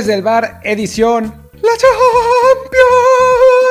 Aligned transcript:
Desde 0.00 0.14
el 0.14 0.22
bar, 0.22 0.60
edición 0.64 1.24
La 1.60 1.76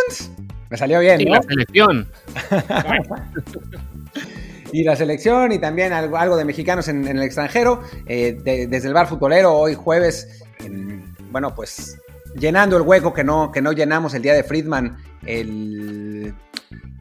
Champions. 0.06 0.32
Me 0.70 0.78
salió 0.78 1.00
bien, 1.00 1.20
Y 1.22 1.26
¿no? 1.26 1.32
la 1.34 1.42
selección. 1.42 2.08
y 4.72 4.84
la 4.84 4.96
selección 4.96 5.52
y 5.54 5.58
también 5.58 5.92
algo, 5.92 6.18
algo 6.18 6.38
de 6.38 6.46
mexicanos 6.46 6.88
en, 6.88 7.08
en 7.08 7.18
el 7.18 7.24
extranjero. 7.24 7.82
eh, 8.06 8.38
de- 8.44 8.68
desde 8.68 8.90
el 8.90 8.94
bar 8.94 9.08
futbolero, 9.08 9.56
hoy 9.56 9.74
jueves, 9.74 10.44
bueno, 11.32 11.56
pues 11.56 12.00
llenando 12.36 12.78
el 12.78 12.84
hueco 12.84 13.12
que 13.12 13.24
no, 13.24 13.52
que 13.52 13.64
no 13.64 13.72
llenamos 13.72 14.14
el 14.14 14.22
día 14.22 14.36
de 14.36 14.44
Friedman 14.44 14.98
el, 15.26 16.36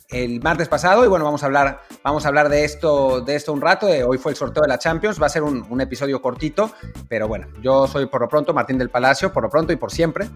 el 0.09 0.41
martes 0.41 0.69
pasado. 0.69 1.05
Y 1.05 1.09
bueno, 1.09 1.25
vamos 1.25 1.43
a 1.43 1.47
hablar, 1.47 1.83
vamos 2.03 2.25
a 2.25 2.29
hablar 2.29 2.49
de 2.49 2.65
esto, 2.65 3.21
de 3.21 3.37
esto 3.37 3.53
un 3.53 3.61
rato. 3.61 3.89
Eh, 3.89 4.05
hoy 4.05 4.19
fue 4.19 4.33
el 4.33 4.37
sorteo 4.37 4.63
de 4.63 4.69
la 4.69 4.79
Champions. 4.79 5.21
Va 5.21 5.27
a 5.27 5.31
ser 5.31 5.43
un, 5.43 5.81
episodio 5.81 6.21
cortito, 6.21 6.73
pero 7.09 7.29
bueno, 7.29 7.47
yo 7.63 7.87
soy 7.87 8.07
por 8.07 8.21
lo 8.21 8.29
pronto 8.29 8.53
Martín 8.53 8.79
del 8.79 8.91
Palacio, 8.91 9.33
por 9.33 9.45
lo 9.45 9.51
pronto 9.51 9.73
y 9.73 9.77
por 9.77 9.93
siempre. 9.93 10.29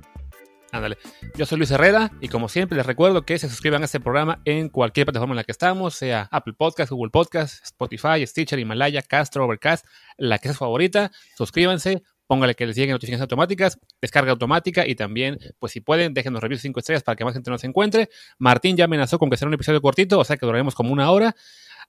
Ándale. 0.70 0.96
Yo 1.34 1.44
soy 1.44 1.58
Luis 1.58 1.70
Herrera 1.70 2.12
y 2.20 2.28
como 2.28 2.48
siempre 2.48 2.76
les 2.76 2.86
recuerdo 2.86 3.26
que 3.26 3.38
se 3.38 3.48
suscriban 3.48 3.82
a 3.82 3.84
este 3.84 4.00
programa 4.00 4.40
en 4.46 4.70
cualquier 4.70 5.04
plataforma 5.04 5.34
en 5.34 5.36
la 5.36 5.44
que 5.44 5.52
estamos, 5.52 5.94
sea 5.94 6.28
Apple 6.30 6.54
Podcast, 6.56 6.90
Google 6.90 7.10
Podcast, 7.10 7.62
Spotify, 7.62 8.26
Stitcher, 8.26 8.58
Himalaya, 8.58 9.02
Castro, 9.02 9.44
Overcast, 9.44 9.84
la 10.16 10.38
que 10.38 10.48
su 10.48 10.54
favorita. 10.54 11.10
Suscríbanse, 11.36 12.04
póngale 12.32 12.54
que 12.54 12.64
les 12.64 12.74
lleguen 12.74 12.92
notificaciones 12.92 13.20
automáticas, 13.20 13.78
descarga 14.00 14.30
automática 14.30 14.86
y 14.86 14.94
también, 14.94 15.38
pues 15.58 15.72
si 15.72 15.82
pueden, 15.82 16.14
déjenos 16.14 16.40
reviews 16.40 16.62
5 16.62 16.80
estrellas 16.80 17.02
para 17.02 17.14
que 17.14 17.26
más 17.26 17.34
gente 17.34 17.50
nos 17.50 17.62
encuentre. 17.62 18.08
Martín 18.38 18.74
ya 18.74 18.86
amenazó 18.86 19.18
con 19.18 19.28
que 19.28 19.36
será 19.36 19.50
un 19.50 19.54
episodio 19.54 19.82
cortito, 19.82 20.18
o 20.18 20.24
sea 20.24 20.38
que 20.38 20.46
duraremos 20.46 20.74
como 20.74 20.94
una 20.94 21.10
hora. 21.10 21.36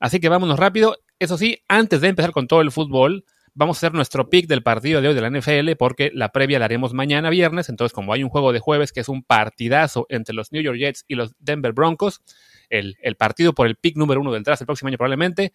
Así 0.02 0.20
que 0.20 0.28
vámonos 0.28 0.60
rápido. 0.60 0.98
Eso 1.18 1.38
sí, 1.38 1.64
antes 1.70 2.02
de 2.02 2.10
empezar 2.10 2.34
con 2.34 2.48
todo 2.48 2.60
el 2.60 2.74
fútbol, 2.74 3.24
vamos 3.54 3.78
a 3.78 3.80
hacer 3.80 3.94
nuestro 3.94 4.30
pick 4.30 4.48
del 4.48 4.64
partido 4.64 5.00
de 5.00 5.08
hoy 5.08 5.16
de 5.16 5.22
la 5.22 5.30
NFL 5.30 5.78
porque 5.80 6.12
la 6.14 6.34
previa 6.34 6.60
la 6.60 6.66
haremos 6.66 6.92
mañana 6.94 7.30
viernes. 7.30 7.70
Entonces, 7.70 7.94
como 7.94 8.12
hay 8.12 8.22
un 8.22 8.30
juego 8.30 8.52
de 8.52 8.60
jueves 8.60 8.92
que 8.92 9.00
es 9.00 9.08
un 9.08 9.24
partidazo 9.24 10.08
entre 10.10 10.36
los 10.36 10.52
New 10.52 10.62
York 10.62 10.78
Jets 10.78 11.06
y 11.08 11.16
los 11.16 11.32
Denver 11.40 11.72
Broncos, 11.72 12.20
el, 12.70 12.98
partido 13.18 13.54
por 13.54 13.66
el 13.66 13.78
pick 13.78 13.96
número 13.96 14.20
uno 14.20 14.34
del 14.34 14.44
draft 14.44 14.62
el 14.62 14.66
próximo 14.66 14.90
año 14.90 14.98
probablemente, 14.98 15.54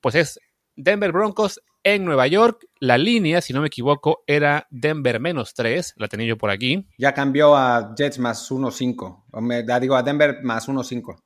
pues 0.00 0.14
es 0.14 0.40
Denver 0.74 1.12
Broncos 1.12 1.60
en 1.84 2.04
Nueva 2.04 2.26
York. 2.26 2.66
La 2.80 2.98
línea, 2.98 3.40
si 3.40 3.52
no 3.52 3.60
me 3.60 3.66
equivoco, 3.68 4.24
era 4.26 4.66
Denver 4.70 5.20
menos 5.20 5.54
3. 5.54 5.94
La 5.96 6.08
tenía 6.08 6.26
yo 6.26 6.38
por 6.38 6.50
aquí. 6.50 6.86
Ya 6.98 7.12
cambió 7.14 7.56
a 7.56 7.94
Jets 7.96 8.18
más 8.18 8.50
1.5. 8.50 9.24
O 9.32 9.40
me- 9.40 9.64
ya 9.66 9.78
digo 9.80 9.94
a 9.96 10.02
Denver 10.02 10.38
más 10.42 10.68
1.5. 10.68 11.18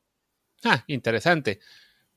Ah, 0.65 0.84
interesante. 0.87 1.61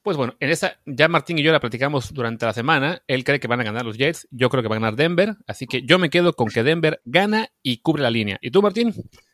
Pues 0.02 0.16
bueno, 0.16 0.34
en 0.40 0.50
esa 0.50 0.78
ya 0.86 1.10
Martín 1.10 1.38
y 1.40 1.44
yo 1.44 1.52
la 1.52 1.60
platicamos 1.60 2.14
durante 2.14 2.46
la 2.46 2.54
semana. 2.54 3.02
Él 3.06 3.24
cree 3.26 3.40
que 3.40 3.48
van 3.50 3.60
a 3.60 3.66
ganar 3.66 3.84
los 3.86 3.98
Jets, 3.98 4.28
yo 4.32 4.50
creo 4.50 4.64
que 4.64 4.70
va 4.70 4.78
a 4.78 4.80
ganar 4.80 4.96
Denver, 4.96 5.36
así 5.46 5.68
que 5.68 5.82
yo 5.84 6.00
me 6.00 6.10
quedo 6.10 6.34
con 6.34 6.48
que 6.48 6.64
Denver 6.64 7.02
gana 7.04 7.50
y 7.62 7.82
cubre 7.82 8.02
la 8.04 8.10
línea. 8.10 8.38
¿Y 8.42 8.50
tú, 8.50 8.62
Martín? 8.62 8.94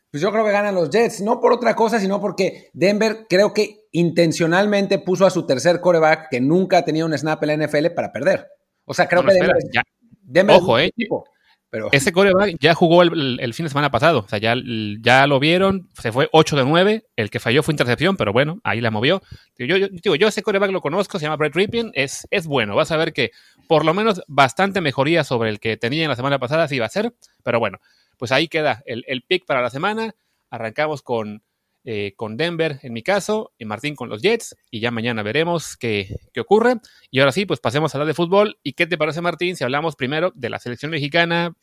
Pues 0.09 0.22
yo 0.23 0.31
creo 0.31 0.44
que 0.44 0.52
ganan 0.52 0.73
los 0.73 0.89
Jets, 0.89 1.22
no 1.22 1.39
por 1.39 1.53
otra 1.53 1.76
cosa, 1.76 2.00
sino 2.00 2.20
porque 2.20 2.72
Denver 2.73 3.28
creo 3.30 3.53
que 3.53 3.81
intencionalmente 3.92 4.98
puso 5.00 5.26
a 5.26 5.30
su 5.30 5.45
tercer 5.45 5.81
coreback 5.81 6.30
que 6.31 6.42
nunca 6.42 6.80
ha 6.80 6.86
tenido 6.86 7.05
un 7.05 7.16
snap 7.17 7.43
en 7.43 7.60
la 7.60 7.67
NFL 7.67 7.92
para 7.92 8.11
perder. 8.11 8.48
O 8.86 8.94
sea, 8.94 9.08
creo 9.08 9.22
No, 9.22 9.28
que 9.30 9.34
espera, 9.36 9.54
Denver, 9.54 9.72
ya. 9.73 9.84
Denver 10.22 10.56
es 10.56 10.62
Ojo, 10.62 10.80
eh. 10.80 10.86
equipo, 10.86 11.26
pero 11.70 11.90
Ese 11.92 12.12
coreback 12.14 12.56
ya 12.60 12.73
jugó 12.73 13.02
el, 13.04 13.38
el- 13.40 13.54
fin 13.54 13.66
de 13.66 13.70
semana 13.70 13.92
pasado, 13.92 14.20
o 14.20 14.28
sea, 14.28 14.40
ya, 14.40 14.56
ya 15.02 15.28
lo 15.28 15.40
vieron, 15.40 15.90
se 16.00 16.12
fue 16.12 16.30
8 16.32 16.56
de 16.56 16.64
9, 16.64 17.06
el 17.16 17.30
que 17.30 17.40
falló 17.40 17.64
fue 17.64 17.73
intercepción, 17.73 18.16
pero 18.16 18.32
bueno, 18.32 18.60
ahí 18.64 18.80
la 18.82 18.92
movió. 18.92 19.22
Yo, 19.58 19.66
yo, 19.66 19.88
digo, 19.90 20.16
yo 20.16 20.28
ese 20.30 20.42
coreback 20.44 20.72
lo 20.72 20.80
conozco, 20.82 21.20
se 21.20 21.26
llama 21.26 21.36
Brett 21.36 21.56
Ripien, 21.56 21.92
es, 21.94 22.28
es 22.32 22.48
bueno, 22.48 22.76
vas 22.76 22.92
a 22.92 22.98
ver 22.98 23.12
que 23.12 23.32
por 23.68 23.84
lo 23.84 23.94
menos 23.94 24.22
bastante 24.28 24.80
mejoría 24.80 25.23
sobre 25.23 25.50
el 25.50 25.60
que 25.60 25.76
tenía 25.76 26.04
en 26.04 26.10
la 26.10 26.16
semana 26.16 26.40
pasada, 26.40 26.67
sí 26.67 26.80
va 26.80 26.86
a 26.86 26.90
ser, 26.90 27.14
pero 27.44 27.60
bueno, 27.60 27.80
pues 28.17 28.32
ahí 28.32 28.48
queda 28.48 28.82
el, 28.86 29.04
el 29.08 29.23
pick 29.23 29.46
para 29.46 29.62
la 29.62 29.70
semana, 29.70 30.16
arrancamos 30.50 31.02
con, 31.02 31.44
eh, 31.86 32.14
con 32.16 32.36
Denver 32.36 32.80
en 32.82 32.94
mi 32.94 33.04
caso, 33.04 33.54
y 33.58 33.66
Martín 33.66 33.96
con 33.96 34.10
los 34.10 34.22
Jets, 34.22 34.56
y 34.72 34.80
ya 34.80 34.92
mañana 34.92 35.23
veremos 35.23 35.78
qué, 35.78 36.18
qué 36.34 36.42
ocurre. 36.42 36.78
Y 37.12 37.20
ahora 37.20 37.32
sí, 37.32 37.46
pues 37.46 37.60
pasemos 37.60 37.94
a 37.94 37.98
hablar 37.98 38.08
de 38.08 38.14
fútbol. 38.14 38.58
¿Y 38.64 38.73
qué 38.73 38.88
te 38.88 38.98
parece, 38.98 39.22
Martín, 39.22 39.56
si 39.56 39.64
hablamos 39.64 39.96
primero 39.96 40.32
de 40.36 40.50
la 40.50 40.60
selección 40.60 40.92
mexicana 40.92 41.56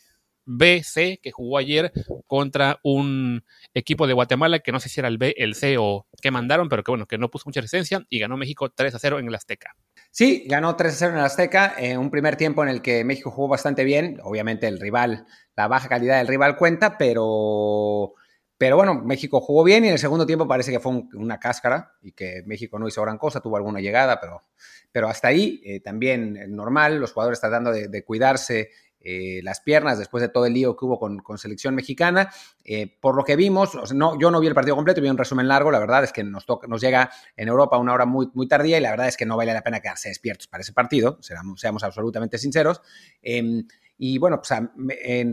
BC 0.45 1.21
que 1.23 1.31
jugó 1.31 1.59
ayer 1.59 1.93
contra 2.27 2.81
un 2.83 3.45
equipo 3.75 4.07
de 4.07 4.13
Guatemala 4.13 4.59
que 4.59 4.73
no 4.73 4.81
sé 4.81 4.89
si 4.89 5.01
era 5.01 5.09
el 5.09 5.19
B, 5.19 5.35
el 5.39 5.55
C 5.55 5.77
o 5.79 6.07
qué 6.21 6.31
mandaron, 6.31 6.69
pero 6.69 6.83
que 6.83 6.91
bueno, 6.91 7.07
que 7.07 7.19
no 7.19 7.31
puso 7.31 7.45
mucha 7.47 7.61
resistencia 7.61 8.05
y 8.09 8.19
ganó 8.19 8.37
México 8.37 8.71
3 8.71 8.95
a 8.95 8.99
0 8.99 9.19
en 9.19 9.29
el 9.29 9.35
Azteca. 9.35 9.77
Sí, 10.11 10.45
ganó 10.47 10.77
3-0 10.77 11.11
en 11.11 11.19
el 11.19 11.25
Azteca, 11.25 11.75
en 11.79 11.99
un 11.99 12.11
primer 12.11 12.37
tiempo 12.37 12.63
en 12.63 12.69
el 12.69 12.83
que 12.83 13.03
México 13.05 13.31
jugó 13.31 13.49
bastante 13.49 13.85
bien. 13.85 14.19
Obviamente 14.23 14.69
el 14.69 14.79
rival, 14.79 15.27
la 15.57 15.69
baja 15.69 15.89
calidad 15.89 16.19
del 16.19 16.29
rival 16.29 16.57
cuenta, 16.57 16.99
pero, 16.99 18.15
pero 18.63 18.77
bueno, 18.77 18.95
México 18.95 19.41
jugó 19.41 19.65
bien 19.65 19.85
y 19.85 19.89
en 19.89 19.95
el 19.95 19.99
segundo 19.99 20.25
tiempo 20.25 20.47
parece 20.47 20.71
que 20.71 20.79
fue 20.79 20.93
un- 20.93 21.11
una 21.15 21.41
cáscara 21.41 21.95
y 22.01 22.13
que 22.13 22.45
México 22.47 22.79
no 22.79 22.87
hizo 22.87 23.03
gran 23.03 23.19
cosa, 23.19 23.41
tuvo 23.41 23.57
alguna 23.57 23.81
llegada, 23.81 24.21
pero, 24.21 24.45
pero 24.93 25.09
hasta 25.09 25.27
ahí 25.27 25.61
eh, 25.65 25.81
también 25.81 26.39
normal, 26.55 27.01
los 27.01 27.13
jugadores 27.13 27.41
tratando 27.41 27.73
de, 27.73 27.89
de 27.89 28.05
cuidarse 28.05 28.71
eh, 29.05 29.41
las 29.43 29.61
piernas 29.61 29.99
después 29.99 30.21
de 30.21 30.29
todo 30.29 30.47
el 30.47 30.55
lío 30.55 30.77
que 30.77 30.85
hubo 30.85 30.99
con, 30.99 31.39
selección 31.39 31.75
mexicana. 31.75 32.31
Eh, 32.65 32.99
por 33.01 33.17
lo 33.17 33.25
que 33.25 33.37
vimos, 33.37 33.93
no, 33.95 34.19
yo 34.19 34.31
no 34.31 34.41
vi 34.41 34.47
el 34.47 34.55
partido 34.55 34.77
completo, 34.77 35.01
vi 35.01 35.09
un 35.09 35.19
resumen 35.19 35.49
largo, 35.49 35.71
la 35.71 35.79
verdad 35.79 36.05
es 36.05 36.13
que 36.13 36.23
nos, 36.23 36.47
toca, 36.47 36.67
nos 36.67 36.81
llega 36.81 37.11
en 37.37 37.49
Europa 37.49 37.79
una 37.79 37.95
hora 37.95 38.07
muy, 38.07 38.29
muy 38.35 38.47
tardía 38.47 38.79
y 38.79 38.81
la 38.81 38.91
verdad 38.91 39.09
es 39.09 39.17
que 39.17 39.27
no 39.27 39.37
vale 39.37 39.53
la 39.53 39.63
pena 39.63 39.81
quedarse 39.81 40.09
despiertos 40.09 40.47
para 40.47 40.63
ese 40.63 40.73
partido, 40.73 41.19
seamos, 41.21 41.83
absolutamente 41.83 42.39
sinceros. 42.39 42.81
Eh, 43.23 43.65
y 43.99 44.19
bueno, 44.19 44.41
pues, 44.41 44.61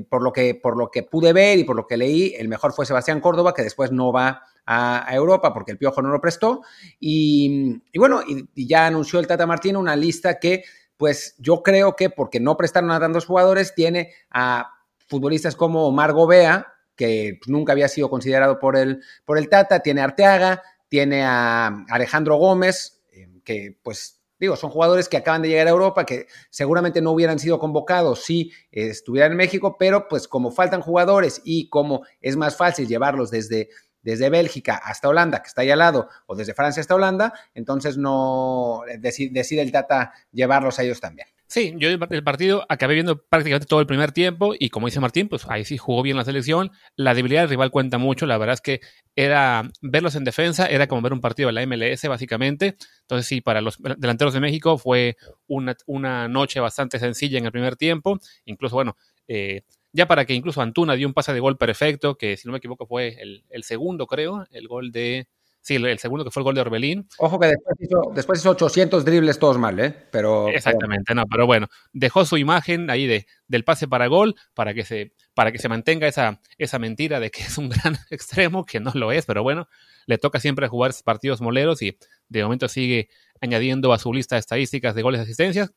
por, 0.10 0.22
lo 0.22 0.32
que, 0.32 0.54
por 0.56 0.78
lo 0.78 0.92
que 0.92 1.04
pude 1.04 1.34
ver 1.34 1.58
y 1.58 1.64
por 1.64 1.76
lo 1.76 1.88
que 1.88 1.98
leí, 1.98 2.36
el 2.38 2.48
mejor 2.48 2.74
fue 2.74 2.86
Sebastián 2.86 3.20
Córdoba, 3.20 3.54
que 3.54 3.64
después 3.64 3.92
no 3.92 4.12
va 4.12 4.44
a, 4.66 5.08
Europa 5.16 5.52
porque 5.54 5.72
el 5.72 5.78
Piojo 5.78 6.02
no 6.02 6.10
lo 6.10 6.22
prestó. 6.22 6.62
Y, 7.00 7.82
bueno, 7.96 8.22
y 8.28 8.68
ya 8.68 8.86
anunció 8.86 9.20
el 9.20 9.28
Tata 9.28 9.48
Martino 9.48 9.80
una 9.80 9.96
lista 9.96 10.40
que, 10.40 10.64
pues 11.00 11.34
yo 11.38 11.64
creo 11.64 11.96
que 11.96 12.10
porque 12.10 12.42
no 12.42 12.58
prestaron 12.58 12.92
a 12.92 13.00
tantos 13.00 13.26
jugadores, 13.26 13.74
tiene 13.74 14.12
a 14.30 14.74
futbolistas 15.08 15.56
como 15.56 15.88
Omar 15.88 16.12
Gobea, 16.12 16.74
que 16.98 17.40
nunca 17.48 17.72
había 17.72 17.88
sido 17.88 18.10
considerado 18.10 18.60
por 18.60 18.76
el, 18.76 19.02
por 19.24 19.38
el 19.38 19.48
Tata, 19.48 19.80
tiene 19.80 20.02
a 20.02 20.04
Arteaga, 20.04 20.62
tiene 20.90 21.24
a 21.24 21.86
Alejandro 21.90 22.36
Gómez, 22.36 23.02
eh, 23.14 23.30
que 23.46 23.78
pues 23.82 24.20
digo, 24.42 24.58
son 24.58 24.72
jugadores 24.72 25.08
que 25.08 25.16
acaban 25.16 25.42
de 25.42 25.48
llegar 25.48 25.68
a 25.68 25.70
Europa, 25.70 26.06
que 26.06 26.28
seguramente 26.50 27.02
no 27.02 27.12
hubieran 27.12 27.40
sido 27.40 27.60
convocados 27.60 28.26
si 28.26 28.52
eh, 28.70 28.88
estuvieran 28.88 29.32
en 29.32 29.38
México, 29.38 29.78
pero 29.80 30.10
pues 30.10 30.28
como 30.28 30.52
faltan 30.52 30.82
jugadores 30.82 31.42
y 31.46 31.70
como 31.70 32.06
es 32.20 32.36
más 32.36 32.58
fácil 32.58 32.90
llevarlos 32.90 33.32
desde, 33.32 33.70
desde 34.10 34.30
Bélgica 34.30 34.76
hasta 34.76 35.10
Holanda, 35.10 35.42
que 35.42 35.48
está 35.48 35.62
ahí 35.62 35.72
al 35.72 35.80
lado, 35.80 36.10
o 36.26 36.36
desde 36.36 36.54
Francia 36.54 36.82
hasta 36.82 36.96
Holanda, 36.96 37.34
entonces 37.54 37.98
no 37.98 38.82
decide, 39.00 39.30
decide 39.32 39.62
el 39.62 39.72
Tata 39.72 40.14
llevarlos 40.32 40.80
a 40.80 40.84
ellos 40.84 41.00
también. 41.00 41.28
Sí, 41.52 41.74
yo 41.78 41.90
el 41.90 42.24
partido 42.24 42.64
acabé 42.70 42.94
viendo 42.94 43.24
prácticamente 43.24 43.66
todo 43.66 43.80
el 43.80 43.88
primer 43.88 44.12
tiempo 44.12 44.54
y 44.58 44.70
como 44.70 44.86
dice 44.86 45.00
Martín, 45.00 45.28
pues 45.28 45.48
ahí 45.50 45.66
sí 45.66 45.80
jugó 45.80 46.04
bien 46.04 46.16
la 46.16 46.24
selección. 46.24 46.70
La 46.96 47.16
debilidad 47.16 47.42
del 47.42 47.50
rival 47.50 47.72
cuenta 47.72 47.98
mucho, 47.98 48.28
la 48.28 48.38
verdad 48.38 48.54
es 48.54 48.62
que 48.62 48.82
era 49.16 49.68
verlos 49.82 50.14
en 50.14 50.26
defensa, 50.26 50.68
era 50.68 50.86
como 50.86 51.02
ver 51.02 51.12
un 51.12 51.22
partido 51.22 51.48
de 51.48 51.54
la 51.54 51.66
MLS 51.66 52.08
básicamente. 52.08 52.78
Entonces 53.02 53.26
sí, 53.26 53.42
para 53.42 53.62
los 53.62 53.80
delanteros 53.98 54.36
de 54.36 54.42
México 54.42 54.78
fue 54.78 55.18
una, 55.48 55.76
una 55.88 56.28
noche 56.28 56.60
bastante 56.60 57.00
sencilla 57.00 57.40
en 57.40 57.46
el 57.48 57.52
primer 57.52 57.78
tiempo. 57.78 58.20
Incluso, 58.46 58.76
bueno, 58.76 58.96
eh, 59.28 59.64
ya 59.92 60.08
para 60.08 60.26
que 60.26 60.34
incluso 60.34 60.62
Antuna 60.62 60.94
dio 60.96 61.08
un 61.08 61.14
pase 61.14 61.34
de 61.34 61.40
gol 61.40 61.58
perfecto, 61.58 62.16
que 62.16 62.38
si 62.38 62.48
no 62.48 62.52
me 62.52 62.60
equivoco 62.60 62.86
fue 62.86 63.16
el, 63.20 63.44
el 63.50 63.64
segundo, 63.64 64.08
creo, 64.08 64.46
el 64.52 64.68
gol 64.68 64.92
de... 64.92 65.28
Sí, 65.62 65.76
el, 65.76 65.86
el 65.88 66.00
segundo 66.00 66.24
que 66.24 66.32
fue 66.32 66.40
el 66.40 66.46
gol 66.46 66.56
de 66.56 66.62
Orbelín. 66.62 67.08
Ojo 67.18 67.38
que 67.38 67.48
después 67.48 67.76
hizo, 67.82 68.02
después 68.16 68.40
hizo 68.40 68.52
800 68.52 69.04
dribles 69.04 69.40
todos 69.40 69.58
mal, 69.58 69.78
¿eh? 69.80 69.94
Pero, 70.10 70.48
Exactamente, 70.48 71.14
no, 71.14 71.26
pero 71.30 71.46
bueno, 71.46 71.68
dejó 71.92 72.24
su 72.24 72.38
imagen 72.38 72.90
ahí 72.90 73.08
de, 73.08 73.28
del 73.48 73.66
pase 73.66 73.86
para 73.86 74.08
gol 74.08 74.36
para 74.54 74.74
que 74.74 74.86
se, 74.86 75.14
para 75.34 75.52
que 75.52 75.58
se 75.58 75.68
mantenga 75.68 76.08
esa, 76.08 76.40
esa 76.58 76.80
mentira 76.80 77.20
de 77.20 77.30
que 77.30 77.42
es 77.42 77.58
un 77.58 77.68
gran 77.68 77.98
extremo, 78.10 78.66
que 78.66 78.80
no 78.80 78.92
lo 78.94 79.12
es, 79.12 79.26
pero 79.26 79.44
bueno, 79.44 79.68
le 80.06 80.18
toca 80.18 80.40
siempre 80.40 80.70
jugar 80.70 80.94
partidos 81.04 81.42
moleros 81.42 81.82
y 81.82 81.98
de 82.30 82.44
momento 82.44 82.70
sigue 82.70 83.10
añadiendo 83.42 83.92
a 83.92 84.00
su 84.00 84.14
lista 84.14 84.36
de 84.36 84.40
estadísticas 84.40 84.96
de 84.96 85.02
goles 85.02 85.20
y 85.20 85.24
asistencias. 85.24 85.74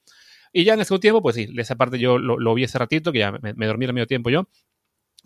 Y 0.53 0.65
ya 0.65 0.75
en 0.75 0.81
el 0.81 0.87
segundo 0.87 1.01
tiempo, 1.01 1.23
pues 1.23 1.37
sí, 1.37 1.49
esa 1.57 1.77
parte 1.77 1.99
yo 1.99 2.19
lo, 2.19 2.39
lo 2.39 2.55
vi 2.55 2.65
hace 2.65 2.79
ratito, 2.79 3.13
que 3.13 3.21
ya 3.21 3.33
me, 3.33 3.55
me 3.55 3.67
dormí 3.67 3.87
al 3.87 3.95
medio 3.95 4.07
tiempo 4.07 4.31
yo. 4.31 4.47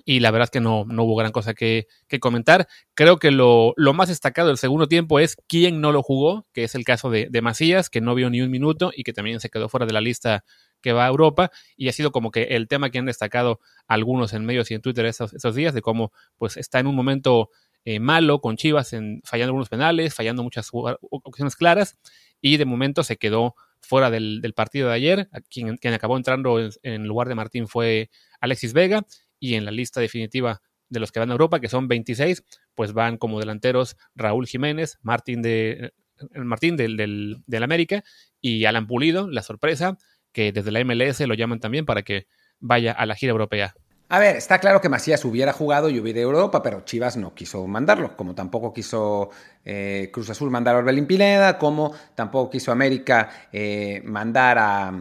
Y 0.04 0.20
la 0.20 0.30
verdad 0.30 0.44
es 0.44 0.50
que 0.50 0.60
no, 0.60 0.84
no 0.84 1.04
hubo 1.04 1.16
gran 1.16 1.32
cosa 1.32 1.54
que, 1.54 1.88
que 2.06 2.20
comentar. 2.20 2.68
Creo 2.94 3.18
que 3.18 3.32
lo, 3.32 3.72
lo, 3.76 3.92
más 3.92 4.08
destacado 4.08 4.48
del 4.48 4.58
segundo 4.58 4.86
tiempo 4.86 5.18
es 5.18 5.36
quién 5.48 5.80
no 5.80 5.90
lo 5.90 6.02
jugó, 6.02 6.46
que 6.52 6.64
es 6.64 6.76
el 6.76 6.84
caso 6.84 7.10
de, 7.10 7.28
de, 7.28 7.42
Macías, 7.42 7.90
que 7.90 8.00
no 8.00 8.14
vio 8.14 8.30
ni 8.30 8.40
un 8.40 8.50
minuto 8.50 8.92
y 8.94 9.02
que 9.02 9.12
también 9.12 9.40
se 9.40 9.48
quedó 9.48 9.68
fuera 9.68 9.84
de 9.84 9.92
la 9.92 10.00
lista 10.00 10.44
que 10.80 10.92
va 10.92 11.06
a 11.06 11.08
Europa. 11.08 11.50
Y 11.76 11.88
ha 11.88 11.92
sido 11.92 12.12
como 12.12 12.30
que 12.30 12.42
el 12.42 12.68
tema 12.68 12.90
que 12.90 12.98
han 12.98 13.06
destacado 13.06 13.58
algunos 13.88 14.32
en 14.32 14.44
medios 14.44 14.70
y 14.70 14.74
en 14.74 14.82
Twitter 14.82 15.06
esos, 15.06 15.32
esos 15.32 15.54
días, 15.54 15.74
de 15.74 15.82
cómo 15.82 16.12
pues 16.36 16.56
está 16.56 16.78
en 16.78 16.86
un 16.86 16.94
momento 16.94 17.50
eh, 17.84 17.98
malo 17.98 18.40
con 18.40 18.56
Chivas, 18.56 18.92
en, 18.92 19.22
fallando 19.24 19.50
algunos 19.50 19.68
penales, 19.68 20.14
fallando 20.14 20.42
muchas 20.42 20.68
ocasiones 20.72 21.56
claras. 21.56 21.98
Y 22.40 22.58
de 22.58 22.64
momento 22.64 23.02
se 23.02 23.16
quedó 23.16 23.56
fuera 23.86 24.10
del, 24.10 24.40
del 24.40 24.52
partido 24.52 24.88
de 24.88 24.94
ayer. 24.94 25.28
Quien, 25.48 25.76
quien, 25.76 25.94
acabó 25.94 26.16
entrando 26.16 26.60
en, 26.60 26.70
en 26.82 27.06
lugar 27.06 27.28
de 27.28 27.34
Martín 27.34 27.68
fue 27.68 28.10
Alexis 28.40 28.72
Vega. 28.72 29.06
y 29.38 29.54
en 29.54 29.64
la 29.64 29.70
lista 29.70 30.00
definitiva 30.00 30.60
de 30.88 31.00
los 31.00 31.12
que 31.12 31.20
van 31.20 31.30
a 31.30 31.32
Europa, 31.32 31.60
que 31.60 31.68
son 31.68 31.88
26, 31.88 32.44
pues 32.74 32.92
van 32.92 33.16
como 33.16 33.40
delanteros 33.40 33.96
Raúl 34.14 34.46
Jiménez, 34.46 34.98
Martín 35.02 35.42
de 35.42 35.92
Martín 36.34 36.76
del, 36.76 36.96
del, 36.96 37.42
del 37.46 37.62
América 37.62 38.02
y 38.40 38.64
Alan 38.64 38.86
Pulido, 38.86 39.28
la 39.28 39.42
sorpresa, 39.42 39.98
que 40.32 40.52
desde 40.52 40.70
la 40.70 40.84
MLS 40.84 41.20
lo 41.20 41.34
llaman 41.34 41.60
también 41.60 41.84
para 41.84 42.02
que 42.02 42.26
vaya 42.58 42.92
a 42.92 43.06
la 43.06 43.14
gira 43.14 43.32
europea. 43.32 43.74
A 44.08 44.20
ver, 44.20 44.36
está 44.36 44.60
claro 44.60 44.80
que 44.80 44.88
Macías 44.88 45.24
hubiera 45.24 45.52
jugado 45.52 45.88
y 45.88 45.98
hubiera 45.98 46.20
Europa, 46.20 46.62
pero 46.62 46.82
Chivas 46.82 47.16
no 47.16 47.34
quiso 47.34 47.66
mandarlo, 47.66 48.16
como 48.16 48.36
tampoco 48.36 48.72
quiso 48.72 49.30
eh, 49.64 50.10
Cruz 50.12 50.30
Azul 50.30 50.48
mandar 50.48 50.76
a 50.76 50.78
Orbelín 50.78 51.06
Pineda, 51.06 51.58
como 51.58 51.92
tampoco 52.14 52.50
quiso 52.50 52.70
América 52.70 53.28
eh, 53.52 54.00
mandar 54.04 54.58
a, 54.58 54.92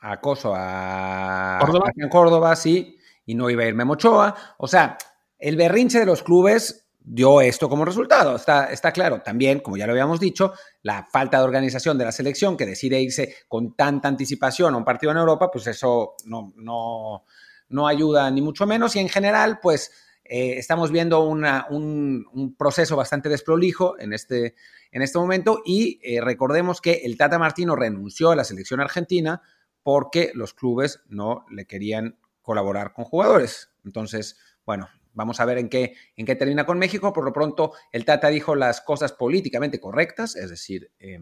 a 0.00 0.20
Coso, 0.20 0.54
a 0.56 1.58
Córdoba. 1.60 1.90
a 1.90 2.08
Córdoba, 2.08 2.56
sí, 2.56 2.98
y 3.26 3.34
no 3.34 3.50
iba 3.50 3.64
a 3.64 3.66
ir 3.66 3.74
Memochoa. 3.74 4.34
O 4.56 4.66
sea, 4.66 4.96
el 5.38 5.56
berrinche 5.56 5.98
de 5.98 6.06
los 6.06 6.22
clubes 6.22 6.86
dio 7.04 7.42
esto 7.42 7.68
como 7.68 7.84
resultado. 7.84 8.36
Está, 8.36 8.72
está 8.72 8.92
claro. 8.92 9.20
También, 9.20 9.60
como 9.60 9.76
ya 9.76 9.86
lo 9.86 9.92
habíamos 9.92 10.20
dicho, 10.20 10.54
la 10.82 11.04
falta 11.04 11.38
de 11.38 11.44
organización 11.44 11.98
de 11.98 12.06
la 12.06 12.12
selección 12.12 12.56
que 12.56 12.64
decide 12.64 12.98
irse 12.98 13.34
con 13.46 13.74
tanta 13.74 14.08
anticipación 14.08 14.72
a 14.72 14.78
un 14.78 14.84
partido 14.84 15.12
en 15.12 15.18
Europa, 15.18 15.50
pues 15.50 15.66
eso 15.66 16.14
no, 16.24 16.52
no, 16.56 17.24
no 17.72 17.88
ayuda 17.88 18.30
ni 18.30 18.40
mucho 18.40 18.66
menos. 18.66 18.94
Y 18.96 19.00
en 19.00 19.08
general, 19.08 19.58
pues 19.60 19.90
eh, 20.24 20.54
estamos 20.58 20.90
viendo 20.90 21.20
una, 21.20 21.66
un, 21.70 22.26
un, 22.32 22.54
proceso 22.54 22.96
bastante 22.96 23.28
desprolijo 23.28 23.98
en 23.98 24.12
este, 24.12 24.54
en 24.90 25.02
este 25.02 25.18
momento. 25.18 25.62
Y 25.64 26.00
eh, 26.02 26.20
recordemos 26.20 26.80
que 26.80 27.02
el 27.04 27.16
Tata 27.16 27.38
Martino 27.38 27.74
renunció 27.74 28.30
a 28.30 28.36
la 28.36 28.44
selección 28.44 28.80
argentina 28.80 29.42
porque 29.82 30.30
los 30.34 30.54
clubes 30.54 31.00
no 31.08 31.44
le 31.50 31.66
querían 31.66 32.16
colaborar 32.40 32.92
con 32.92 33.04
jugadores. 33.04 33.70
Entonces, 33.84 34.36
bueno, 34.64 34.88
Vamos 35.14 35.40
a 35.40 35.44
ver 35.44 35.58
en 35.58 35.68
qué, 35.68 35.94
en 36.16 36.26
qué 36.26 36.36
termina 36.36 36.64
con 36.64 36.78
México. 36.78 37.12
Por 37.12 37.24
lo 37.24 37.32
pronto, 37.32 37.72
el 37.92 38.04
Tata 38.04 38.28
dijo 38.28 38.54
las 38.54 38.80
cosas 38.80 39.12
políticamente 39.12 39.80
correctas, 39.80 40.36
es 40.36 40.50
decir, 40.50 40.90
eh, 40.98 41.18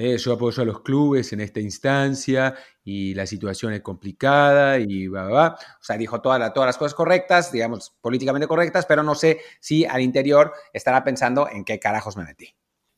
eh, 0.00 0.16
yo 0.16 0.32
apoyo 0.32 0.62
a 0.62 0.64
los 0.64 0.80
clubes 0.80 1.32
en 1.32 1.40
esta 1.40 1.60
instancia 1.60 2.54
y 2.82 3.12
la 3.14 3.26
situación 3.26 3.74
es 3.74 3.82
complicada 3.82 4.78
y 4.78 5.08
va, 5.08 5.24
va, 5.24 5.30
va. 5.30 5.54
O 5.54 5.84
sea, 5.84 5.98
dijo 5.98 6.20
toda 6.20 6.38
la, 6.38 6.52
todas 6.52 6.68
las 6.68 6.78
cosas 6.78 6.94
correctas, 6.94 7.52
digamos, 7.52 7.94
políticamente 8.00 8.48
correctas, 8.48 8.86
pero 8.86 9.02
no 9.02 9.14
sé 9.14 9.40
si 9.60 9.84
al 9.84 10.00
interior 10.00 10.52
estará 10.72 11.04
pensando 11.04 11.48
en 11.50 11.64
qué 11.64 11.78
carajos 11.78 12.16
me 12.16 12.24
metí. 12.24 12.54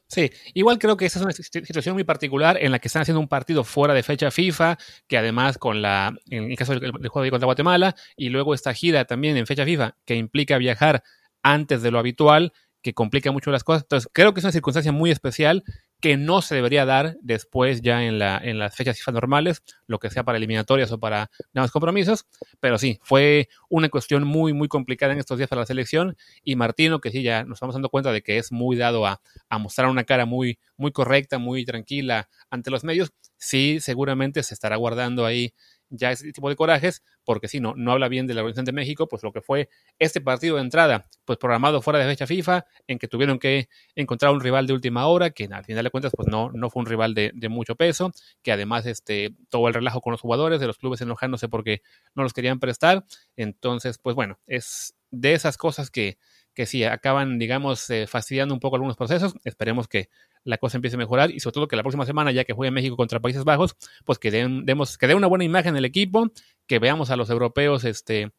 Sí, 0.06 0.30
igual 0.54 0.78
creo 0.78 0.96
que 0.96 1.06
esa 1.06 1.18
es 1.18 1.24
una 1.24 1.32
situación 1.32 1.94
muy 1.94 2.04
particular 2.04 2.58
en 2.60 2.70
la 2.70 2.78
que 2.78 2.88
están 2.88 3.02
haciendo 3.02 3.18
un 3.18 3.28
partido 3.28 3.64
fuera 3.64 3.94
de 3.94 4.02
fecha 4.02 4.30
FIFA, 4.30 4.76
que 5.08 5.16
además 5.16 5.58
con 5.58 5.82
la, 5.82 6.14
en 6.28 6.50
el 6.50 6.56
caso 6.56 6.78
del, 6.78 6.92
del 6.92 7.08
juego 7.08 7.24
de 7.24 7.30
contra 7.30 7.46
Guatemala, 7.46 7.96
y 8.14 8.28
luego 8.28 8.54
esta 8.54 8.74
gira 8.74 9.06
también 9.06 9.36
en 9.38 9.46
fecha 9.46 9.64
FIFA, 9.64 9.96
que 10.04 10.14
implica 10.14 10.58
viajar 10.58 11.02
antes 11.42 11.82
de 11.82 11.90
lo 11.90 11.98
habitual, 11.98 12.52
que 12.82 12.94
complica 12.94 13.32
mucho 13.32 13.50
las 13.50 13.64
cosas. 13.64 13.84
Entonces, 13.84 14.10
creo 14.12 14.34
que 14.34 14.40
es 14.40 14.44
una 14.44 14.52
circunstancia 14.52 14.92
muy 14.92 15.10
especial 15.10 15.64
que 16.02 16.16
no 16.16 16.42
se 16.42 16.56
debería 16.56 16.84
dar 16.84 17.16
después 17.22 17.80
ya 17.80 18.02
en, 18.02 18.18
la, 18.18 18.36
en 18.36 18.58
las 18.58 18.74
fechas 18.74 18.98
FIFA 18.98 19.12
normales, 19.12 19.62
lo 19.86 20.00
que 20.00 20.10
sea 20.10 20.24
para 20.24 20.36
eliminatorias 20.36 20.90
o 20.90 20.98
para 20.98 21.30
nuevos 21.54 21.70
compromisos, 21.70 22.26
pero 22.58 22.76
sí, 22.76 22.98
fue 23.04 23.48
una 23.70 23.88
cuestión 23.88 24.24
muy, 24.24 24.52
muy 24.52 24.66
complicada 24.66 25.12
en 25.12 25.20
estos 25.20 25.38
días 25.38 25.48
para 25.48 25.60
la 25.60 25.66
selección 25.66 26.16
y 26.42 26.56
Martino, 26.56 27.00
que 27.00 27.12
sí, 27.12 27.22
ya 27.22 27.44
nos 27.44 27.58
estamos 27.58 27.76
dando 27.76 27.88
cuenta 27.88 28.10
de 28.10 28.20
que 28.20 28.38
es 28.38 28.50
muy 28.50 28.76
dado 28.76 29.06
a, 29.06 29.22
a 29.48 29.58
mostrar 29.58 29.88
una 29.88 30.02
cara 30.02 30.26
muy, 30.26 30.58
muy 30.76 30.90
correcta, 30.90 31.38
muy 31.38 31.64
tranquila 31.64 32.28
ante 32.50 32.72
los 32.72 32.82
medios, 32.82 33.12
sí, 33.38 33.78
seguramente 33.80 34.42
se 34.42 34.54
estará 34.54 34.74
guardando 34.74 35.24
ahí 35.24 35.54
ya 35.92 36.10
ese 36.10 36.32
tipo 36.32 36.48
de 36.48 36.56
corajes, 36.56 37.02
porque 37.24 37.48
si 37.48 37.60
no, 37.60 37.74
no 37.76 37.92
habla 37.92 38.08
bien 38.08 38.26
de 38.26 38.34
la 38.34 38.40
Organización 38.40 38.64
de 38.64 38.72
México, 38.72 39.06
pues 39.08 39.22
lo 39.22 39.32
que 39.32 39.40
fue 39.40 39.68
este 39.98 40.20
partido 40.20 40.56
de 40.56 40.62
entrada, 40.62 41.06
pues 41.24 41.38
programado 41.38 41.82
fuera 41.82 41.98
de 41.98 42.06
fecha 42.06 42.26
FIFA, 42.26 42.66
en 42.86 42.98
que 42.98 43.08
tuvieron 43.08 43.38
que 43.38 43.68
encontrar 43.94 44.32
un 44.32 44.40
rival 44.40 44.66
de 44.66 44.72
última 44.72 45.06
hora, 45.06 45.30
que 45.30 45.48
al 45.50 45.64
final 45.64 45.84
de 45.84 45.90
cuentas, 45.90 46.12
pues 46.16 46.28
no, 46.28 46.50
no 46.52 46.70
fue 46.70 46.80
un 46.80 46.86
rival 46.86 47.14
de, 47.14 47.30
de, 47.34 47.48
mucho 47.48 47.76
peso, 47.76 48.10
que 48.42 48.52
además 48.52 48.86
este, 48.86 49.34
todo 49.50 49.68
el 49.68 49.74
relajo 49.74 50.00
con 50.00 50.12
los 50.12 50.20
jugadores, 50.20 50.60
de 50.60 50.66
los 50.66 50.78
clubes 50.78 51.00
enojándose 51.00 51.48
porque 51.48 51.82
no 52.14 52.22
los 52.22 52.32
querían 52.32 52.58
prestar. 52.58 53.04
Entonces, 53.36 53.98
pues 53.98 54.16
bueno, 54.16 54.38
es 54.46 54.94
de 55.10 55.34
esas 55.34 55.56
cosas 55.58 55.90
que, 55.90 56.18
que 56.54 56.66
sí 56.66 56.84
acaban, 56.84 57.38
digamos, 57.38 57.88
eh, 57.90 58.06
fastidiando 58.06 58.54
un 58.54 58.60
poco 58.60 58.76
algunos 58.76 58.96
procesos. 58.96 59.34
Esperemos 59.44 59.88
que 59.88 60.08
la 60.44 60.58
cosa 60.58 60.78
empiece 60.78 60.96
a 60.96 60.98
mejorar 60.98 61.30
y 61.30 61.40
sobre 61.40 61.54
todo 61.54 61.68
que 61.68 61.76
la 61.76 61.82
próxima 61.82 62.06
semana, 62.06 62.32
ya 62.32 62.44
que 62.44 62.52
juegue 62.52 62.70
México 62.70 62.96
contra 62.96 63.20
Países 63.20 63.44
Bajos, 63.44 63.76
pues 64.04 64.18
que, 64.18 64.30
den, 64.30 64.64
demos, 64.64 64.98
que 64.98 65.06
dé 65.06 65.14
una 65.14 65.26
buena 65.26 65.44
imagen 65.44 65.76
el 65.76 65.84
equipo, 65.84 66.30
que 66.66 66.78
veamos 66.78 67.10
a 67.10 67.16
los 67.16 67.30
europeos 67.30 67.84
este, 67.84 68.32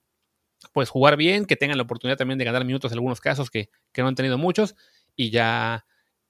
pues 0.74 0.90
jugar 0.90 1.18
bien, 1.18 1.46
que 1.46 1.56
tengan 1.56 1.78
la 1.78 1.84
oportunidad 1.84 2.18
también 2.18 2.38
de 2.38 2.46
ganar 2.46 2.66
minutos 2.66 2.92
en 2.92 2.98
algunos 2.98 3.22
casos 3.22 3.50
que, 3.50 3.70
que 3.92 4.02
no 4.02 4.08
han 4.08 4.16
tenido 4.16 4.38
muchos 4.38 4.76
y 5.16 5.30
ya 5.30 5.86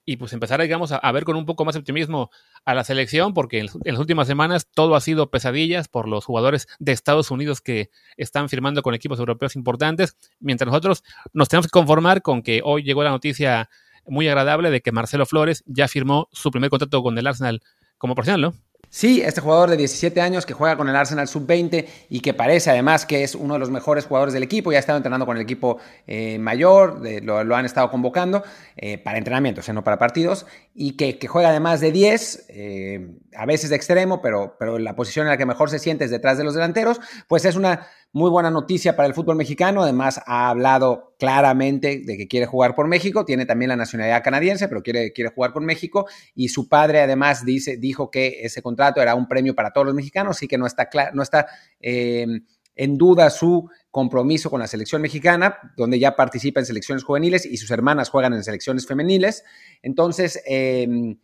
y 0.05 0.17
pues 0.17 0.33
empezar, 0.33 0.61
digamos, 0.61 0.91
a, 0.91 0.97
a, 0.97 1.11
ver 1.13 1.23
con 1.23 1.37
un 1.37 1.45
poco 1.45 1.63
más 1.63 1.75
de 1.75 1.79
optimismo 1.79 2.29
a 2.65 2.73
la 2.73 2.83
selección, 2.83 3.33
porque 3.33 3.59
en, 3.59 3.67
en, 3.85 3.93
las 3.93 3.99
últimas 3.99 4.27
semanas 4.27 4.67
todo 4.69 4.95
ha 4.95 5.01
sido 5.01 5.31
pesadillas 5.31 5.87
por 5.87 6.09
los 6.09 6.25
jugadores 6.25 6.67
de 6.79 6.91
Estados 6.91 7.31
Unidos 7.31 7.61
que 7.61 7.89
están 8.17 8.49
firmando 8.49 8.81
con 8.81 8.93
equipos 8.93 9.19
europeos 9.19 9.55
importantes, 9.55 10.17
mientras 10.41 10.67
nosotros 10.67 11.03
nos 11.31 11.47
tenemos 11.47 11.67
que 11.67 11.71
conformar 11.71 12.21
con 12.21 12.41
que 12.41 12.61
hoy 12.65 12.83
llegó 12.83 13.01
la 13.01 13.11
noticia 13.11 13.69
muy 14.07 14.27
agradable 14.27 14.71
de 14.71 14.81
que 14.81 14.91
Marcelo 14.91 15.25
Flores 15.25 15.63
ya 15.65 15.87
firmó 15.87 16.27
su 16.31 16.51
primer 16.51 16.69
contrato 16.69 17.01
con 17.01 17.17
el 17.17 17.27
Arsenal 17.27 17.61
como 17.97 18.15
profesional, 18.15 18.41
¿no? 18.41 18.53
Sí, 18.93 19.23
este 19.25 19.41
jugador 19.41 19.71
de 19.71 19.77
17 19.77 20.21
años 20.21 20.45
que 20.45 20.53
juega 20.53 20.77
con 20.77 20.87
el 20.87 20.95
Arsenal 20.95 21.27
Sub-20 21.27 21.87
y 22.09 22.19
que 22.19 22.35
parece 22.35 22.69
además 22.69 23.07
que 23.07 23.23
es 23.23 23.33
uno 23.33 23.55
de 23.55 23.59
los 23.59 23.71
mejores 23.71 24.05
jugadores 24.05 24.35
del 24.35 24.43
equipo, 24.43 24.71
ya 24.71 24.77
ha 24.77 24.81
estado 24.81 24.97
entrenando 24.97 25.25
con 25.25 25.35
el 25.35 25.41
equipo 25.41 25.79
eh, 26.05 26.37
mayor, 26.37 27.01
lo, 27.23 27.55
han 27.55 27.65
estado 27.65 27.89
convocando 27.89 28.43
eh, 28.75 28.99
para 28.99 29.17
entrenamientos, 29.17 29.67
eh, 29.67 29.73
no 29.73 29.83
para 29.83 29.97
partidos, 29.97 30.45
y 30.75 30.95
que, 30.95 31.17
que 31.17 31.27
juega 31.27 31.49
además 31.49 31.81
de 31.81 31.91
10, 31.91 32.45
eh, 32.49 33.17
a 33.35 33.47
veces 33.47 33.71
de 33.71 33.77
extremo, 33.77 34.21
pero, 34.21 34.57
pero 34.59 34.77
la 34.77 34.95
posición 34.95 35.25
en 35.25 35.31
la 35.31 35.37
que 35.37 35.47
mejor 35.47 35.71
se 35.71 35.79
siente 35.79 36.05
es 36.05 36.11
detrás 36.11 36.37
de 36.37 36.43
los 36.43 36.53
delanteros, 36.53 37.01
pues 37.27 37.45
es 37.45 37.55
una 37.55 37.87
muy 38.13 38.29
buena 38.29 38.51
noticia 38.51 38.95
para 38.95 39.07
el 39.07 39.15
fútbol 39.15 39.35
mexicano. 39.35 39.81
Además, 39.81 40.21
ha 40.27 40.49
hablado 40.49 41.15
claramente 41.17 42.03
de 42.05 42.15
que 42.15 42.27
quiere 42.27 42.45
jugar 42.45 42.75
por 42.75 42.87
México. 42.87 43.25
Tiene 43.25 43.47
también 43.47 43.69
la 43.69 43.75
nacionalidad 43.75 44.23
canadiense, 44.23 44.67
pero 44.67 44.83
quiere, 44.83 45.11
quiere 45.11 45.31
jugar 45.31 45.51
por 45.51 45.63
México. 45.63 46.07
Y 46.35 46.49
su 46.49 46.69
padre, 46.69 47.01
además, 47.01 47.43
dice, 47.43 47.77
dijo 47.77 48.11
que 48.11 48.41
ese 48.43 48.61
contrato 48.61 49.01
era 49.01 49.15
un 49.15 49.27
premio 49.27 49.55
para 49.55 49.71
todos 49.71 49.87
los 49.87 49.95
mexicanos 49.95 50.43
y 50.43 50.47
que 50.47 50.59
no 50.59 50.67
está, 50.67 50.87
no 51.13 51.23
está 51.23 51.47
eh, 51.79 52.27
en 52.75 52.97
duda 52.99 53.31
su 53.31 53.67
compromiso 53.89 54.51
con 54.51 54.59
la 54.59 54.67
selección 54.67 55.01
mexicana, 55.01 55.57
donde 55.75 55.97
ya 55.97 56.15
participa 56.15 56.59
en 56.59 56.67
selecciones 56.67 57.03
juveniles 57.03 57.47
y 57.47 57.57
sus 57.57 57.71
hermanas 57.71 58.09
juegan 58.09 58.33
en 58.33 58.43
selecciones 58.43 58.85
femeniles. 58.85 59.43
Entonces, 59.81 60.39
eh, 60.45 61.15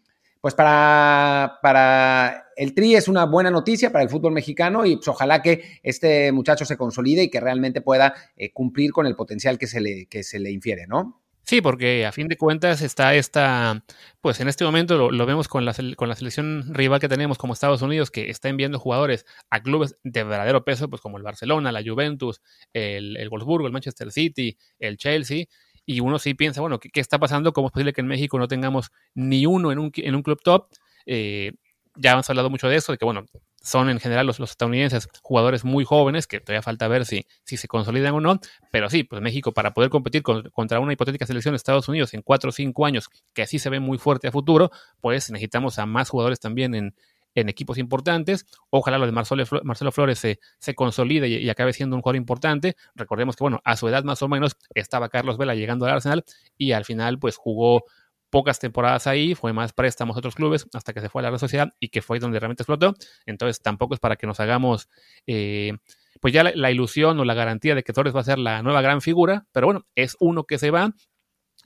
pues 0.41 0.55
para, 0.55 1.59
para, 1.61 2.47
el 2.55 2.73
Tri 2.73 2.95
es 2.95 3.07
una 3.07 3.25
buena 3.25 3.51
noticia 3.51 3.91
para 3.91 4.03
el 4.03 4.09
fútbol 4.09 4.33
mexicano 4.33 4.85
y 4.85 4.95
pues 4.95 5.07
ojalá 5.07 5.41
que 5.41 5.79
este 5.83 6.31
muchacho 6.31 6.65
se 6.65 6.77
consolide 6.77 7.23
y 7.23 7.29
que 7.29 7.39
realmente 7.39 7.81
pueda 7.81 8.13
eh, 8.35 8.51
cumplir 8.51 8.91
con 8.91 9.05
el 9.05 9.15
potencial 9.15 9.57
que 9.57 9.67
se, 9.67 9.81
le, 9.81 10.05
que 10.07 10.23
se 10.23 10.39
le 10.39 10.51
infiere, 10.51 10.87
¿no? 10.87 11.21
Sí, 11.49 11.61
porque 11.61 12.05
a 12.05 12.11
fin 12.11 12.27
de 12.27 12.37
cuentas 12.37 12.83
está 12.83 13.15
esta, 13.15 13.83
pues 14.21 14.39
en 14.39 14.47
este 14.47 14.63
momento 14.65 15.09
lo, 15.09 15.25
vemos 15.25 15.47
con 15.47 15.65
la, 15.65 15.73
con 15.95 16.07
la, 16.07 16.15
selección 16.15 16.75
rival 16.75 16.99
que 16.99 17.09
tenemos 17.09 17.39
como 17.39 17.53
Estados 17.53 17.81
Unidos, 17.81 18.11
que 18.11 18.29
está 18.29 18.49
enviando 18.49 18.77
jugadores 18.77 19.25
a 19.49 19.63
clubes 19.63 19.97
de 20.03 20.23
verdadero 20.23 20.63
peso, 20.63 20.91
pues 20.91 21.01
como 21.01 21.17
el 21.17 21.23
Barcelona, 21.23 21.71
la 21.71 21.81
Juventus, 21.83 22.39
el, 22.71 23.17
el 23.17 23.29
Wolfsburgo, 23.29 23.65
el 23.65 23.73
Manchester 23.73 24.11
City, 24.11 24.59
el 24.77 24.97
Chelsea, 24.97 25.45
y 25.89 26.01
uno 26.01 26.19
sí 26.19 26.35
piensa, 26.35 26.61
bueno, 26.61 26.79
¿qué, 26.79 26.91
¿qué, 26.91 26.99
está 26.99 27.17
pasando? 27.17 27.51
¿Cómo 27.51 27.69
es 27.69 27.73
posible 27.73 27.93
que 27.93 28.01
en 28.01 28.05
México 28.05 28.37
no 28.37 28.47
tengamos 28.47 28.91
ni 29.15 29.47
uno 29.47 29.71
en 29.71 29.79
un, 29.79 29.91
en 29.95 30.13
un 30.13 30.21
club 30.21 30.39
top? 30.43 30.67
Eh, 31.07 31.53
ya 31.95 32.11
hemos 32.11 32.29
hablado 32.29 32.51
mucho 32.51 32.67
de 32.69 32.75
eso, 32.75 32.91
de 32.91 32.99
que, 32.99 33.05
bueno, 33.05 33.25
son 33.59 33.89
en 33.89 33.99
general 33.99 34.27
los, 34.27 34.39
los, 34.39 34.51
estadounidenses 34.51 35.09
jugadores 35.23 35.65
muy 35.65 35.85
jóvenes, 35.85 36.27
que 36.27 36.41
todavía 36.41 36.61
falta 36.61 36.87
ver 36.87 37.07
si, 37.07 37.25
si 37.43 37.57
se 37.57 37.67
consolidan 37.67 38.13
o 38.13 38.21
no, 38.21 38.39
pero 38.71 38.87
sí, 38.87 39.03
pues 39.03 39.19
México 39.23 39.51
para 39.51 39.73
poder 39.73 39.89
competir 39.89 40.21
con, 40.21 40.43
contra 40.51 40.79
una 40.79 40.93
hipotética 40.93 41.25
selección 41.25 41.53
de 41.53 41.57
Estados 41.57 41.89
Unidos 41.89 42.13
en 42.13 42.21
cuatro 42.21 42.49
o 42.49 42.51
cinco 42.51 42.85
años, 42.85 43.09
que 43.33 43.41
así 43.41 43.57
se 43.57 43.71
ve 43.71 43.79
muy 43.79 43.97
fuerte 43.97 44.27
a 44.27 44.31
futuro, 44.31 44.69
pues 45.01 45.31
necesitamos 45.31 45.79
a 45.79 45.87
más 45.87 46.07
jugadores 46.07 46.39
también 46.39 46.75
en, 46.75 46.93
en 47.35 47.49
equipos 47.49 47.77
importantes. 47.77 48.45
Ojalá 48.69 48.97
lo 48.97 49.05
de 49.05 49.11
Marcelo, 49.11 49.91
Flores 49.91 50.19
se, 50.19 50.39
se 50.59 50.75
consolide 50.75 51.27
y, 51.27 51.49
acabe 51.49 51.73
siendo 51.73 51.95
un 51.95 52.01
jugador 52.01 52.17
importante. 52.17 52.75
Recordemos 52.95 53.35
que, 53.35 53.43
bueno, 53.43 53.61
a 53.63 53.75
su 53.75 53.87
edad 53.87 54.03
más 54.03 54.21
o 54.21 54.27
menos 54.27 54.55
estaba 54.73 55.09
Carlos 55.09 55.37
Vela 55.37 55.55
llegando 55.55 55.85
al 55.85 55.93
Arsenal 55.93 56.23
y 56.57 56.71
al 56.71 56.85
final 56.85 57.19
pues 57.19 57.37
jugó 57.37 57.83
pocas 58.29 58.59
temporadas 58.59 59.07
ahí, 59.07 59.33
fue 59.33 59.53
más 59.53 59.73
préstamos 59.73 60.15
a 60.15 60.19
otros 60.19 60.35
clubes 60.35 60.67
hasta 60.73 60.93
que 60.93 61.01
se 61.01 61.09
fue 61.09 61.21
a 61.21 61.23
la 61.23 61.29
Real 61.29 61.39
Sociedad 61.39 61.73
y 61.79 61.89
que 61.89 62.01
fue 62.01 62.19
donde 62.19 62.39
realmente 62.39 62.63
explotó. 62.63 62.93
Entonces 63.25 63.61
tampoco 63.61 63.93
es 63.93 63.99
para 63.99 64.15
que 64.15 64.27
nos 64.27 64.39
hagamos... 64.39 64.89
Eh, 65.27 65.73
pues 66.21 66.33
ya 66.33 66.43
la, 66.43 66.51
la, 66.53 66.69
ilusión 66.69 67.17
o 67.19 67.23
la 67.23 67.33
garantía 67.33 67.75
de 67.75 67.83
que 67.83 67.93
Torres 67.93 68.13
va 68.13 68.19
a 68.19 68.25
ser 68.25 68.39
la 68.39 68.61
nueva 68.61 68.81
gran 68.81 68.99
figura, 68.99 69.45
pero 69.53 69.67
bueno, 69.67 69.85
es 69.95 70.17
uno 70.19 70.43
que 70.43 70.57
se 70.57 70.69
va, 70.69 70.93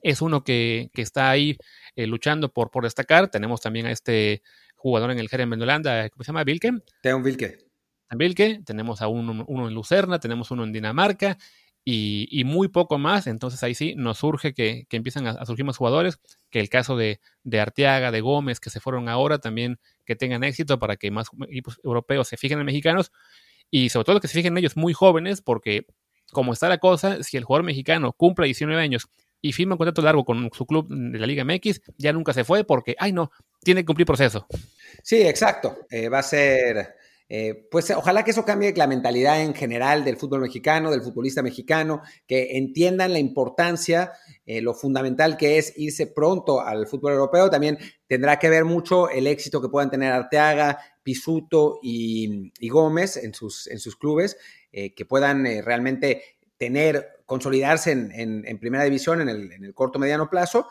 es 0.03 0.21
uno 0.21 0.43
que, 0.43 0.91
que 0.93 1.01
está 1.01 1.29
ahí 1.29 1.57
eh, 1.95 2.05
luchando 2.07 2.51
por, 2.51 2.69
por 2.69 2.83
destacar. 2.83 3.29
Tenemos 3.29 3.61
también 3.61 3.87
a 3.87 3.91
este 3.91 4.43
jugador 4.83 5.11
en 5.11 5.19
el 5.19 5.29
Jerem 5.29 5.53
en 5.53 5.61
Holanda, 5.61 6.09
¿cómo 6.09 6.25
se 6.25 6.27
llama? 6.27 6.43
¿Vilke? 6.43 6.73
Teon 7.01 7.23
Vilke. 7.23 7.57
en 8.09 8.17
Bilke, 8.17 8.61
tenemos 8.65 9.01
a 9.01 9.07
uno, 9.07 9.45
uno, 9.47 9.67
en 9.69 9.73
Lucerna, 9.73 10.19
tenemos 10.19 10.51
uno 10.51 10.65
en 10.65 10.73
Dinamarca 10.73 11.37
y, 11.85 12.43
muy 12.45 12.67
poco 12.67 12.97
más. 12.97 13.27
Entonces 13.27 13.63
ahí 13.63 13.75
sí 13.75 13.95
nos 13.95 14.17
surge 14.17 14.53
que, 14.53 14.85
que 14.89 14.97
empiezan 14.97 15.25
a, 15.25 15.45
surgir 15.45 15.63
más 15.63 15.77
jugadores, 15.77 16.19
que 16.49 16.59
el 16.59 16.67
caso 16.67 16.97
de, 16.97 17.21
de, 17.43 17.61
Arteaga, 17.61 18.11
de 18.11 18.19
Gómez, 18.19 18.59
que 18.59 18.69
se 18.69 18.81
fueron 18.81 19.07
ahora, 19.07 19.39
también 19.39 19.79
que 20.03 20.17
tengan 20.17 20.43
éxito 20.43 20.77
para 20.79 20.97
que 20.97 21.11
más 21.11 21.27
equipos 21.47 21.79
europeos 21.81 22.27
se 22.27 22.35
fijen 22.35 22.59
en 22.59 22.65
mexicanos 22.65 23.13
y 23.71 23.87
sobre 23.87 24.03
todo 24.03 24.19
que 24.19 24.27
se 24.27 24.33
fijen 24.33 24.51
en 24.53 24.57
ellos 24.57 24.75
muy 24.75 24.91
jóvenes, 24.91 25.41
porque 25.41 25.87
como 26.33 26.51
está 26.51 26.67
la 26.67 26.79
cosa, 26.79 27.23
si 27.23 27.37
el 27.37 27.45
jugador 27.45 27.63
mexicano 27.63 28.11
cumple 28.11 28.47
19 28.47 28.81
años 28.81 29.07
y 29.43 29.51
firma 29.51 29.75
un 29.75 29.77
contrato 29.77 30.01
largo 30.01 30.23
con 30.23 30.49
su 30.53 30.65
club 30.65 30.87
de 30.87 31.19
la 31.19 31.27
Liga 31.27 31.43
MX, 31.43 31.81
ya 31.97 32.13
nunca 32.13 32.33
se 32.33 32.45
fue 32.45 32.63
porque, 32.63 32.95
ay 32.97 33.11
no, 33.11 33.29
tiene 33.61 33.81
que 33.81 33.85
cumplir 33.85 34.07
proceso. 34.07 34.47
Sí, 35.03 35.21
exacto. 35.21 35.79
Eh, 35.89 36.07
va 36.07 36.19
a 36.19 36.23
ser 36.23 36.95
eh, 37.27 37.67
pues 37.69 37.89
ojalá 37.91 38.23
que 38.23 38.31
eso 38.31 38.45
cambie 38.45 38.73
la 38.73 38.87
mentalidad 38.87 39.41
en 39.41 39.53
general 39.53 40.05
del 40.05 40.15
fútbol 40.15 40.41
mexicano, 40.41 40.91
del 40.91 41.01
futbolista 41.01 41.41
mexicano, 41.41 42.01
que 42.25 42.57
entiendan 42.57 43.11
la 43.11 43.19
importancia, 43.19 44.13
eh, 44.45 44.61
lo 44.61 44.73
fundamental 44.73 45.35
que 45.35 45.57
es 45.57 45.73
irse 45.75 46.07
pronto 46.07 46.61
al 46.61 46.87
fútbol 46.87 47.11
europeo. 47.11 47.49
También 47.49 47.77
tendrá 48.07 48.39
que 48.39 48.49
ver 48.49 48.63
mucho 48.63 49.09
el 49.09 49.27
éxito 49.27 49.61
que 49.61 49.69
puedan 49.69 49.91
tener 49.91 50.13
Arteaga, 50.13 50.79
Pisuto 51.03 51.79
y, 51.83 52.49
Gómez 52.69 53.17
en 53.17 53.33
sus, 53.33 53.67
en 53.67 53.79
sus 53.79 53.97
clubes, 53.97 54.37
que 54.71 55.05
puedan 55.05 55.43
realmente 55.65 56.23
tener, 56.57 57.22
consolidarse 57.33 57.91
en, 57.91 58.59
primera 58.59 58.83
división 58.83 59.19
en 59.19 59.27
el, 59.27 59.51
en 59.51 59.65
el 59.65 59.73
corto 59.73 59.97
mediano 59.97 60.29
plazo, 60.29 60.67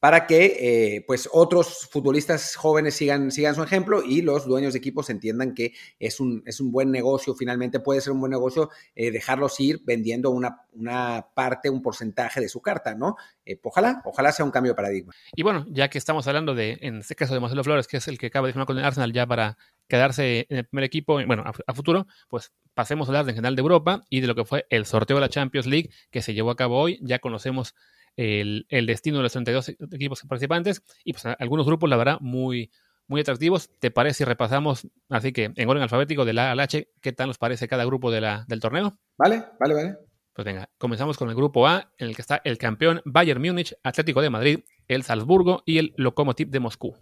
para 0.00 0.26
que 0.26 0.56
eh, 0.96 1.04
pues 1.06 1.28
otros 1.32 1.88
futbolistas 1.90 2.56
jóvenes 2.56 2.94
sigan, 2.94 3.30
sigan 3.30 3.54
su 3.54 3.62
ejemplo 3.62 4.02
y 4.02 4.20
los 4.20 4.44
dueños 4.44 4.72
de 4.72 4.80
equipos 4.80 5.10
entiendan 5.10 5.54
que 5.54 5.74
es 6.00 6.18
un, 6.18 6.42
es 6.44 6.60
un 6.60 6.72
buen 6.72 6.90
negocio, 6.90 7.36
finalmente 7.36 7.78
puede 7.78 8.00
ser 8.00 8.12
un 8.12 8.20
buen 8.20 8.32
negocio 8.32 8.68
eh, 8.96 9.12
dejarlos 9.12 9.58
ir 9.60 9.80
vendiendo 9.84 10.30
una, 10.30 10.62
una, 10.72 11.28
parte, 11.34 11.70
un 11.70 11.82
porcentaje 11.82 12.40
de 12.40 12.48
su 12.48 12.60
carta, 12.60 12.96
¿no? 12.96 13.14
Eh, 13.44 13.60
ojalá, 13.62 14.02
ojalá 14.04 14.32
sea 14.32 14.44
un 14.44 14.50
cambio 14.50 14.72
de 14.72 14.76
paradigma. 14.76 15.14
Y 15.36 15.44
bueno, 15.44 15.64
ya 15.70 15.88
que 15.88 15.98
estamos 15.98 16.26
hablando 16.26 16.56
de, 16.56 16.78
en 16.80 16.98
este 16.98 17.14
caso 17.14 17.32
de 17.32 17.40
Marcelo 17.40 17.62
Flores, 17.62 17.86
que 17.86 17.98
es 17.98 18.08
el 18.08 18.18
que 18.18 18.26
acaba 18.26 18.48
de 18.48 18.54
firmar 18.54 18.66
con 18.66 18.76
el 18.76 18.84
Arsenal 18.84 19.12
ya 19.12 19.24
para 19.24 19.56
quedarse 19.88 20.46
en 20.48 20.58
el 20.58 20.66
primer 20.66 20.84
equipo, 20.84 21.14
bueno, 21.26 21.44
a, 21.44 21.74
futuro, 21.74 22.06
pues 22.28 22.52
pasemos 22.74 23.08
a 23.08 23.10
hablar 23.10 23.24
de 23.24 23.32
general 23.32 23.56
de 23.56 23.60
Europa 23.60 24.04
y 24.10 24.20
de 24.20 24.26
lo 24.26 24.34
que 24.34 24.44
fue 24.44 24.66
el 24.70 24.86
sorteo 24.86 25.16
de 25.16 25.20
la 25.20 25.28
Champions 25.28 25.66
League 25.66 25.90
que 26.10 26.22
se 26.22 26.34
llevó 26.34 26.50
a 26.50 26.56
cabo 26.56 26.78
hoy. 26.78 26.98
Ya 27.02 27.18
conocemos 27.18 27.74
el, 28.16 28.66
destino 28.68 29.18
de 29.18 29.22
los 29.22 29.32
32 29.32 29.68
equipos 29.92 30.22
participantes 30.22 30.82
y 31.04 31.12
pues 31.12 31.26
algunos 31.38 31.66
grupos, 31.66 31.88
la 31.88 31.96
verdad, 31.96 32.18
muy, 32.20 32.70
muy 33.06 33.20
atractivos. 33.20 33.70
¿Te 33.78 33.90
parece 33.90 34.18
si 34.18 34.24
repasamos, 34.24 34.88
así 35.08 35.32
que 35.32 35.52
en 35.54 35.68
orden 35.68 35.82
alfabético 35.82 36.24
de 36.24 36.32
la 36.32 36.48
A 36.48 36.52
al 36.52 36.60
H, 36.60 36.88
qué 37.00 37.12
tal 37.12 37.28
nos 37.28 37.38
parece 37.38 37.68
cada 37.68 37.84
grupo 37.84 38.10
de 38.10 38.20
la, 38.20 38.44
del 38.48 38.60
torneo? 38.60 38.98
Vale, 39.16 39.44
vale, 39.60 39.74
vale. 39.74 39.96
Pues 40.36 40.44
venga, 40.44 40.68
comenzamos 40.76 41.16
con 41.16 41.30
el 41.30 41.34
grupo 41.34 41.66
A, 41.66 41.92
en 41.96 42.08
el 42.08 42.14
que 42.14 42.20
está 42.20 42.42
el 42.44 42.58
campeón 42.58 43.00
Bayern 43.06 43.40
Múnich, 43.40 43.74
Atlético 43.82 44.20
de 44.20 44.28
Madrid, 44.28 44.60
el 44.86 45.02
Salzburgo 45.02 45.62
y 45.64 45.78
el 45.78 45.94
Lokomotiv 45.96 46.48
de 46.50 46.60
Moscú. 46.60 46.94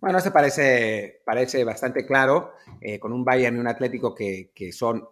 Bueno, 0.00 0.18
este 0.18 0.30
parece, 0.30 1.22
parece 1.24 1.64
bastante 1.64 2.04
claro, 2.04 2.52
eh, 2.80 2.98
con 2.98 3.12
un 3.12 3.24
Bayern 3.24 3.56
y 3.56 3.60
un 3.60 3.68
Atlético 3.68 4.14
que, 4.14 4.50
que 4.54 4.72
son 4.72 5.08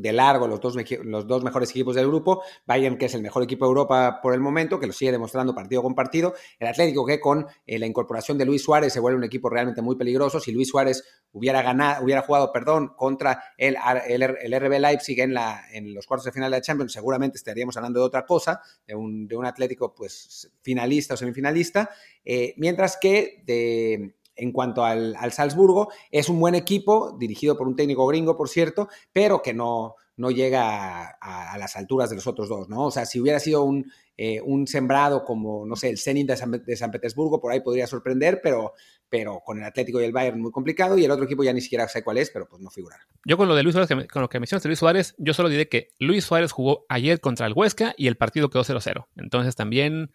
de 0.00 0.12
largo 0.12 0.46
los 0.46 0.60
dos, 0.60 0.76
los 1.02 1.26
dos 1.26 1.42
mejores 1.42 1.70
equipos 1.70 1.94
del 1.94 2.06
grupo. 2.06 2.42
Bayern, 2.66 2.96
que 2.96 3.06
es 3.06 3.14
el 3.14 3.22
mejor 3.22 3.42
equipo 3.42 3.64
de 3.64 3.70
Europa 3.70 4.20
por 4.22 4.34
el 4.34 4.40
momento, 4.40 4.78
que 4.78 4.86
lo 4.86 4.92
sigue 4.92 5.12
demostrando 5.12 5.54
partido 5.54 5.82
con 5.82 5.94
partido. 5.94 6.34
El 6.58 6.68
Atlético, 6.68 7.04
que 7.04 7.20
con 7.20 7.46
eh, 7.66 7.78
la 7.78 7.86
incorporación 7.86 8.38
de 8.38 8.44
Luis 8.44 8.62
Suárez 8.62 8.92
se 8.92 9.00
vuelve 9.00 9.18
un 9.18 9.24
equipo 9.24 9.50
realmente 9.50 9.82
muy 9.82 9.96
peligroso. 9.96 10.40
Si 10.40 10.52
Luis 10.52 10.68
Suárez 10.68 11.04
hubiera 11.32 11.62
ganado, 11.62 12.04
hubiera 12.04 12.22
jugado, 12.22 12.52
perdón, 12.52 12.92
contra 12.96 13.42
el, 13.56 13.76
el, 14.06 14.60
RB 14.60 14.80
Leipzig 14.80 15.20
en, 15.20 15.34
la, 15.34 15.62
en 15.72 15.94
los 15.94 16.06
cuartos 16.06 16.26
de 16.26 16.32
final 16.32 16.50
de 16.50 16.56
la 16.56 16.62
Champions, 16.62 16.92
seguramente 16.92 17.36
estaríamos 17.36 17.76
hablando 17.76 18.00
de 18.00 18.06
otra 18.06 18.24
cosa, 18.24 18.60
de 18.86 18.94
un, 18.94 19.26
de 19.26 19.36
un 19.36 19.46
Atlético 19.46 19.94
pues 19.94 20.50
finalista 20.62 21.14
o 21.14 21.16
semifinalista. 21.16 21.90
Eh, 22.24 22.54
mientras 22.56 22.98
que 23.00 23.42
de 23.44 24.17
en 24.38 24.52
cuanto 24.52 24.84
al, 24.84 25.16
Salzburgo. 25.32 25.88
Es 26.10 26.28
un 26.28 26.40
buen 26.40 26.54
equipo, 26.54 27.16
dirigido 27.18 27.58
por 27.58 27.68
un 27.68 27.76
técnico 27.76 28.06
gringo, 28.06 28.36
por 28.36 28.48
cierto, 28.48 28.88
pero 29.12 29.42
que 29.42 29.52
no, 29.52 29.96
no 30.16 30.30
llega 30.30 31.16
a, 31.20 31.58
las 31.58 31.76
alturas 31.76 32.08
de 32.08 32.16
los 32.16 32.26
otros 32.26 32.48
dos, 32.48 32.68
¿no? 32.68 32.86
O 32.86 32.90
sea, 32.90 33.04
si 33.04 33.20
hubiera 33.20 33.40
sido 33.40 33.64
un, 33.64 33.90
eh, 34.16 34.40
un 34.40 34.66
sembrado 34.66 35.24
como, 35.24 35.66
no 35.66 35.76
sé, 35.76 35.90
el 35.90 35.98
Zenit 35.98 36.28
de 36.28 36.76
San, 36.76 36.90
Petersburgo, 36.90 37.40
por 37.40 37.52
ahí 37.52 37.60
podría 37.60 37.86
sorprender, 37.86 38.40
pero, 38.42 38.74
pero 39.08 39.40
con 39.44 39.58
el 39.58 39.64
Atlético 39.64 40.00
y 40.00 40.04
el 40.04 40.12
Bayern 40.12 40.40
muy 40.40 40.52
complicado, 40.52 40.96
y 40.96 41.04
el 41.04 41.10
otro 41.10 41.24
equipo 41.24 41.42
ya 41.42 41.52
ni 41.52 41.60
siquiera 41.60 41.88
sé 41.88 42.02
cuál 42.04 42.18
es, 42.18 42.30
pero 42.30 42.48
pues 42.48 42.62
no 42.62 42.70
figurar. 42.70 43.00
Yo 43.24 43.36
con 43.36 43.48
lo 43.48 43.56
de 43.56 43.64
Luis 43.64 43.74
Suárez, 43.74 44.08
con 44.08 44.22
lo 44.22 44.28
que 44.28 44.40
mencionaste 44.40 44.68
Luis 44.68 44.78
Suárez, 44.78 45.14
yo 45.18 45.34
solo 45.34 45.48
diré 45.48 45.68
que 45.68 45.88
Luis 45.98 46.24
Suárez 46.24 46.52
jugó 46.52 46.86
ayer 46.88 47.20
contra 47.20 47.46
el 47.46 47.52
Huesca 47.54 47.94
y 47.96 48.06
el 48.06 48.16
partido 48.16 48.50
quedó 48.50 48.62
0-0. 48.62 49.06
Entonces 49.16 49.56
también 49.56 50.12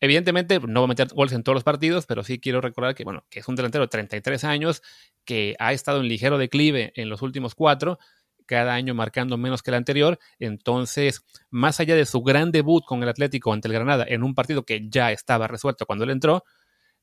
Evidentemente, 0.00 0.60
no 0.60 0.80
va 0.80 0.84
a 0.84 0.88
meter 0.88 1.08
goles 1.08 1.32
en 1.32 1.42
todos 1.42 1.54
los 1.54 1.64
partidos, 1.64 2.06
pero 2.06 2.22
sí 2.22 2.38
quiero 2.38 2.60
recordar 2.60 2.94
que, 2.94 3.04
bueno, 3.04 3.24
que 3.30 3.40
es 3.40 3.48
un 3.48 3.56
delantero 3.56 3.84
de 3.84 3.88
33 3.88 4.44
años, 4.44 4.82
que 5.24 5.56
ha 5.58 5.72
estado 5.72 6.00
en 6.00 6.08
ligero 6.08 6.38
declive 6.38 6.92
en 6.96 7.08
los 7.08 7.22
últimos 7.22 7.54
cuatro, 7.54 7.98
cada 8.46 8.74
año 8.74 8.94
marcando 8.94 9.36
menos 9.36 9.62
que 9.62 9.70
el 9.70 9.76
anterior. 9.76 10.18
Entonces, 10.38 11.24
más 11.50 11.80
allá 11.80 11.96
de 11.96 12.06
su 12.06 12.22
gran 12.22 12.52
debut 12.52 12.84
con 12.84 13.02
el 13.02 13.08
Atlético 13.08 13.52
ante 13.52 13.68
el 13.68 13.74
Granada 13.74 14.04
en 14.08 14.22
un 14.22 14.34
partido 14.34 14.64
que 14.64 14.88
ya 14.88 15.12
estaba 15.12 15.48
resuelto 15.48 15.84
cuando 15.84 16.04
él 16.04 16.10
entró, 16.10 16.44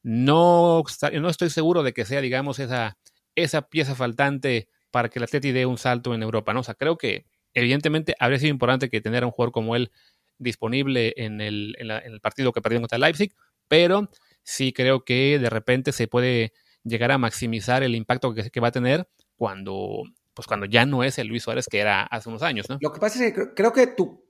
no, 0.02 0.84
no 1.14 1.30
estoy 1.30 1.50
seguro 1.50 1.84
de 1.84 1.94
que 1.94 2.06
sea, 2.06 2.22
digamos, 2.22 2.60
esa, 2.60 2.98
esa 3.36 3.64
pieza 3.70 3.96
faltante 3.96 4.70
para 4.92 5.10
que 5.10 5.20
el 5.20 5.24
Atlético 5.24 5.54
dé 5.54 5.66
un 5.66 5.78
salto 5.78 6.14
en 6.14 6.24
Europa, 6.24 6.54
¿no? 6.54 6.62
O 6.62 6.64
sea, 6.64 6.76
creo 6.76 6.98
que 6.98 7.26
evidentemente 7.54 8.16
habría 8.20 8.40
sido 8.40 8.52
importante 8.52 8.90
que 8.90 9.02
tener 9.02 9.24
un 9.26 9.32
jugador 9.32 9.52
como 9.52 9.76
él 9.76 9.92
disponible 10.38 11.14
en 11.18 11.42
el, 11.42 11.76
partido 12.22 12.52
que 12.52 12.62
perdieron 12.62 12.84
contra 12.84 12.98
Leipzig, 12.98 13.34
pero 13.68 14.10
sí 14.44 14.74
creo 14.74 15.04
que 15.04 15.40
de 15.40 15.50
repente 15.50 15.92
se 15.92 16.08
puede 16.08 16.54
llegar 16.84 17.12
a 17.12 17.18
maximizar 17.18 17.84
el 17.84 17.96
impacto 17.96 18.34
que, 18.34 18.60
va 18.60 18.68
a 18.68 18.72
tener 18.72 19.08
cuando, 19.36 20.04
pues 20.34 20.48
cuando 20.48 20.66
ya 20.66 20.86
no 20.86 21.04
es 21.04 21.18
el 21.18 21.28
Luis 21.28 21.44
Suárez 21.44 21.68
que 21.70 21.80
era 21.80 22.04
hace 22.04 22.30
unos 22.30 22.44
años, 22.44 22.70
¿no? 22.70 22.78
Lo 22.82 22.92
que 22.92 23.00
pasa 23.00 23.26
es 23.26 23.34
que 23.34 23.54
creo 23.54 23.72
que 23.72 23.88
tu, 23.88 24.26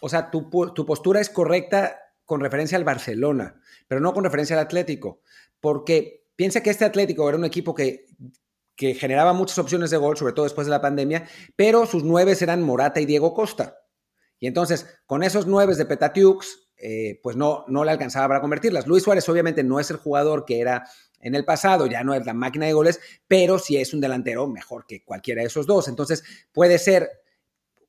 o 0.00 0.08
sea, 0.08 0.30
tu, 0.30 0.48
tu 0.74 0.86
postura 0.86 1.20
es 1.20 1.30
correcta 1.30 1.98
con 2.24 2.40
referencia 2.40 2.76
al 2.76 2.84
Barcelona, 2.84 3.60
pero 3.86 4.00
no 4.00 4.12
con 4.12 4.24
referencia 4.24 4.56
al 4.56 4.64
Atlético, 4.64 5.20
porque 5.60 6.24
piensa 6.36 6.62
que 6.62 6.70
este 6.70 6.84
Atlético 6.84 7.28
era 7.28 7.38
un 7.38 7.44
equipo 7.44 7.74
que, 7.74 8.06
que 8.76 8.94
generaba 8.94 9.32
muchas 9.32 9.58
opciones 9.58 9.90
de 9.90 9.96
gol, 9.96 10.16
sobre 10.16 10.32
todo 10.32 10.44
después 10.44 10.66
de 10.66 10.72
la 10.72 10.80
pandemia, 10.80 11.26
pero 11.56 11.86
sus 11.86 12.02
nueve 12.02 12.36
eran 12.40 12.62
Morata 12.62 13.00
y 13.00 13.06
Diego 13.06 13.34
Costa. 13.34 13.78
Y 14.38 14.46
entonces, 14.46 14.86
con 15.06 15.22
esos 15.22 15.46
nueve 15.46 15.74
de 15.74 15.86
Petatiux, 15.86 16.64
eh, 16.76 17.20
pues 17.22 17.36
no, 17.36 17.64
no 17.68 17.84
le 17.84 17.92
alcanzaba 17.92 18.28
para 18.28 18.40
convertirlas. 18.40 18.86
Luis 18.86 19.02
Suárez 19.02 19.28
obviamente 19.28 19.62
no 19.62 19.80
es 19.80 19.90
el 19.90 19.96
jugador 19.96 20.44
que 20.44 20.60
era 20.60 20.84
en 21.20 21.34
el 21.34 21.44
pasado, 21.44 21.86
ya 21.86 22.04
no 22.04 22.14
es 22.14 22.26
la 22.26 22.34
máquina 22.34 22.66
de 22.66 22.74
goles, 22.74 23.00
pero 23.26 23.58
sí 23.58 23.78
es 23.78 23.94
un 23.94 24.00
delantero 24.00 24.46
mejor 24.46 24.86
que 24.86 25.02
cualquiera 25.02 25.40
de 25.40 25.46
esos 25.46 25.66
dos. 25.66 25.88
Entonces, 25.88 26.22
puede 26.52 26.78
ser, 26.78 27.08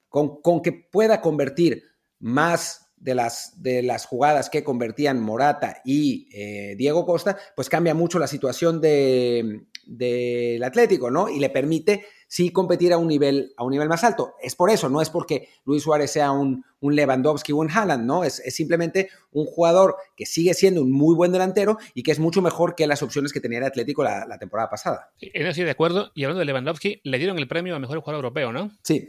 con, 0.08 0.40
que 0.62 0.72
pueda 0.72 1.20
convertir 1.20 1.84
más 2.20 2.94
de 2.96 3.16
las, 3.16 3.62
de 3.62 3.84
las 3.84 4.06
jugadas 4.06 4.50
que 4.50 4.64
convertían 4.64 5.20
Morata 5.20 5.82
y 5.84 6.30
eh, 6.34 6.76
Diego 6.78 7.06
Costa, 7.06 7.38
pues 7.56 7.68
cambia 7.68 7.94
mucho 7.94 8.20
la 8.20 8.28
situación 8.28 8.80
del 8.80 10.64
Atlético, 10.64 11.12
¿no? 11.12 11.28
Y 11.28 11.40
le 11.40 11.50
permite 11.50 12.06
sí 12.28 12.52
competir 12.52 12.94
a 12.94 12.98
un 12.98 13.08
nivel, 13.08 13.54
a 13.58 13.64
un 13.64 13.72
nivel 13.72 13.90
más 13.90 14.04
alto. 14.04 14.36
Es 14.42 14.56
por 14.56 14.70
eso, 14.70 14.90
no 14.90 15.02
es 15.02 15.10
porque 15.10 15.50
Luis 15.66 15.84
Suárez 15.84 16.12
sea 16.12 16.32
un, 16.32 16.66
un 16.80 16.96
Lewandowski 16.96 17.52
o 17.52 17.58
un 17.58 17.70
Haaland, 17.70 18.06
¿no? 18.06 18.24
Es, 18.24 18.42
simplemente 18.54 19.10
un 19.32 19.46
jugador 19.46 19.96
que 20.16 20.26
sigue 20.26 20.54
siendo 20.54 20.82
un 20.82 20.92
muy 20.92 21.16
buen 21.16 21.32
delantero 21.32 21.78
y 21.94 22.04
que 22.04 22.12
es 22.12 22.20
mucho 22.20 22.42
mejor 22.42 22.76
que 22.76 22.88
las 22.88 23.04
opciones 23.04 23.34
que 23.34 23.40
tenía 23.40 23.60
el 23.60 23.66
Atlético 23.66 24.04
la, 24.04 24.38
temporada 24.40 24.70
pasada. 24.70 25.12
En 25.20 25.48
eso 25.48 25.64
de 25.64 25.72
acuerdo. 25.72 26.12
Y 26.14 26.24
hablando 26.24 26.40
de 26.40 26.46
Lewandowski, 26.46 27.02
le 27.04 27.18
dieron 27.18 27.38
el 27.38 27.48
premio 27.48 27.76
a 27.76 27.80
mejor 27.80 28.00
jugador 28.00 28.26
europeo, 28.26 28.52
¿no? 28.52 28.72
Sí. 28.84 29.08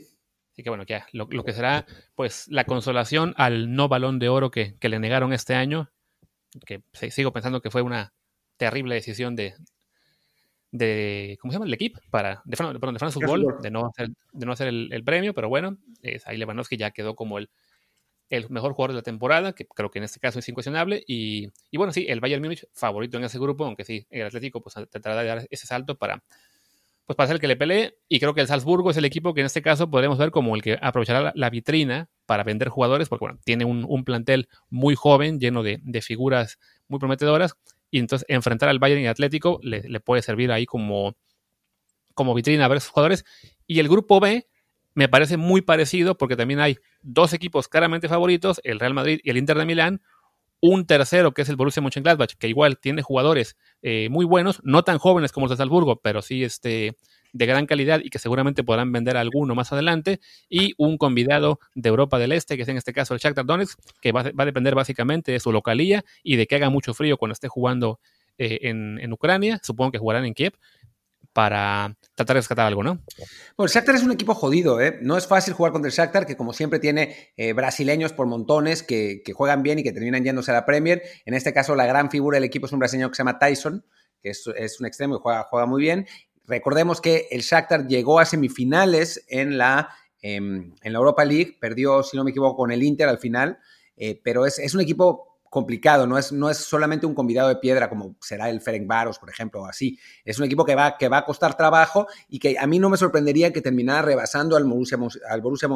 Así 0.53 0.63
que 0.63 0.71
bueno, 0.71 0.85
ya, 0.87 1.07
lo, 1.13 1.29
que 1.29 1.53
será 1.53 1.85
pues 2.15 2.47
la 2.49 2.65
consolación 2.65 3.35
al 3.37 3.75
no 3.75 3.89
balón 3.89 4.19
de 4.19 4.31
oro 4.31 4.51
que, 4.51 4.79
que 4.79 4.89
le 4.89 4.99
negaron 4.99 5.35
este 5.35 5.55
año, 5.55 5.91
que 6.65 6.83
sigo 7.11 7.33
pensando 7.33 7.61
que 7.61 7.71
fue 7.71 7.83
una 7.83 8.15
terrible 8.57 8.95
decisión 8.95 9.37
de, 9.37 9.55
de, 10.77 11.39
¿cómo 11.41 11.53
se 11.53 11.57
llama? 11.57 11.67
El 11.67 11.75
equipo, 11.75 12.01
para, 12.11 12.43
de, 12.45 12.57
perdón, 12.57 12.95
de 12.95 12.99
France 12.99 13.15
Football, 13.15 13.57
de 13.63 13.71
no 13.71 13.87
hacer, 13.87 14.09
de 14.33 14.47
no 14.47 14.53
hacer 14.53 14.69
el, 14.69 15.05
premio, 15.05 15.35
pero 15.35 15.49
bueno, 15.49 15.79
es, 16.03 16.27
ahí 16.27 16.37
Lewandowski 16.37 16.77
ya 16.77 16.91
quedó 16.91 17.15
como 17.15 17.39
el, 17.39 17.51
el 18.31 18.49
mejor 18.51 18.73
jugador 18.73 18.93
de 18.93 18.97
la 18.97 19.03
temporada, 19.03 19.53
que 19.53 19.67
creo 19.67 19.91
que 19.91 19.99
en 19.99 20.05
este 20.05 20.21
caso 20.21 20.39
es 20.39 20.49
incuestionable, 20.49 21.03
y, 21.07 21.49
y 21.71 21.77
bueno, 21.77 21.93
sí, 21.93 22.07
el 22.09 22.21
Bayern 22.21 22.43
Múnich 22.43 22.67
favorito 22.73 23.19
en 23.19 23.25
ese 23.25 23.39
grupo, 23.39 23.65
aunque 23.65 23.85
sí, 23.85 24.07
el 24.11 24.27
Atlético 24.27 24.61
pues 24.61 24.75
tratará 24.75 25.23
de 25.23 25.29
dar 25.29 25.47
ese 25.51 25.67
salto 25.67 25.97
para, 25.97 26.23
pues 27.07 27.17
para 27.17 27.29
ser 27.29 27.37
el 27.37 27.41
que 27.41 27.49
le 27.49 27.57
pelee, 27.57 27.97
y 28.09 28.19
creo 28.19 28.35
que 28.35 28.41
el 28.41 28.49
Salzburgo 28.49 28.91
es 28.91 28.97
el 28.97 29.05
equipo 29.05 29.33
que 29.33 29.41
en 29.41 29.47
este 29.47 29.63
caso 29.63 29.91
podremos 29.91 30.19
ver 30.19 30.31
como 30.31 30.57
el 30.57 30.63
que 30.63 30.79
aprovechará 30.81 31.33
la, 31.35 31.51
vitrina 31.51 32.09
para 32.27 32.43
vender 32.43 32.69
jugadores, 32.69 33.09
porque 33.09 33.25
bueno, 33.25 33.39
tiene 33.45 33.65
un, 33.65 33.85
un 33.89 34.05
plantel 34.05 34.49
muy 34.71 34.95
joven, 34.97 35.39
lleno 35.39 35.63
de, 35.63 35.79
de 35.83 36.03
figuras 36.03 36.59
muy 36.89 36.99
prometedoras, 36.99 37.57
y 37.97 37.99
entonces 37.99 38.27
enfrentar 38.29 38.69
al 38.69 38.79
Bayern 38.79 39.01
y 39.01 39.07
Atlético 39.07 39.59
le, 39.63 40.01
puede 40.01 40.21
servir 40.21 40.53
ahí 40.53 40.67
como, 40.67 41.17
como 42.13 42.35
vitrina 42.35 42.67
a 42.67 42.69
ver 42.69 42.83
sus 42.83 42.91
jugadores. 42.91 43.25
Y 43.67 43.81
el 43.81 43.89
grupo 43.89 44.21
B 44.21 44.47
me 44.93 45.09
parece 45.09 45.39
muy 45.39 45.63
parecido 45.63 46.19
porque 46.19 46.37
también 46.37 46.61
hay 46.61 46.77
dos 47.01 47.33
equipos 47.33 47.69
claramente 47.69 48.07
favoritos, 48.07 48.61
el 48.65 48.81
Real 48.81 48.93
Madrid 48.93 49.21
y 49.23 49.31
el 49.31 49.39
Inter 49.39 49.57
de 49.57 49.65
Milán, 49.65 50.03
un 50.61 50.85
tercero 50.85 51.33
que 51.33 51.41
es 51.41 51.49
el 51.49 51.57
Borussia 51.57 51.81
Mönchengladbach, 51.81 52.35
que 52.39 52.49
igual 52.49 52.79
tiene 52.79 53.01
jugadores 53.01 53.57
eh, 53.81 54.11
muy 54.11 54.27
buenos, 54.27 54.61
no 54.63 54.83
tan 54.83 54.99
jóvenes 54.99 55.33
como 55.33 55.47
los 55.47 55.53
de 55.53 55.57
Salzburgo, 55.57 56.03
pero 56.03 56.21
sí 56.21 56.45
este, 56.45 56.99
de 57.33 57.47
gran 57.47 57.67
calidad 57.67 58.01
y 58.03 58.11
que 58.11 58.19
seguramente 58.19 58.65
podrán 58.65 58.93
vender 58.93 59.17
alguno 59.17 59.55
más 59.55 59.73
adelante, 59.73 60.21
y 60.49 60.75
un 60.79 60.99
convidado 60.99 61.59
de 61.75 61.89
Europa 61.89 62.19
del 62.19 62.33
Este, 62.33 62.57
que 62.57 62.63
es 62.63 62.69
en 62.69 62.77
este 62.77 62.93
caso 62.93 63.15
el 63.15 63.21
Shakhtar 63.21 63.47
Donetsk, 63.47 63.79
que 64.01 64.13
va, 64.13 64.21
a 64.37 64.45
depender 64.45 64.75
básicamente 64.75 65.33
de 65.33 65.41
su 65.41 65.53
localía 65.53 66.05
y 66.23 66.37
de 66.37 66.47
que 66.47 66.57
haga 66.57 66.71
mucho 66.71 66.95
frío 66.95 67.17
cuando 67.17 67.33
esté 67.33 67.49
jugando 67.49 68.01
eh, 68.39 68.59
en, 68.63 68.99
en, 69.01 69.13
Ucrania, 69.13 69.61
supongo 69.63 69.93
que 69.93 69.99
jugarán 69.99 70.25
en 70.25 70.35
Kiev, 70.35 70.55
para 71.37 71.95
tratar 72.15 72.37
de 72.37 72.41
rescatar 72.41 72.67
algo, 72.67 72.83
¿no? 72.83 72.99
Bueno, 73.59 73.67
el 73.67 73.69
Shakhtar 73.69 73.95
es 73.95 74.03
un 74.03 74.11
equipo 74.11 74.35
jodido, 74.35 74.81
¿eh? 74.81 74.99
No 75.03 75.19
es 75.19 75.27
fácil 75.27 75.53
jugar 75.53 75.71
contra 75.71 75.91
el 75.91 75.95
Shakhtar, 75.95 76.25
que 76.25 76.35
como 76.35 76.55
siempre 76.55 76.79
tiene 76.79 77.35
eh, 77.37 77.53
brasileños 77.53 78.15
por 78.15 78.27
montones 78.27 78.83
que, 78.83 79.23
juegan 79.35 79.63
bien 79.63 79.79
y 79.79 79.83
que 79.83 79.93
terminan 79.93 80.25
yéndose 80.25 80.51
a 80.51 80.55
la 80.55 80.65
Premier. 80.65 81.03
En 81.27 81.35
este 81.35 81.53
caso, 81.53 81.75
la 81.77 81.85
gran 81.85 82.11
figura 82.11 82.37
del 82.37 82.45
equipo 82.45 82.65
es 82.65 82.73
un 82.73 82.79
brasileño 82.79 83.11
que 83.11 83.17
se 83.17 83.21
llama 83.21 83.39
Tyson, 83.39 83.85
que 84.23 84.31
es, 84.31 84.47
un 84.81 84.87
extremo 84.87 85.17
y 85.17 85.19
juega, 85.21 85.43
juega 85.43 85.67
muy 85.67 85.83
bien. 85.83 86.07
Recordemos 86.47 87.01
que 87.01 87.29
el 87.31 87.41
Shakhtar 87.43 87.87
llegó 87.87 88.21
a 88.21 88.25
semifinales 88.25 89.25
en 89.29 89.59
la, 89.59 89.91
em, 90.23 90.75
en 90.83 90.93
la 90.93 90.99
Europa 90.99 91.25
League, 91.25 91.57
perdió, 91.61 92.03
si 92.03 92.17
no 92.17 92.25
me 92.25 92.31
equivoco, 92.31 92.57
con 92.57 92.71
el 92.71 92.83
Inter 92.83 93.09
al 93.09 93.19
final, 93.19 93.59
eh, 93.97 94.21
pero 94.23 94.47
es, 94.47 94.59
es 94.59 94.75
un 94.75 94.81
equipo 94.81 95.37
complicado, 95.57 96.07
no 96.07 96.19
es, 96.19 96.33
no 96.33 96.51
es 96.51 96.59
solamente 96.59 97.07
un 97.07 97.15
convidado 97.15 97.49
de 97.49 97.57
piedra 97.57 97.89
como 97.89 98.17
será 98.21 98.51
el 98.51 98.61
Ferencváros, 98.61 99.19
por 99.19 99.31
ejemplo, 99.31 99.63
o 99.63 99.67
así. 99.67 99.99
Es 100.25 100.39
un 100.39 100.45
equipo 100.45 100.65
que 100.65 100.75
va, 100.75 100.99
que 100.99 101.09
va 101.09 101.19
a 101.19 101.25
costar 101.25 101.57
trabajo 101.57 102.07
y 102.29 102.39
que 102.39 102.59
a 102.59 102.67
mí 102.67 102.79
no 102.79 102.91
me 102.91 102.97
sorprendería 102.97 103.53
que 103.53 103.63
terminara 103.63 104.03
rebasando 104.03 104.57
al 104.57 104.65
Borussia, 104.65 104.99
al 105.29 105.41
Borussia. 105.41 105.69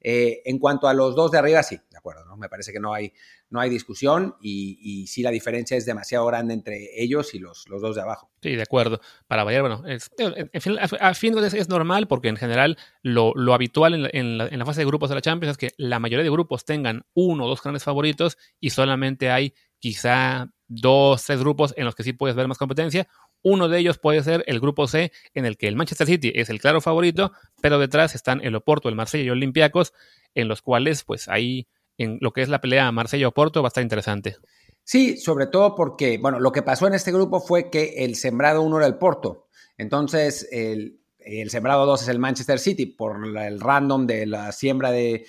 Eh, 0.00 0.42
en 0.44 0.58
cuanto 0.58 0.88
a 0.88 0.94
los 0.94 1.14
dos 1.14 1.30
de 1.30 1.38
arriba, 1.38 1.62
sí, 1.62 1.80
de 1.90 1.96
acuerdo, 1.96 2.26
¿no? 2.26 2.36
me 2.36 2.48
parece 2.48 2.72
que 2.72 2.80
no 2.80 2.92
hay, 2.92 3.12
no 3.52 3.60
hay 3.60 3.68
discusión 3.68 4.34
y, 4.40 5.06
sí 5.06 5.22
la 5.22 5.30
diferencia 5.30 5.76
es 5.76 5.84
demasiado 5.84 6.26
grande 6.26 6.54
entre 6.54 6.88
ellos 6.96 7.34
y 7.34 7.38
los, 7.38 7.68
los 7.68 7.82
dos 7.82 7.94
de 7.94 8.02
abajo. 8.02 8.30
Sí, 8.42 8.56
de 8.56 8.62
acuerdo. 8.62 9.00
Para 9.26 9.44
variar, 9.44 9.62
bueno, 9.62 9.82
en 9.86 10.60
fin, 10.60 10.78
a, 10.80 11.14
fin 11.14 11.34
de 11.34 11.46
es 11.46 11.68
normal 11.68 12.08
porque 12.08 12.28
en 12.28 12.36
general 12.36 12.78
lo, 13.02 13.32
lo 13.34 13.52
habitual 13.52 14.10
en 14.12 14.38
la, 14.38 14.64
fase 14.64 14.80
de 14.80 14.86
grupos 14.86 15.10
de 15.10 15.16
la 15.16 15.20
Champions 15.20 15.52
es 15.52 15.58
que 15.58 15.74
la 15.76 15.98
mayoría 15.98 16.24
de 16.24 16.30
grupos 16.30 16.64
tengan 16.64 17.04
uno 17.12 17.44
o 17.44 17.48
dos 17.48 17.62
grandes 17.62 17.84
favoritos 17.84 18.38
y 18.58 18.70
solamente 18.70 19.30
hay 19.30 19.54
quizá 19.78 20.50
dos, 20.66 21.22
tres 21.24 21.40
grupos 21.40 21.74
en 21.76 21.84
los 21.84 21.94
que 21.94 22.04
sí 22.04 22.14
puedes 22.14 22.34
ver 22.34 22.48
más 22.48 22.58
competencia. 22.58 23.06
Uno 23.42 23.68
de 23.68 23.80
ellos 23.80 23.98
puede 23.98 24.22
ser 24.22 24.44
el 24.46 24.60
grupo 24.60 24.86
C, 24.86 25.12
en 25.34 25.44
el 25.44 25.58
que 25.58 25.68
el 25.68 25.76
Manchester 25.76 26.06
City 26.06 26.32
es 26.34 26.48
el 26.48 26.60
claro 26.60 26.80
favorito, 26.80 27.32
pero 27.60 27.78
detrás 27.78 28.14
están 28.14 28.40
el 28.42 28.54
Oporto, 28.54 28.88
el 28.88 28.94
Marsella 28.94 29.24
y 29.24 29.30
Olympiacos, 29.30 29.92
en 30.34 30.48
los 30.48 30.62
cuales, 30.62 31.04
pues 31.04 31.28
ahí 31.28 31.66
en 32.02 32.18
lo 32.20 32.32
que 32.32 32.42
es 32.42 32.48
la 32.48 32.60
pelea 32.60 32.90
Marsella-Oporto 32.92 33.62
va 33.62 33.68
a 33.68 33.70
estar 33.70 33.82
interesante. 33.82 34.36
Sí, 34.84 35.16
sobre 35.16 35.46
todo 35.46 35.74
porque, 35.74 36.18
bueno, 36.18 36.40
lo 36.40 36.52
que 36.52 36.62
pasó 36.62 36.86
en 36.86 36.94
este 36.94 37.12
grupo 37.12 37.40
fue 37.40 37.70
que 37.70 38.04
el 38.04 38.16
sembrado 38.16 38.62
1 38.62 38.78
era 38.78 38.86
el 38.86 38.96
Porto. 38.96 39.46
Entonces, 39.78 40.48
el, 40.50 41.00
sembrado 41.50 41.86
2 41.86 42.02
es 42.02 42.08
el 42.08 42.18
Manchester 42.18 42.58
City 42.58 42.86
por 42.86 43.24
el 43.38 43.60
random 43.60 44.06
de 44.06 44.26
la 44.26 44.50
siembra 44.52 44.90
de, 44.90 45.24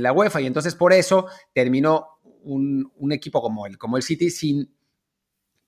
la 0.00 0.12
UEFA. 0.12 0.40
Y 0.40 0.46
entonces, 0.46 0.74
por 0.74 0.92
eso 0.92 1.26
terminó 1.52 2.20
un, 2.42 3.12
equipo 3.12 3.42
como 3.42 3.66
el, 3.66 3.76
como 3.76 3.96
el 3.96 4.02
City 4.02 4.30
sin 4.30 4.74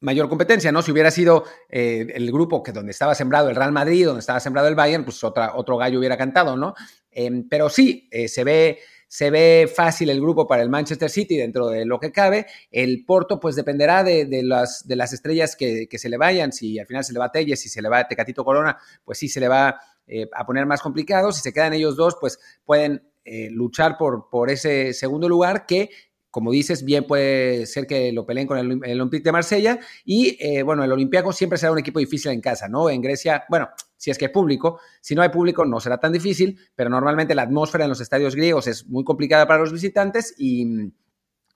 mayor 0.00 0.30
competencia, 0.30 0.72
¿no? 0.72 0.80
Si 0.80 0.90
hubiera 0.90 1.10
sido 1.10 1.44
eh, 1.68 2.06
el 2.14 2.32
grupo 2.32 2.62
que 2.62 2.72
donde 2.72 2.92
estaba 2.92 3.14
sembrado 3.14 3.50
el 3.50 3.56
Real 3.56 3.72
Madrid, 3.72 4.06
donde 4.06 4.20
estaba 4.20 4.40
sembrado 4.40 4.66
el 4.68 4.74
Bayern, 4.74 5.04
pues 5.04 5.22
otra, 5.22 5.54
otro 5.54 5.76
gallo 5.76 5.98
hubiera 5.98 6.16
cantado, 6.16 6.56
¿no? 6.56 6.74
Em, 7.10 7.46
pero 7.48 7.68
sí, 7.68 8.08
eh, 8.10 8.28
se 8.28 8.42
ve 8.42 8.78
se 9.10 9.28
ve 9.28 9.68
fácil 9.74 10.08
el 10.08 10.20
grupo 10.20 10.46
para 10.46 10.62
el 10.62 10.68
Manchester 10.68 11.10
City 11.10 11.36
dentro 11.36 11.66
de 11.66 11.84
lo 11.84 11.98
que 11.98 12.12
cabe. 12.12 12.46
El 12.70 13.04
Porto, 13.04 13.40
pues 13.40 13.56
dependerá 13.56 14.04
de, 14.04 14.28
las, 14.44 14.86
de 14.86 14.94
las 14.94 15.12
estrellas 15.12 15.56
que, 15.56 15.88
se 15.90 16.08
le 16.08 16.16
vayan. 16.16 16.52
Si 16.52 16.78
al 16.78 16.86
final 16.86 17.02
se 17.02 17.12
le 17.12 17.18
va 17.18 17.32
Telles, 17.32 17.60
si 17.60 17.68
se 17.68 17.82
le 17.82 17.88
va 17.88 17.98
a 17.98 18.06
Tecatito 18.06 18.44
Corona, 18.44 18.78
pues 19.04 19.18
sí 19.18 19.28
se 19.28 19.40
le 19.40 19.48
va 19.48 19.80
eh, 20.06 20.28
a 20.32 20.46
poner 20.46 20.64
más 20.64 20.80
complicado. 20.80 21.32
Si 21.32 21.40
se 21.40 21.52
quedan 21.52 21.72
ellos 21.72 21.96
dos, 21.96 22.18
pues 22.20 22.38
pueden 22.64 23.02
eh, 23.24 23.48
luchar 23.50 23.98
por, 23.98 24.30
por 24.30 24.48
ese 24.48 24.94
segundo 24.94 25.28
lugar 25.28 25.66
que 25.66 25.90
como 26.30 26.52
dices, 26.52 26.84
bien 26.84 27.06
puede 27.06 27.66
ser 27.66 27.86
que 27.86 28.12
lo 28.12 28.24
peleen 28.24 28.46
con 28.46 28.58
el, 28.58 29.00
Olympique 29.00 29.24
de 29.24 29.32
Marsella. 29.32 29.80
Y 30.04 30.36
eh, 30.40 30.62
bueno, 30.62 30.84
el 30.84 30.92
Olympiacos 30.92 31.36
siempre 31.36 31.58
será 31.58 31.72
un 31.72 31.78
equipo 31.78 31.98
difícil 31.98 32.30
en 32.30 32.40
casa, 32.40 32.68
¿no? 32.68 32.88
En 32.88 33.00
Grecia, 33.02 33.44
bueno, 33.48 33.68
si 33.96 34.10
es 34.10 34.18
que 34.18 34.26
hay 34.26 34.32
público, 34.32 34.80
si 35.00 35.14
no 35.14 35.22
hay 35.22 35.28
público 35.28 35.64
no 35.64 35.80
será 35.80 35.98
tan 35.98 36.12
difícil, 36.12 36.58
pero 36.74 36.88
normalmente 36.88 37.34
la 37.34 37.42
atmósfera 37.42 37.84
en 37.84 37.90
los 37.90 38.00
estadios 38.00 38.34
griegos 38.34 38.66
es 38.66 38.86
muy 38.86 39.04
complicada 39.04 39.46
para 39.46 39.60
los 39.60 39.72
visitantes 39.72 40.34
y, 40.38 40.92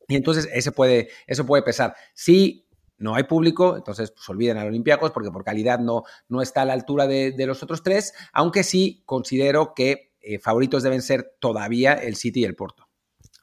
entonces 0.09 0.49
ese 0.53 0.73
puede, 0.73 1.09
eso 1.27 1.47
puede 1.47 1.63
pesar. 1.63 1.95
Si 2.13 2.69
no 2.99 3.15
hay 3.15 3.25
público, 3.25 3.77
entonces 3.77 4.11
pues 4.11 4.29
olviden 4.29 4.59
al 4.59 4.69
Olympiacos 4.69 5.11
porque 5.13 5.31
por 5.31 5.45
calidad 5.45 5.79
no, 5.79 6.03
no 6.29 6.43
está 6.43 6.63
a 6.63 6.65
la 6.67 6.75
altura 6.75 7.07
de, 7.07 7.35
los 7.47 7.63
otros 7.63 7.83
tres, 7.83 8.13
aunque 8.33 8.63
sí 8.63 9.03
considero 9.07 9.73
que 9.75 10.13
eh, 10.21 10.39
favoritos 10.39 10.83
deben 10.83 11.01
ser 11.01 11.37
todavía 11.39 11.95
el 11.95 12.17
City 12.17 12.41
y 12.41 12.45
el 12.45 12.57
Porto. 12.57 12.84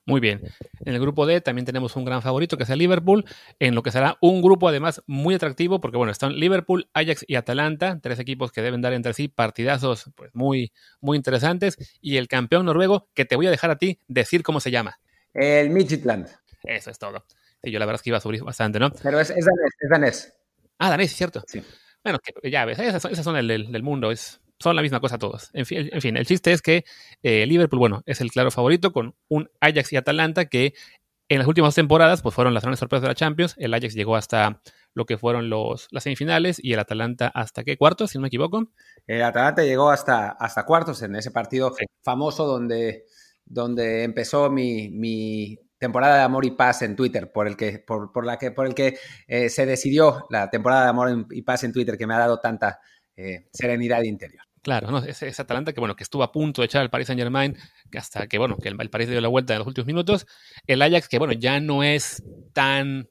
Muy 0.06 0.20
bien. 0.20 0.42
En 0.84 0.94
el 0.94 1.00
grupo 1.00 1.26
D 1.26 1.42
también 1.42 1.66
tenemos 1.66 1.96
un 1.96 2.06
gran 2.06 2.22
favorito 2.22 2.58
que 2.58 2.64
es 2.64 2.70
el 2.70 2.80
Liverpool, 2.80 3.24
en 3.60 3.76
lo 3.76 3.84
que 3.84 3.92
será 3.92 4.18
un 4.20 4.42
grupo 4.42 4.68
además 4.68 5.04
muy 5.06 5.36
atractivo, 5.36 5.80
porque 5.80 5.98
bueno, 5.98 6.12
están 6.12 6.34
Liverpool, 6.34 6.90
Ajax 6.94 7.24
y 7.28 7.36
Atalanta, 7.36 8.00
tres 8.02 8.20
equipos 8.20 8.52
que 8.52 8.62
deben 8.62 8.82
dar 8.82 8.94
entre 8.94 9.14
sí 9.14 9.28
partidazos 9.28 10.10
pues, 10.16 10.32
muy, 10.34 10.72
muy 11.02 11.18
interesantes, 11.18 11.78
y 12.02 12.18
el 12.18 12.28
campeón 12.28 12.66
noruego, 12.66 13.10
que 13.14 13.26
te 13.26 13.36
voy 13.36 13.48
a 13.48 13.52
dejar 13.52 13.70
a 13.70 13.78
ti 13.78 14.00
decir 14.08 14.42
cómo 14.42 14.60
se 14.60 14.72
llama. 14.72 15.00
El 15.34 15.70
Midtjylland. 15.70 16.28
Eso 16.64 16.90
es 16.90 16.98
todo. 16.98 17.24
Sí, 17.64 17.72
yo 17.72 17.80
la 17.80 17.86
verdad 17.86 18.00
es 18.00 18.04
que 18.04 18.10
iba 18.10 18.18
a 18.18 18.22
subir 18.22 18.44
bastante, 18.44 18.80
¿no? 18.80 18.92
Pero 19.04 19.20
es, 19.20 19.30
danés, 19.30 19.74
es 19.80 19.90
danés. 19.90 20.34
Ah, 20.80 20.90
danés, 20.90 21.16
cierto. 21.16 21.44
Sí. 21.48 21.62
Bueno, 22.04 22.18
ya 22.44 22.66
ves, 22.66 22.80
esas, 22.80 23.24
son 23.24 23.38
el 23.38 23.48
del 23.48 23.84
mundo, 23.84 24.12
es 24.12 24.41
son 24.62 24.76
la 24.76 24.82
misma 24.82 25.00
cosa 25.00 25.18
todos. 25.18 25.50
En 25.54 25.66
fin, 25.66 25.90
en 25.92 26.02
fin 26.02 26.18
el 26.18 26.26
chiste 26.26 26.52
es 26.52 26.62
que 26.62 26.86
eh, 27.24 27.46
Liverpool, 27.46 27.80
bueno, 27.80 28.04
es 28.06 28.22
el 28.22 28.32
claro 28.32 28.52
favorito 28.52 28.92
con 28.92 29.16
un 29.28 29.50
Ajax 29.60 29.94
y 29.94 29.98
Atalanta 29.98 30.46
que 30.46 30.74
en 31.30 31.40
las 31.40 31.48
últimas 31.48 31.74
temporadas 31.76 32.22
pues 32.22 32.36
fueron 32.36 32.54
las 32.54 32.64
grandes 32.64 32.80
sorpresas 32.80 33.04
de 33.04 33.08
la 33.08 33.16
Champions. 33.16 33.56
El 33.58 33.74
Ajax 33.74 33.94
llegó 33.94 34.16
hasta 34.16 34.62
lo 34.94 35.06
que 35.06 35.18
fueron 35.18 35.50
los, 35.50 35.88
las 35.92 36.04
semifinales 36.04 36.60
y 36.62 36.74
el 36.74 36.80
Atalanta 36.80 37.28
hasta 37.34 37.64
qué 37.64 37.78
cuartos, 37.78 38.12
si 38.12 38.18
no 38.18 38.24
me 38.24 38.28
equivoco. 38.28 38.68
El 39.08 39.24
Atalanta 39.24 39.64
llegó 39.64 39.90
hasta, 39.90 40.32
hasta 40.32 40.66
cuartos 40.66 41.02
en 41.02 41.16
ese 41.16 41.32
partido 41.32 41.74
famoso 42.04 42.46
donde, 42.46 43.06
donde 43.46 44.04
empezó 44.04 44.50
mi, 44.50 45.58
temporada 45.78 46.18
de 46.18 46.24
amor 46.24 46.46
y 46.46 46.52
paz 46.52 46.84
en 46.84 46.96
Twitter, 46.96 47.32
por 47.32 47.48
el 47.48 47.58
que, 47.58 47.80
por, 47.80 48.26
la 48.26 48.38
que, 48.38 48.52
por 48.52 48.68
el 48.68 48.76
que 48.76 49.00
eh, 49.28 49.50
se 49.50 49.66
decidió 49.66 50.28
la 50.30 50.50
temporada 50.50 50.84
de 50.84 50.90
amor 50.90 51.28
y 51.32 51.42
paz 51.42 51.64
en 51.64 51.74
Twitter 51.74 51.98
que 51.98 52.06
me 52.06 52.14
ha 52.14 52.20
dado 52.20 52.40
tanta 52.40 52.80
eh, 53.16 53.48
serenidad 53.52 54.04
interior. 54.04 54.44
Claro, 54.62 54.92
¿no? 54.92 55.00
Ese, 55.00 55.30
Atalanta 55.42 55.74
que, 55.74 55.80
bueno, 55.80 55.96
que 55.96 56.04
estuvo 56.04 56.22
a 56.22 56.32
punto 56.32 56.62
de 56.62 56.68
echar 56.68 56.82
al 56.82 56.92
Paris 56.92 57.08
Saint 57.08 57.20
Germain, 57.20 57.58
hasta 57.98 58.28
que, 58.28 58.38
bueno, 58.38 58.58
que 58.58 58.70
el, 58.70 58.80
el 58.80 58.90
Paris 58.92 59.10
dio 59.10 59.20
la 59.20 59.28
vuelta 59.28 59.54
en 59.54 59.60
los 59.60 59.68
últimos 59.68 59.88
minutos. 59.88 60.28
El 60.68 60.82
Ajax, 60.84 61.08
que, 61.08 61.18
bueno, 61.18 61.34
ya 61.34 61.60
no 61.60 61.84
es 61.84 62.24
tan 62.54 63.10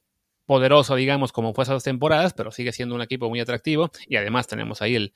poderoso, 0.51 0.95
digamos, 0.95 1.31
como 1.31 1.53
fue 1.53 1.63
esas 1.63 1.75
dos 1.75 1.83
temporadas, 1.85 2.33
pero 2.33 2.51
sigue 2.51 2.73
siendo 2.73 2.93
un 2.93 3.01
equipo 3.01 3.29
muy 3.29 3.39
atractivo. 3.39 3.89
Y 4.09 4.17
además 4.17 4.47
tenemos 4.47 4.81
ahí 4.81 4.97
el, 4.97 5.13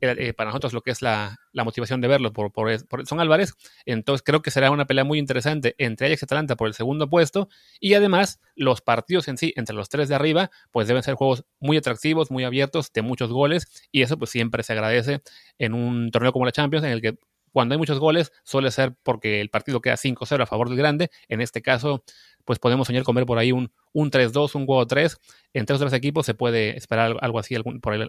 eh, 0.00 0.32
para 0.34 0.50
nosotros 0.50 0.72
lo 0.72 0.82
que 0.82 0.92
es 0.92 1.02
la, 1.02 1.36
motivación 1.52 2.00
de 2.00 2.06
verlo 2.06 2.32
por, 2.32 2.52
por, 2.52 2.70
Son 3.04 3.18
Álvarez. 3.18 3.54
Entonces 3.86 4.22
creo 4.24 4.40
que 4.40 4.52
será 4.52 4.70
una 4.70 4.86
pelea 4.86 5.02
muy 5.02 5.18
interesante 5.18 5.74
entre 5.78 6.06
Ajax 6.06 6.22
y 6.22 6.24
Atalanta 6.26 6.54
por 6.54 6.68
el 6.68 6.74
segundo 6.74 7.10
puesto. 7.10 7.48
Y 7.80 7.94
además 7.94 8.38
los 8.54 8.80
partidos 8.80 9.26
en 9.26 9.36
sí, 9.36 9.52
entre 9.56 9.74
los 9.74 9.88
tres 9.88 10.08
de 10.08 10.14
arriba, 10.14 10.48
pues 10.70 10.86
deben 10.86 11.02
ser 11.02 11.16
juegos 11.16 11.44
muy 11.58 11.76
atractivos, 11.76 12.30
muy 12.30 12.44
abiertos, 12.44 12.92
de 12.92 13.02
muchos 13.02 13.32
goles. 13.32 13.88
Y 13.90 14.02
eso 14.02 14.16
pues 14.16 14.30
siempre 14.30 14.62
se 14.62 14.74
agradece 14.74 15.22
en 15.58 15.74
un 15.74 16.12
torneo 16.12 16.32
como 16.32 16.44
la 16.44 16.52
Champions 16.52 16.86
en 16.86 16.92
el 16.92 17.02
que 17.02 17.18
cuando 17.52 17.74
hay 17.74 17.78
muchos 17.78 17.98
goles 17.98 18.32
suele 18.44 18.70
ser 18.70 18.94
porque 19.02 19.40
el 19.40 19.50
partido 19.50 19.80
queda 19.80 19.96
5-0 19.96 20.42
a 20.42 20.46
favor 20.46 20.68
del 20.68 20.78
grande. 20.78 21.10
En 21.28 21.40
este 21.40 21.62
caso, 21.62 22.04
pues 22.44 22.58
podemos 22.58 22.86
soñar 22.86 23.02
con 23.02 23.14
ver 23.14 23.26
por 23.26 23.38
ahí 23.38 23.52
un, 23.52 23.70
un 23.92 24.10
3-2, 24.10 24.54
un 24.54 24.64
juego 24.64 24.86
3. 24.86 25.18
Entre 25.52 25.74
los 25.74 25.80
tres 25.80 25.92
equipos 25.92 26.24
se 26.24 26.32
puede 26.32 26.78
esperar 26.78 27.16
algo 27.20 27.38
así 27.38 27.54
en 27.54 27.62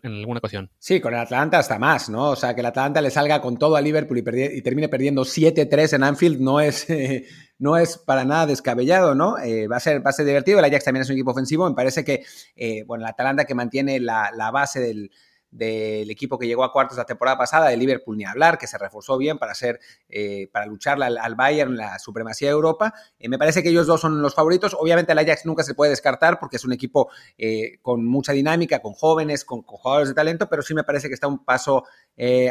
alguna 0.04 0.38
ocasión. 0.38 0.72
Sí, 0.80 1.02
con 1.02 1.14
el 1.14 1.20
Atlanta 1.20 1.60
hasta 1.60 1.78
más, 1.78 2.10
¿no? 2.10 2.30
O 2.30 2.36
sea, 2.38 2.54
que 2.54 2.62
el 2.62 2.68
Atlanta 2.68 3.02
le 3.02 3.12
salga 3.12 3.42
con 3.42 3.58
todo 3.58 3.76
a 3.76 3.82
Liverpool 3.82 4.18
y, 4.20 4.62
termine 4.62 4.88
perdiendo 4.88 5.24
7-3 5.24 5.96
en 5.96 6.04
Anfield 6.04 6.40
no 6.40 6.62
es, 6.62 6.88
no 7.60 7.76
es 7.76 7.98
para 7.98 8.24
nada 8.24 8.46
descabellado, 8.46 9.14
¿no? 9.14 9.38
Eh, 9.40 9.68
va, 9.68 9.76
a 9.76 9.82
ser, 9.82 10.06
va 10.06 10.12
a 10.12 10.14
ser 10.14 10.26
divertido. 10.26 10.60
El 10.60 10.66
Ajax 10.66 10.86
también 10.86 11.02
es 11.02 11.10
un 11.10 11.16
equipo 11.16 11.32
ofensivo. 11.32 11.68
Me 11.68 11.76
parece 11.76 12.06
que, 12.06 12.24
eh, 12.56 12.84
bueno, 12.88 13.04
el 13.04 13.10
Atlanta 13.10 13.44
que 13.44 13.56
mantiene 13.56 14.00
la 14.00 14.52
base 14.54 14.80
del 14.80 15.12
del 15.52 16.10
equipo 16.12 16.38
que 16.38 16.48
llegó 16.48 16.64
a 16.64 16.72
cuartos 16.72 16.98
la 16.98 17.06
temporada 17.06 17.38
pasada, 17.38 17.70
de 17.70 17.78
Liverpool 17.78 18.18
ni 18.18 18.26
hablar, 18.26 18.58
que 18.58 18.68
se 18.68 18.78
reforzó 18.78 19.18
bien 19.18 19.38
para 19.38 19.54
hacer, 19.54 19.80
eh, 20.08 20.48
para 20.52 20.66
luchar 20.66 21.02
al, 21.02 21.18
al, 21.18 21.36
Bayern 21.36 21.76
la 21.76 21.98
supremacía 22.00 22.50
de 22.50 22.54
Europa. 22.54 22.94
Eh, 23.18 23.30
me 23.30 23.38
parece 23.38 23.64
que 23.64 23.70
ellos 23.70 23.88
dos 23.88 24.02
son 24.02 24.22
los 24.22 24.36
favoritos. 24.36 24.76
Obviamente 24.78 25.12
el 25.12 25.20
Ajax 25.20 25.46
nunca 25.46 25.64
se 25.64 25.74
puede 25.74 25.92
descartar 25.92 26.40
porque 26.40 26.58
es 26.58 26.66
un 26.66 26.74
equipo 26.74 27.10
eh, 27.38 27.80
con 27.82 28.06
mucha 28.06 28.34
dinámica, 28.34 28.80
con 28.80 28.94
jóvenes, 28.94 29.46
con, 29.46 29.62
jugadores 29.64 30.10
de 30.10 30.16
talento, 30.16 30.50
pero 30.50 30.62
sí 30.62 30.74
me 30.74 30.84
parece 30.84 31.08
que 31.08 31.14
está 31.14 31.28
un 31.28 31.44
paso 31.44 31.86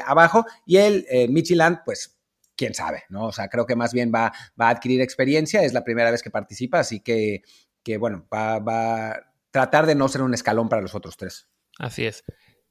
abajo. 0.07 0.47
Y 0.65 0.79
el 0.79 1.07
Midtjylland, 1.29 1.81
pues 1.85 2.19
quién 2.57 2.75
sabe, 2.75 3.05
¿no? 3.09 3.27
O 3.27 3.33
sea, 3.33 3.49
creo 3.49 3.67
que 3.67 3.77
más 3.77 3.93
bien 3.93 4.11
va, 4.13 4.33
va, 4.61 4.69
a 4.69 4.71
adquirir 4.71 5.01
experiencia, 5.01 5.63
es 5.63 5.73
la 5.73 5.85
primera 5.85 6.11
vez 6.11 6.23
que 6.23 6.31
participa, 6.31 6.81
así 6.81 7.01
que, 7.01 7.43
que 7.83 7.99
bueno, 7.99 8.27
va, 8.33 8.59
va 8.59 9.11
a 9.11 9.21
tratar 9.51 9.87
de 9.87 9.95
no 9.95 10.09
ser 10.09 10.23
un 10.23 10.35
escalón 10.35 10.69
para 10.69 10.83
los 10.83 10.95
otros 10.95 11.17
tres. 11.17 11.49
Así 11.79 12.05
es. 12.05 12.25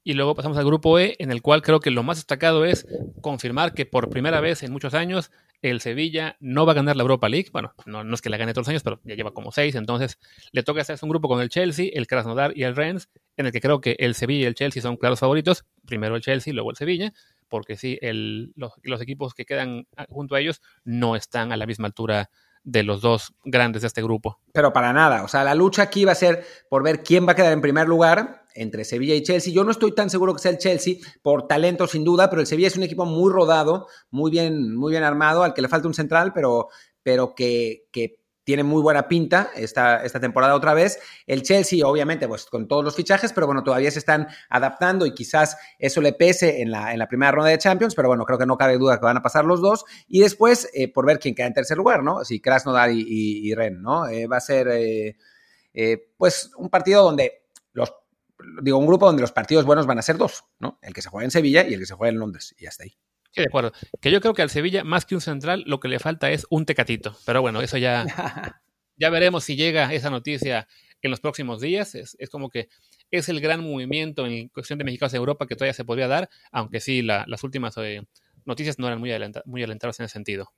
Y 0.07 0.13
luego 0.13 0.35
pasamos 0.35 0.57
al 0.57 0.63
grupo 0.63 0.99
E, 0.99 1.17
en 1.19 1.31
el 1.33 1.41
cual 1.41 1.61
creo 1.61 1.81
que 1.81 1.91
lo 1.91 2.01
más 2.01 2.15
destacado 2.15 2.63
es 2.63 2.87
confirmar 3.19 3.73
que 3.73 3.85
por 3.85 4.09
primera 4.09 4.39
vez 4.39 4.63
en 4.63 4.71
muchos 4.71 4.93
años 4.93 5.31
el 5.61 5.81
Sevilla 5.81 6.37
no 6.39 6.65
va 6.65 6.71
a 6.71 6.75
ganar 6.75 6.95
la 6.95 7.01
Europa 7.01 7.27
League. 7.27 7.49
Bueno, 7.51 7.73
no, 7.85 8.13
es 8.13 8.21
que 8.21 8.29
la 8.29 8.37
gane 8.37 8.53
todos 8.53 8.67
los 8.67 8.69
años, 8.69 8.83
pero 8.83 9.01
ya 9.03 9.15
lleva 9.15 9.33
como 9.33 9.51
seis. 9.51 9.75
Entonces 9.75 10.17
le 10.53 10.63
toca 10.63 10.79
hacerse 10.79 11.05
un 11.05 11.09
grupo 11.09 11.27
con 11.27 11.41
el 11.41 11.49
Chelsea, 11.49 11.89
el 11.91 12.07
Krasnodar 12.07 12.53
y 12.55 12.63
el 12.63 12.77
Rennes, 12.77 13.09
en 13.35 13.47
el 13.47 13.51
que 13.51 13.59
creo 13.59 13.81
que 13.81 13.97
el 13.99 14.15
Sevilla 14.15 14.43
y 14.43 14.45
el 14.45 14.55
Chelsea 14.55 14.81
son 14.81 14.95
claros 14.95 15.19
favoritos. 15.19 15.65
Primero 15.85 16.15
el 16.15 16.21
Chelsea, 16.21 16.53
luego 16.53 16.71
el 16.71 16.77
Sevilla, 16.77 17.11
porque 17.49 17.75
sí, 17.75 17.99
el, 18.01 18.53
los, 18.55 18.71
los, 18.83 19.01
equipos 19.01 19.33
que 19.33 19.43
quedan 19.43 19.87
junto 20.07 20.35
a 20.35 20.39
ellos 20.39 20.61
no 20.85 21.17
están 21.17 21.51
a 21.51 21.57
la 21.57 21.65
misma 21.65 21.87
altura 21.87 22.29
de 22.63 22.83
los 22.83 23.01
dos 23.01 23.33
grandes 23.43 23.81
de 23.81 23.87
este 23.87 24.01
grupo. 24.01 24.39
Pero 24.53 24.71
para 24.71 24.93
nada. 24.93 25.23
O 25.23 25.27
sea, 25.27 25.43
la 25.43 25.53
lucha 25.55 25.83
aquí 25.83 26.05
va 26.05 26.13
a 26.13 26.15
ser 26.15 26.45
por 26.69 26.83
ver 26.83 27.03
quién 27.03 27.27
va 27.27 27.33
a 27.33 27.35
quedar 27.35 27.51
en 27.51 27.61
primer 27.61 27.87
lugar 27.87 28.43
entre 28.57 28.85
Sevilla 28.85 29.15
y 29.15 29.23
Chelsea. 29.23 29.53
Yo 29.53 29.63
no 29.63 29.71
estoy 29.71 29.93
tan 29.93 30.09
seguro 30.09 30.33
que 30.33 30.41
sea 30.41 30.51
el 30.51 30.57
Chelsea, 30.57 30.95
por 31.21 31.47
talento 31.47 31.87
sin 31.87 32.03
duda, 32.03 32.29
pero 32.29 32.41
el 32.41 32.47
Sevilla 32.47 32.67
es 32.67 32.77
un 32.77 32.83
equipo 32.83 33.05
muy 33.05 33.31
rodado, 33.31 33.87
muy 34.09 34.31
bien, 34.31 34.75
muy 34.75 34.91
bien 34.91 35.03
armado, 35.03 35.43
al 35.43 35.53
que 35.53 35.61
le 35.61 35.69
falta 35.69 35.87
un 35.87 35.93
central, 35.93 36.33
pero, 36.33 36.69
pero 37.03 37.35
que, 37.35 37.85
que 37.91 38.19
tiene 38.47 38.63
muy 38.63 38.81
buena 38.81 39.09
pinta 39.09 39.51
esta, 39.57 40.05
esta 40.05 40.21
temporada 40.21 40.55
otra 40.55 40.73
vez. 40.73 41.01
El 41.25 41.43
Chelsea, 41.43 41.85
obviamente, 41.85 42.29
pues 42.29 42.45
con 42.45 42.65
todos 42.65 42.81
los 42.81 42.95
fichajes, 42.95 43.33
pero 43.33 43.45
bueno, 43.45 43.61
todavía 43.61 43.91
se 43.91 43.99
están 43.99 44.29
adaptando 44.49 45.05
y 45.05 45.13
quizás 45.13 45.57
eso 45.77 45.99
le 45.99 46.13
pese 46.13 46.61
en 46.61 46.71
la, 46.71 46.93
en 46.93 46.99
la 46.99 47.09
primera 47.09 47.33
ronda 47.33 47.49
de 47.49 47.57
Champions, 47.57 47.93
pero 47.93 48.07
bueno, 48.07 48.23
creo 48.23 48.39
que 48.39 48.45
no 48.45 48.55
cabe 48.55 48.77
duda 48.77 48.99
que 48.99 49.05
van 49.05 49.17
a 49.17 49.21
pasar 49.21 49.43
los 49.43 49.59
dos. 49.59 49.83
Y 50.07 50.21
después, 50.21 50.69
eh, 50.73 50.89
por 50.89 51.05
ver 51.05 51.19
quién 51.19 51.35
queda 51.35 51.47
en 51.47 51.55
tercer 51.55 51.75
lugar, 51.75 52.03
¿no? 52.03 52.23
Si 52.23 52.39
Krasnodar 52.39 52.89
y, 52.89 53.03
y, 53.05 53.53
Ren, 53.53 53.81
¿no? 53.81 54.07
Eh, 54.07 54.27
va 54.27 54.37
a 54.37 54.39
ser, 54.39 54.69
eh, 54.71 55.17
pues, 56.15 56.49
un 56.55 56.69
partido 56.69 57.03
donde 57.03 57.47
los 57.73 57.93
digo, 58.61 58.77
un 58.77 58.85
grupo 58.85 59.05
donde 59.05 59.21
los 59.21 59.31
partidos 59.31 59.65
buenos 59.65 59.85
van 59.85 59.99
a 59.99 60.01
ser 60.01 60.17
dos, 60.17 60.45
¿no? 60.59 60.79
El 60.81 60.93
que 60.93 61.01
se 61.01 61.09
juega 61.09 61.25
en 61.25 61.31
Sevilla 61.31 61.67
y 61.67 61.73
el 61.73 61.79
que 61.79 61.85
se 61.85 61.95
juega 61.95 62.11
en 62.11 62.19
Londres, 62.19 62.55
y 62.57 62.65
hasta 62.65 62.83
ahí. 62.83 62.97
Sí, 63.31 63.41
de 63.41 63.47
acuerdo. 63.47 63.71
Que 64.01 64.11
yo 64.11 64.21
creo 64.21 64.33
que 64.33 64.41
al 64.41 64.49
Sevilla, 64.49 64.83
más 64.83 65.05
que 65.05 65.15
un 65.15 65.21
central, 65.21 65.63
lo 65.67 65.79
que 65.79 65.87
le 65.87 65.99
falta 65.99 66.31
es 66.31 66.45
un 66.49 66.65
tecatito. 66.65 67.15
Pero 67.25 67.41
bueno, 67.41 67.61
eso 67.61 67.77
ya, 67.77 68.05
ya 68.95 69.09
veremos 69.09 69.43
si 69.43 69.55
llega 69.55 69.93
esa 69.93 70.09
noticia 70.09 70.67
en 71.01 71.11
los 71.11 71.19
próximos 71.19 71.61
días. 71.61 71.95
Es, 71.95 72.15
es 72.19 72.29
como 72.29 72.49
que 72.49 72.69
es 73.11 73.29
el 73.29 73.39
gran 73.41 73.63
movimiento 73.63 74.25
en 74.25 74.49
cuestión 74.49 74.79
de 74.79 74.85
mexicanos 74.85 75.13
en 75.13 75.19
Europa 75.19 75.47
que 75.47 75.55
todavía 75.55 75.73
se 75.73 75.85
podría 75.85 76.07
dar, 76.07 76.29
aunque 76.51 76.79
sí, 76.79 77.01
la, 77.01 77.25
las 77.27 77.43
últimas 77.43 77.75
eh, 77.77 78.01
noticias 78.45 78.79
no 78.79 78.87
eran 78.87 78.99
muy, 78.99 79.11
alenta, 79.11 79.43
muy 79.45 79.63
alentadas 79.63 79.99
en 79.99 80.05
ese 80.05 80.13
sentido. 80.13 80.51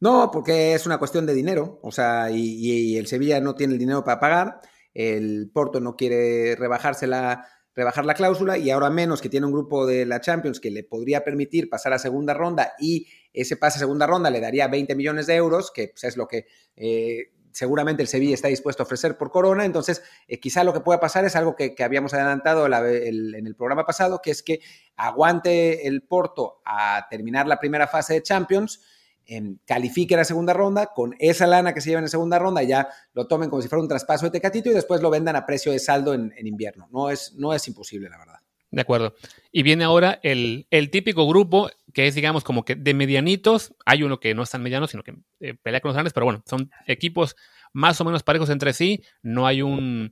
No, 0.00 0.30
porque 0.32 0.74
es 0.74 0.86
una 0.86 0.98
cuestión 0.98 1.26
de 1.26 1.34
dinero, 1.34 1.80
o 1.82 1.92
sea, 1.92 2.30
y, 2.30 2.38
y, 2.38 2.96
el 2.96 3.06
Sevilla 3.06 3.40
no 3.40 3.54
tiene 3.54 3.74
el 3.74 3.78
dinero 3.78 4.04
para 4.04 4.20
pagar 4.20 4.60
el 4.94 5.50
Porto 5.52 5.80
no 5.80 5.96
quiere 5.96 6.56
rebajar 6.56 6.96
la 7.04 8.14
cláusula 8.14 8.58
y 8.58 8.70
ahora 8.70 8.90
menos 8.90 9.22
que 9.22 9.28
tiene 9.28 9.46
un 9.46 9.52
grupo 9.52 9.86
de 9.86 10.06
la 10.06 10.20
Champions 10.20 10.60
que 10.60 10.70
le 10.70 10.84
podría 10.84 11.24
permitir 11.24 11.68
pasar 11.68 11.92
a 11.92 11.98
segunda 11.98 12.34
ronda 12.34 12.74
y 12.78 13.06
ese 13.32 13.56
pase 13.56 13.78
a 13.78 13.80
segunda 13.80 14.06
ronda 14.06 14.30
le 14.30 14.40
daría 14.40 14.68
20 14.68 14.94
millones 14.94 15.26
de 15.26 15.36
euros, 15.36 15.70
que 15.70 15.88
pues, 15.88 16.04
es 16.04 16.16
lo 16.16 16.28
que 16.28 16.46
eh, 16.76 17.32
seguramente 17.52 18.02
el 18.02 18.08
Sevilla 18.08 18.34
está 18.34 18.48
dispuesto 18.48 18.82
a 18.82 18.86
ofrecer 18.86 19.16
por 19.16 19.30
Corona. 19.30 19.64
Entonces, 19.64 20.02
eh, 20.26 20.40
quizá 20.40 20.64
lo 20.64 20.72
que 20.72 20.80
pueda 20.80 21.00
pasar 21.00 21.24
es 21.24 21.36
algo 21.36 21.54
que, 21.54 21.74
habíamos 21.82 22.14
adelantado 22.14 22.68
la, 22.68 22.80
en 22.90 23.46
el 23.46 23.54
programa 23.54 23.86
pasado, 23.86 24.20
que 24.22 24.30
es 24.30 24.42
que 24.42 24.60
aguante 24.96 25.86
el 25.86 26.02
Porto 26.02 26.62
a 26.64 27.06
terminar 27.10 27.46
la 27.46 27.58
primera 27.58 27.86
fase 27.86 28.14
de 28.14 28.22
Champions 28.22 28.80
eh, 29.26 29.56
califique 29.66 30.16
la 30.16 30.24
segunda 30.24 30.52
ronda, 30.52 30.90
con 30.94 31.14
esa 31.18 31.46
lana 31.46 31.74
que 31.74 31.80
se 31.80 31.90
lleva 31.90 32.00
en 32.00 32.04
la 32.04 32.10
segunda 32.10 32.38
ronda 32.38 32.62
ya 32.62 32.88
lo 33.14 33.26
tomen 33.26 33.50
como 33.50 33.62
si 33.62 33.68
fuera 33.68 33.82
un 33.82 33.88
traspaso 33.88 34.26
de 34.26 34.30
Tecatito 34.32 34.70
y 34.70 34.74
después 34.74 35.00
lo 35.00 35.10
vendan 35.10 35.36
a 35.36 35.46
precio 35.46 35.72
de 35.72 35.78
saldo 35.78 36.14
en, 36.14 36.32
en 36.36 36.46
invierno. 36.46 36.88
No 36.92 37.10
es, 37.10 37.34
no 37.36 37.52
es 37.52 37.66
imposible, 37.68 38.08
la 38.08 38.18
verdad. 38.18 38.36
De 38.72 38.80
acuerdo. 38.80 39.14
Y 39.52 39.62
viene 39.62 39.84
ahora 39.84 40.18
el, 40.22 40.66
el, 40.70 40.90
típico 40.90 41.28
grupo 41.28 41.70
que 41.92 42.06
es, 42.06 42.14
digamos, 42.14 42.42
como 42.42 42.64
que 42.64 42.74
de 42.74 42.94
medianitos. 42.94 43.74
Hay 43.84 44.02
uno 44.02 44.18
que 44.18 44.34
no 44.34 44.42
es 44.42 44.50
tan 44.50 44.62
mediano, 44.62 44.86
sino 44.86 45.02
que 45.02 45.14
eh, 45.40 45.54
pelea 45.62 45.80
con 45.82 45.90
los 45.90 45.94
grandes, 45.94 46.14
pero 46.14 46.24
bueno, 46.24 46.42
son 46.46 46.70
equipos 46.86 47.36
más 47.74 48.00
o 48.00 48.04
menos 48.06 48.22
parejos 48.22 48.48
entre 48.48 48.72
sí. 48.72 49.02
No 49.20 49.46
hay 49.46 49.60
un, 49.60 50.10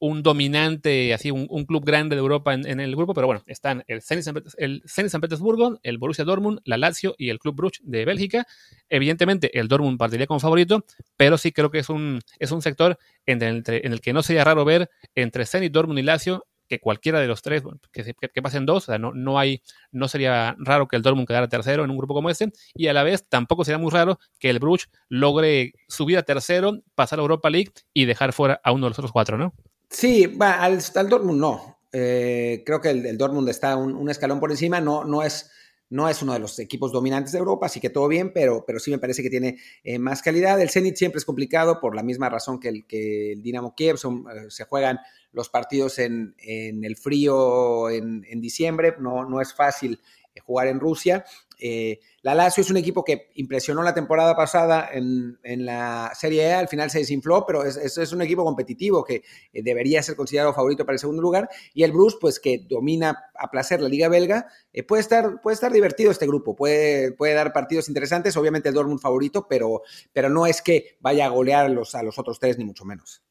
un 0.00 0.22
dominante, 0.22 1.12
así, 1.12 1.30
un, 1.30 1.46
club 1.66 1.84
grande 1.84 2.16
de 2.16 2.20
Europa 2.20 2.54
en, 2.54 2.80
el 2.80 2.96
grupo, 2.96 3.12
pero 3.12 3.26
bueno, 3.26 3.42
están 3.46 3.84
el 3.86 4.00
Zenit, 4.00 4.24
San, 4.24 4.42
el 4.56 4.82
Zenit 4.88 5.12
San 5.12 5.20
Petersburgo, 5.20 5.78
el 5.82 5.98
Borussia 5.98 6.24
Dortmund, 6.24 6.60
la 6.64 6.78
Lazio 6.78 7.14
y 7.18 7.28
el 7.28 7.38
Club 7.38 7.54
Brugge 7.54 7.80
de 7.82 8.06
Bélgica. 8.06 8.46
Evidentemente, 8.88 9.58
el 9.58 9.68
Dortmund 9.68 9.98
partiría 9.98 10.26
como 10.26 10.40
favorito, 10.40 10.86
pero 11.18 11.36
sí 11.36 11.52
creo 11.52 11.70
que 11.70 11.80
es 11.80 11.90
un, 11.90 12.20
es 12.38 12.50
un 12.50 12.62
sector 12.62 12.98
en 13.26 13.42
el, 13.42 14.00
que 14.00 14.12
no 14.14 14.22
sería 14.22 14.42
raro 14.42 14.64
ver 14.64 14.90
entre 15.14 15.44
Zenit, 15.44 15.70
Dortmund 15.70 15.98
y 15.98 16.02
Lazio 16.02 16.46
que 16.66 16.78
cualquiera 16.78 17.18
de 17.18 17.26
los 17.26 17.42
tres, 17.42 17.64
que, 17.92 18.14
que, 18.14 18.42
pasen 18.42 18.64
dos, 18.64 18.84
o 18.84 18.86
sea, 18.86 18.98
no, 18.98 19.12
no, 19.12 19.40
hay, 19.40 19.60
no 19.90 20.06
sería 20.06 20.54
raro 20.56 20.86
que 20.86 20.94
el 20.94 21.02
Dortmund 21.02 21.26
quedara 21.26 21.48
tercero 21.48 21.82
en 21.82 21.90
un 21.90 21.98
grupo 21.98 22.14
como 22.14 22.30
este, 22.30 22.52
y 22.74 22.86
a 22.86 22.92
la 22.92 23.02
vez 23.02 23.26
tampoco 23.28 23.64
sería 23.64 23.78
muy 23.78 23.90
raro 23.90 24.20
que 24.38 24.50
el 24.50 24.60
Bruges 24.60 24.88
logre 25.08 25.72
subir 25.88 26.16
a 26.16 26.22
tercero, 26.22 26.80
pasar 26.94 27.18
a 27.18 27.22
Europa 27.22 27.50
League 27.50 27.72
y 27.92 28.04
dejar 28.04 28.32
fuera 28.32 28.60
a 28.62 28.70
uno 28.70 28.86
de 28.86 28.90
los 28.90 28.98
otros 29.00 29.10
cuatro, 29.10 29.36
¿no? 29.36 29.52
Sí, 29.90 30.26
bueno, 30.26 30.54
al, 30.58 30.78
al, 30.94 31.08
Dortmund 31.08 31.40
no. 31.40 31.78
Eh, 31.92 32.62
creo 32.64 32.80
que 32.80 32.90
el, 32.90 33.04
el, 33.04 33.18
Dortmund 33.18 33.48
está 33.48 33.76
un, 33.76 33.94
un, 33.94 34.08
escalón 34.08 34.38
por 34.38 34.52
encima, 34.52 34.80
no, 34.80 35.04
no 35.04 35.22
es 35.22 35.50
no 35.90 36.08
es 36.08 36.22
uno 36.22 36.32
de 36.32 36.38
los 36.38 36.58
equipos 36.60 36.92
dominantes 36.92 37.32
de 37.32 37.38
Europa, 37.38 37.66
así 37.66 37.80
que 37.80 37.90
todo 37.90 38.06
bien, 38.06 38.32
pero, 38.32 38.64
pero 38.64 38.78
sí 38.78 38.92
me 38.92 38.98
parece 38.98 39.22
que 39.22 39.30
tiene 39.30 39.58
eh, 39.82 39.98
más 39.98 40.22
calidad. 40.22 40.60
El 40.60 40.70
Zenit 40.70 40.96
siempre 40.96 41.18
es 41.18 41.24
complicado 41.24 41.80
por 41.80 41.96
la 41.96 42.04
misma 42.04 42.28
razón 42.28 42.60
que 42.60 42.68
el, 42.68 42.86
que 42.86 43.32
el 43.32 43.42
Dinamo 43.42 43.74
Kiev. 43.74 43.96
Eh, 43.96 44.46
se 44.48 44.64
juegan 44.64 45.00
los 45.32 45.48
partidos 45.48 45.98
en, 45.98 46.34
en 46.38 46.84
el 46.84 46.96
frío 46.96 47.90
en, 47.90 48.24
en, 48.28 48.40
diciembre, 48.40 48.94
no, 49.00 49.28
no 49.28 49.40
es 49.40 49.52
fácil 49.52 50.00
jugar 50.40 50.68
en 50.68 50.80
Rusia. 50.80 51.24
Eh, 51.60 52.00
la 52.22 52.34
Lazio 52.34 52.62
es 52.62 52.70
un 52.70 52.78
equipo 52.78 53.04
que 53.04 53.30
impresionó 53.34 53.82
la 53.82 53.94
temporada 53.94 54.34
pasada 54.34 54.88
en, 54.92 55.38
en 55.42 55.66
la 55.66 56.10
Serie 56.14 56.44
E, 56.44 56.52
al 56.52 56.68
final 56.68 56.90
se 56.90 57.00
desinfló, 57.00 57.44
pero 57.46 57.64
es, 57.64 57.76
es, 57.76 58.12
un 58.12 58.22
equipo 58.22 58.44
competitivo 58.44 59.04
que 59.04 59.22
eh, 59.52 59.62
debería 59.62 60.02
ser 60.02 60.16
considerado 60.16 60.54
favorito 60.54 60.84
para 60.84 60.94
el 60.94 61.00
segundo 61.00 61.22
lugar. 61.22 61.48
Y 61.74 61.82
el 61.82 61.92
Bruce, 61.92 62.16
pues 62.20 62.40
que 62.40 62.64
domina 62.66 63.24
a 63.34 63.50
placer 63.50 63.80
la 63.80 63.88
Liga 63.88 64.08
Belga, 64.08 64.46
eh, 64.72 64.82
puede, 64.82 65.02
estar, 65.02 65.40
puede 65.42 65.54
estar 65.54 65.72
divertido 65.72 66.10
este 66.10 66.26
grupo, 66.26 66.56
puede, 66.56 67.12
puede 67.12 67.34
dar 67.34 67.52
partidos 67.52 67.88
interesantes, 67.88 68.36
obviamente 68.36 68.68
el 68.70 68.74
Dortmund 68.74 69.00
favorito, 69.00 69.46
pero, 69.48 69.82
pero 70.12 70.30
no 70.30 70.46
es 70.46 70.62
que 70.62 70.96
vaya 71.00 71.26
a 71.26 71.28
golear 71.28 71.66
a 71.66 71.68
los, 71.68 71.94
a 71.94 72.02
los 72.02 72.18
otros 72.18 72.38
tres, 72.38 72.58
ni 72.58 72.64
mucho 72.64 72.84
menos. 72.84 73.22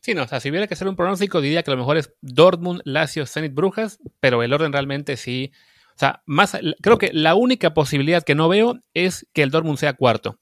Sí, 0.00 0.14
no, 0.14 0.22
o 0.22 0.28
sea, 0.28 0.40
si 0.40 0.48
hubiera 0.48 0.66
que 0.66 0.74
hacer 0.74 0.88
un 0.88 0.96
pronóstico, 0.96 1.42
diría 1.42 1.62
que 1.62 1.70
lo 1.70 1.76
mejor 1.76 1.98
es 1.98 2.14
Dortmund, 2.22 2.80
Lazio, 2.84 3.26
Zenit, 3.26 3.54
Brujas, 3.54 3.98
pero 4.18 4.42
el 4.42 4.52
orden 4.52 4.72
realmente 4.72 5.18
sí 5.18 5.52
sea, 6.00 6.22
más, 6.26 6.56
creo 6.80 6.98
que 6.98 7.10
la 7.12 7.34
única 7.34 7.74
posibilidad 7.74 8.22
que 8.22 8.34
no 8.34 8.48
veo 8.48 8.80
es 8.94 9.26
que 9.32 9.42
el 9.42 9.50
Dortmund 9.50 9.78
sea 9.78 9.92
cuarto. 9.92 10.38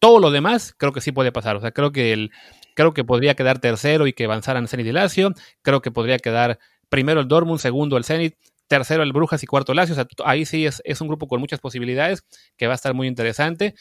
Todo 0.00 0.18
lo 0.18 0.30
demás 0.30 0.74
creo 0.76 0.92
que 0.92 1.00
sí 1.00 1.12
puede 1.12 1.32
pasar. 1.32 1.56
O 1.56 1.60
sea, 1.60 1.72
creo 1.72 1.92
que 1.92 2.12
el, 2.12 2.30
creo 2.74 2.94
que 2.94 3.04
podría 3.04 3.34
quedar 3.34 3.58
tercero 3.58 4.06
y 4.06 4.12
que 4.12 4.24
avanzaran 4.24 4.68
Zenit 4.68 4.86
y 4.86 4.92
Lazio. 4.92 5.34
Creo 5.62 5.82
que 5.82 5.90
podría 5.90 6.18
quedar 6.18 6.58
primero 6.88 7.20
el 7.20 7.28
Dortmund, 7.28 7.60
segundo 7.60 7.96
el 7.96 8.04
Zenit, 8.04 8.36
tercero 8.68 9.02
el 9.02 9.12
Brujas 9.12 9.42
y 9.42 9.46
cuarto 9.46 9.74
Lazio. 9.74 9.94
O 9.94 9.96
sea, 9.96 10.06
ahí 10.24 10.44
sí 10.44 10.66
es, 10.66 11.00
un 11.00 11.08
grupo 11.08 11.28
con 11.28 11.40
muchas 11.40 11.60
posibilidades 11.60 12.24
que 12.56 12.66
va 12.66 12.72
a 12.72 12.76
estar 12.76 12.94
muy 12.94 13.06
interesante. 13.06 13.74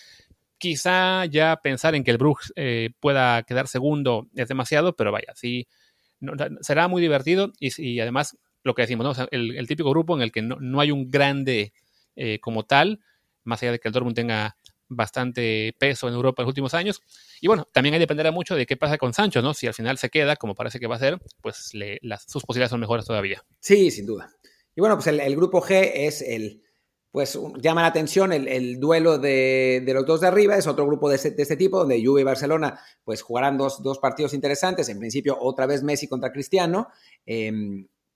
Quizá 0.58 1.26
ya 1.26 1.56
pensar 1.64 1.96
en 1.96 2.04
que 2.04 2.12
el 2.12 2.18
Brujas 2.18 2.54
eh, 2.56 2.90
pueda 3.00 3.42
quedar 3.44 3.68
segundo 3.68 4.28
es 4.36 4.48
demasiado, 4.48 4.96
pero 4.96 5.12
vaya, 5.12 5.34
sí, 5.34 5.68
será 6.62 6.88
muy 6.88 7.02
divertido 7.02 7.52
y, 7.60 7.72
y 7.82 8.00
además 8.00 8.38
lo 8.64 8.76
que 8.76 8.84
decimos, 8.84 9.18
¿no? 9.18 9.28
el, 9.32 9.58
el, 9.58 9.68
típico 9.68 9.90
grupo 9.90 10.16
en 10.16 10.22
el 10.22 10.32
que 10.32 10.42
no, 10.42 10.58
no 10.60 10.80
hay 10.80 10.92
un 10.92 11.10
grande 11.10 11.74
eh, 12.16 12.40
como 12.40 12.64
tal, 12.64 13.00
más 13.44 13.62
allá 13.62 13.74
de 13.74 13.80
que 13.80 13.88
el 13.88 13.94
Dortmund 13.94 14.16
tenga 14.16 14.58
bastante 14.90 15.74
peso 15.80 16.08
en 16.08 16.14
Europa 16.14 16.42
en 16.42 16.46
los 16.46 16.52
últimos 16.52 16.74
años. 16.74 17.02
Y 17.40 17.48
bueno, 17.48 17.68
también 17.72 17.94
ahí 17.94 18.00
dependerá 18.00 18.32
mucho 18.32 18.56
de 18.56 18.66
qué 18.66 18.78
pasa 18.78 18.98
con 18.98 19.14
Sancho, 19.14 19.42
¿no? 19.42 19.54
Si 19.54 19.66
al 19.66 19.74
final 19.74 19.98
se 19.98 20.10
queda, 20.10 20.36
como 20.36 20.54
parece 20.54 20.80
que 20.80 20.88
va 20.88 20.98
a 20.98 21.00
ser, 21.00 21.20
pues 21.42 21.74
le, 21.74 22.00
las, 22.02 22.24
sus 22.24 22.44
posibilidades 22.44 22.72
son 22.72 22.82
mejores 22.82 23.06
todavía. 23.06 23.44
Sí, 23.60 23.90
sin 23.90 24.06
duda. 24.06 24.30
Y 24.76 24.82
bueno, 24.82 24.96
pues 24.96 25.08
el, 25.08 25.36
grupo 25.36 25.62
G 25.62 25.92
es 25.94 26.22
el, 26.22 26.62
pues 27.12 27.40
llama 27.58 27.82
la 27.82 27.88
atención 27.88 28.34
el, 28.34 28.48
el 28.48 28.80
duelo 28.80 29.18
de, 29.18 29.82
de, 29.86 29.94
los 29.94 30.06
dos 30.06 30.22
de 30.22 30.28
arriba, 30.28 30.58
es 30.58 30.68
otro 30.68 30.86
grupo 30.86 31.10
de 31.10 31.16
este, 31.16 31.32
de 31.32 31.44
este, 31.44 31.58
tipo, 31.58 31.80
donde 31.80 32.04
Juve 32.04 32.22
y 32.22 32.26
Barcelona 32.26 32.80
pues 33.04 33.22
jugarán 33.22 33.58
dos, 33.58 33.82
dos 33.82 34.00
partidos 34.00 34.34
interesantes, 34.34 34.90
en 34.90 35.00
principio 35.00 35.38
otra 35.40 35.66
vez 35.66 35.84
Messi 35.84 36.08
contra 36.08 36.32
Cristiano, 36.32 36.90
eh, 37.26 37.52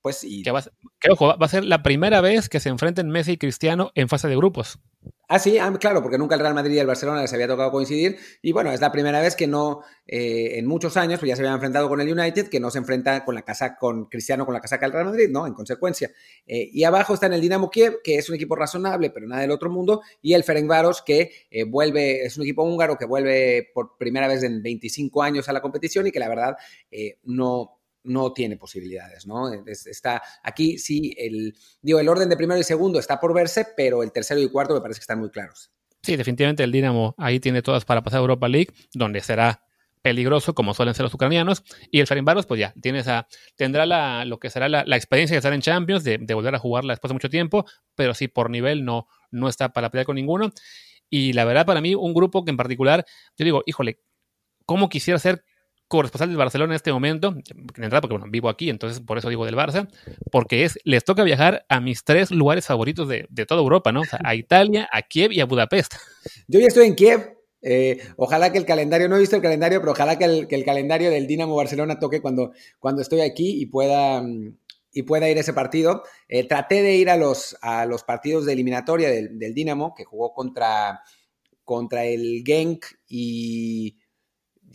pues 0.06 0.24
y... 0.24 0.44
Que, 0.44 0.52
va, 0.52 0.64
que 1.00 1.10
ojo, 1.10 1.36
va 1.36 1.46
a 1.48 1.50
ser 1.50 1.66
la 1.66 1.82
primera 1.82 2.22
vez 2.22 2.48
que 2.48 2.60
se 2.60 2.70
enfrenten 2.70 3.10
Messi 3.10 3.32
y 3.32 3.38
Cristiano 3.38 3.90
en 3.96 4.08
fase 4.08 4.28
de 4.28 4.36
grupos. 4.36 4.78
Ah, 5.28 5.40
sí, 5.40 5.58
ah, 5.58 5.74
claro, 5.80 6.04
porque 6.04 6.20
nunca 6.20 6.36
el 6.36 6.42
Real 6.42 6.54
Madrid 6.54 6.76
y 6.76 6.78
el 6.78 6.86
Barcelona 6.86 7.24
les 7.24 7.34
había 7.34 7.48
tocado 7.48 7.72
coincidir. 7.72 8.16
Y 8.44 8.52
bueno, 8.52 8.72
es 8.72 8.82
la 8.82 8.92
primera 8.92 9.20
vez 9.20 9.36
que 9.36 9.48
no, 9.48 9.82
eh, 10.06 10.60
en 10.60 10.68
muchos 10.68 10.96
años, 10.96 11.20
pues 11.20 11.30
ya 11.30 11.36
se 11.36 11.42
habían 11.42 11.56
enfrentado 11.56 11.90
con 11.90 12.00
el 12.02 12.14
United, 12.14 12.50
que 12.50 12.60
no 12.60 12.70
se 12.70 12.78
enfrenta 12.78 13.26
con 13.26 13.34
la 13.34 13.42
casa, 13.42 13.78
con 13.78 14.06
Cristiano 14.06 14.46
con 14.46 14.54
la 14.54 14.62
casaca 14.62 14.86
del 14.86 14.94
Real 14.94 15.06
Madrid, 15.06 15.30
¿no? 15.32 15.48
En 15.48 15.56
consecuencia. 15.56 16.12
Eh, 16.46 16.70
y 16.72 16.84
abajo 16.84 17.16
está 17.16 17.26
en 17.26 17.34
el 17.34 17.42
Dinamo 17.42 17.72
Kiev, 17.72 18.02
que 18.04 18.20
es 18.20 18.30
un 18.30 18.36
equipo 18.36 18.56
razonable, 18.56 19.10
pero 19.10 19.26
nada 19.26 19.42
del 19.42 19.50
otro 19.50 19.72
mundo. 19.72 20.04
Y 20.22 20.34
el 20.36 20.44
Ferencváros, 20.44 21.02
que 21.02 21.32
eh, 21.50 21.64
vuelve, 21.64 22.26
es 22.26 22.38
un 22.38 22.44
equipo 22.44 22.62
húngaro 22.62 22.96
que 22.96 23.06
vuelve 23.06 23.72
por 23.74 23.98
primera 23.98 24.28
vez 24.28 24.44
en 24.44 24.62
25 24.62 25.24
años 25.24 25.50
a 25.50 25.54
la 25.54 25.62
competición 25.62 26.06
y 26.06 26.12
que 26.12 26.20
la 26.20 26.30
verdad 26.30 26.58
no, 27.24 27.80
no 28.06 28.34
tiene 28.34 28.58
posibilidades, 28.58 29.28
¿no? 29.28 29.52
Está 29.66 30.22
aquí 30.44 30.78
sí, 30.78 31.14
el, 31.18 31.56
digo, 31.82 32.00
el 32.00 32.08
orden 32.08 32.30
de 32.30 32.38
primero 32.38 32.60
y 32.60 32.64
segundo 32.64 33.00
está 33.00 33.20
por 33.20 33.34
verse, 33.34 33.68
pero 33.76 34.04
el 34.04 34.12
tercero 34.12 34.40
y 34.40 34.50
cuarto 34.50 34.74
me 34.74 34.82
parece 34.82 35.00
que 35.00 35.04
están 35.04 35.20
muy 35.20 35.30
claros. 35.30 35.72
Sí, 36.02 36.16
definitivamente 36.16 36.64
el 36.64 36.72
Dinamo 36.72 37.16
ahí 37.18 37.40
tiene 37.40 37.62
todas 37.62 37.84
para 37.84 38.04
pasar 38.04 38.20
a 38.20 38.22
Europa 38.22 38.48
League, 38.48 38.72
donde 38.94 39.22
será 39.22 39.66
peligroso, 40.06 40.54
como 40.54 40.76
suelen 40.76 40.94
ser 40.94 41.02
los 41.02 41.14
ucranianos, 41.16 41.64
y 41.90 42.00
el 42.00 42.06
Ferencváros, 42.06 42.46
pues 42.46 42.60
ya, 42.60 42.76
tiene 42.80 43.00
esa, 43.00 43.28
tendrá 43.56 43.88
la, 43.88 44.24
lo 44.24 44.38
que 44.38 44.52
será 44.52 44.70
la, 44.70 44.82
experiencia 44.96 45.34
de 45.34 45.40
estar 45.40 45.52
en 45.52 45.62
Champions, 45.62 46.04
de, 46.04 46.18
volver 46.36 46.54
a 46.54 46.60
jugarla 46.60 46.94
después 46.94 47.10
de 47.10 47.14
mucho 47.16 47.32
tiempo, 47.32 47.66
pero 47.96 48.14
sí, 48.14 48.28
por 48.28 48.52
nivel 48.52 48.86
no, 48.86 49.08
no 49.32 49.50
está 49.50 49.70
para 49.70 49.90
pelear 49.90 50.06
con 50.06 50.16
ninguno. 50.16 50.52
Y 51.10 51.34
la 51.34 51.44
verdad, 51.44 51.66
para 51.66 51.82
mí, 51.82 51.96
un 51.96 52.14
grupo 52.14 52.46
que 52.46 52.52
en 52.52 52.58
particular, 52.58 53.04
yo 53.36 53.46
digo, 53.46 53.64
híjole, 53.66 54.00
¿cómo 54.68 54.90
quisiera 54.90 55.18
ser 55.18 55.44
corresponsal 55.88 56.30
del 56.30 56.38
Barcelona 56.38 56.74
en 56.74 56.78
este 56.78 56.92
momento, 56.92 57.30
en 57.30 57.68
realidad 57.76 58.02
porque 58.02 58.18
bueno, 58.18 58.32
vivo 58.32 58.50
aquí, 58.50 58.70
entonces 58.70 59.00
por 59.00 59.18
eso 59.18 59.30
digo 59.30 59.46
del 59.46 59.56
Barça, 59.56 59.88
porque 60.32 60.64
es, 60.64 60.80
les 60.84 61.04
toca 61.04 61.24
viajar 61.24 61.66
a 61.70 61.80
mis 61.80 62.04
tres 62.04 62.32
lugares 62.32 62.66
favoritos 62.66 63.08
de, 63.08 63.28
toda 63.48 63.62
Europa, 63.62 63.92
¿no? 63.92 64.02
a 64.24 64.36
Italia, 64.36 64.90
a 64.92 65.02
Kiev 65.04 65.32
y 65.32 65.42
a 65.42 65.46
Budapest. 65.46 65.96
Yo 66.48 66.60
ya 66.60 66.68
estoy 66.68 66.88
en 66.88 66.96
Kiev. 66.96 67.36
Eh, 67.68 68.00
ojalá 68.18 68.52
que 68.52 68.60
el 68.60 68.66
calendario, 68.66 69.10
no 69.10 69.16
he 69.16 69.20
visto 69.20 69.36
el 69.36 69.42
calendario, 69.42 69.80
pero 69.80 69.94
ojalá 69.94 70.20
que 70.20 70.26
el, 70.26 70.66
calendario 70.66 71.10
del 71.10 71.26
Dinamo 71.26 71.56
Barcelona 71.56 71.98
toque 71.98 72.22
cuando, 72.22 72.52
cuando 72.80 73.02
estoy 73.02 73.22
aquí 73.22 73.60
y 73.60 73.66
pueda, 73.66 74.24
y 74.92 75.02
pueda 75.04 75.30
ir 75.30 75.38
a 75.38 75.42
ese 75.42 75.54
partido. 75.54 76.04
Eh, 76.28 76.48
traté 76.48 76.84
de 76.84 76.96
ir 76.96 77.10
a 77.10 77.18
los, 77.18 77.58
a 77.62 77.86
los 77.86 78.04
partidos 78.04 78.46
de 78.46 78.54
eliminatoria 78.54 79.10
del, 79.10 79.40
del 79.40 79.56
Dinamo, 79.56 79.96
que 79.96 80.04
jugó 80.04 80.32
contra, 80.32 81.02
contra 81.64 82.06
el 82.06 82.44
Genk 82.46 82.86
y 83.08 83.98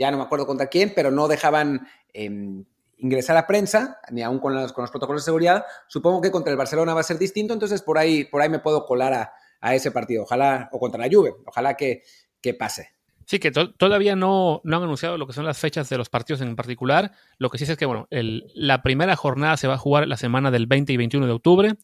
ya 0.00 0.10
no 0.10 0.16
me 0.16 0.22
acuerdo 0.22 0.46
contra 0.46 0.68
quién, 0.68 0.92
pero 0.96 1.10
no 1.10 1.28
dejaban 1.28 1.86
em, 2.14 2.64
ingresar 2.96 3.36
a 3.36 3.46
prensa, 3.46 4.00
ni 4.10 4.22
aún 4.22 4.38
con 4.38 4.54
los, 4.54 4.72
protocolos 4.72 5.22
de 5.22 5.26
seguridad. 5.26 5.66
Supongo 5.88 6.22
que 6.22 6.30
contra 6.30 6.50
el 6.50 6.56
Barcelona 6.56 6.94
va 6.94 7.00
a 7.00 7.04
ser 7.04 7.18
distinto, 7.18 7.52
entonces 7.52 7.82
por 7.82 7.98
ahí, 7.98 8.24
por 8.24 8.40
ahí 8.40 8.48
me 8.48 8.60
puedo 8.60 8.86
colar 8.86 9.12
a, 9.60 9.74
ese 9.74 9.90
partido, 9.90 10.22
ojalá, 10.22 10.70
o 10.72 10.80
contra 10.80 10.98
la 10.98 11.14
Juve, 11.14 11.34
ojalá 11.44 11.76
que, 11.76 12.02
que 12.40 12.54
pase. 12.54 12.94
Sí, 13.26 13.38
que 13.38 13.50
todavía 13.50 14.16
no, 14.16 14.62
no 14.64 14.78
han 14.78 14.82
anunciado 14.84 15.18
lo 15.18 15.26
que 15.26 15.34
son 15.34 15.44
las 15.44 15.58
fechas 15.58 15.90
de 15.90 15.98
los 15.98 16.08
partidos 16.08 16.40
en 16.40 16.56
particular. 16.56 17.12
Lo 17.36 17.50
que 17.50 17.58
sí 17.58 17.64
es 17.64 17.76
que, 17.76 17.84
bueno, 17.84 18.08
la 18.10 18.82
primera 18.82 19.16
jornada 19.16 19.58
se 19.58 19.68
va 19.68 19.74
a 19.74 19.78
jugar 19.78 20.08
la 20.08 20.16
semana 20.16 20.50
del 20.50 20.66
20 20.66 20.94
y 20.94 20.96
21 20.96 21.26
de 21.26 21.32
octubre 21.32 21.76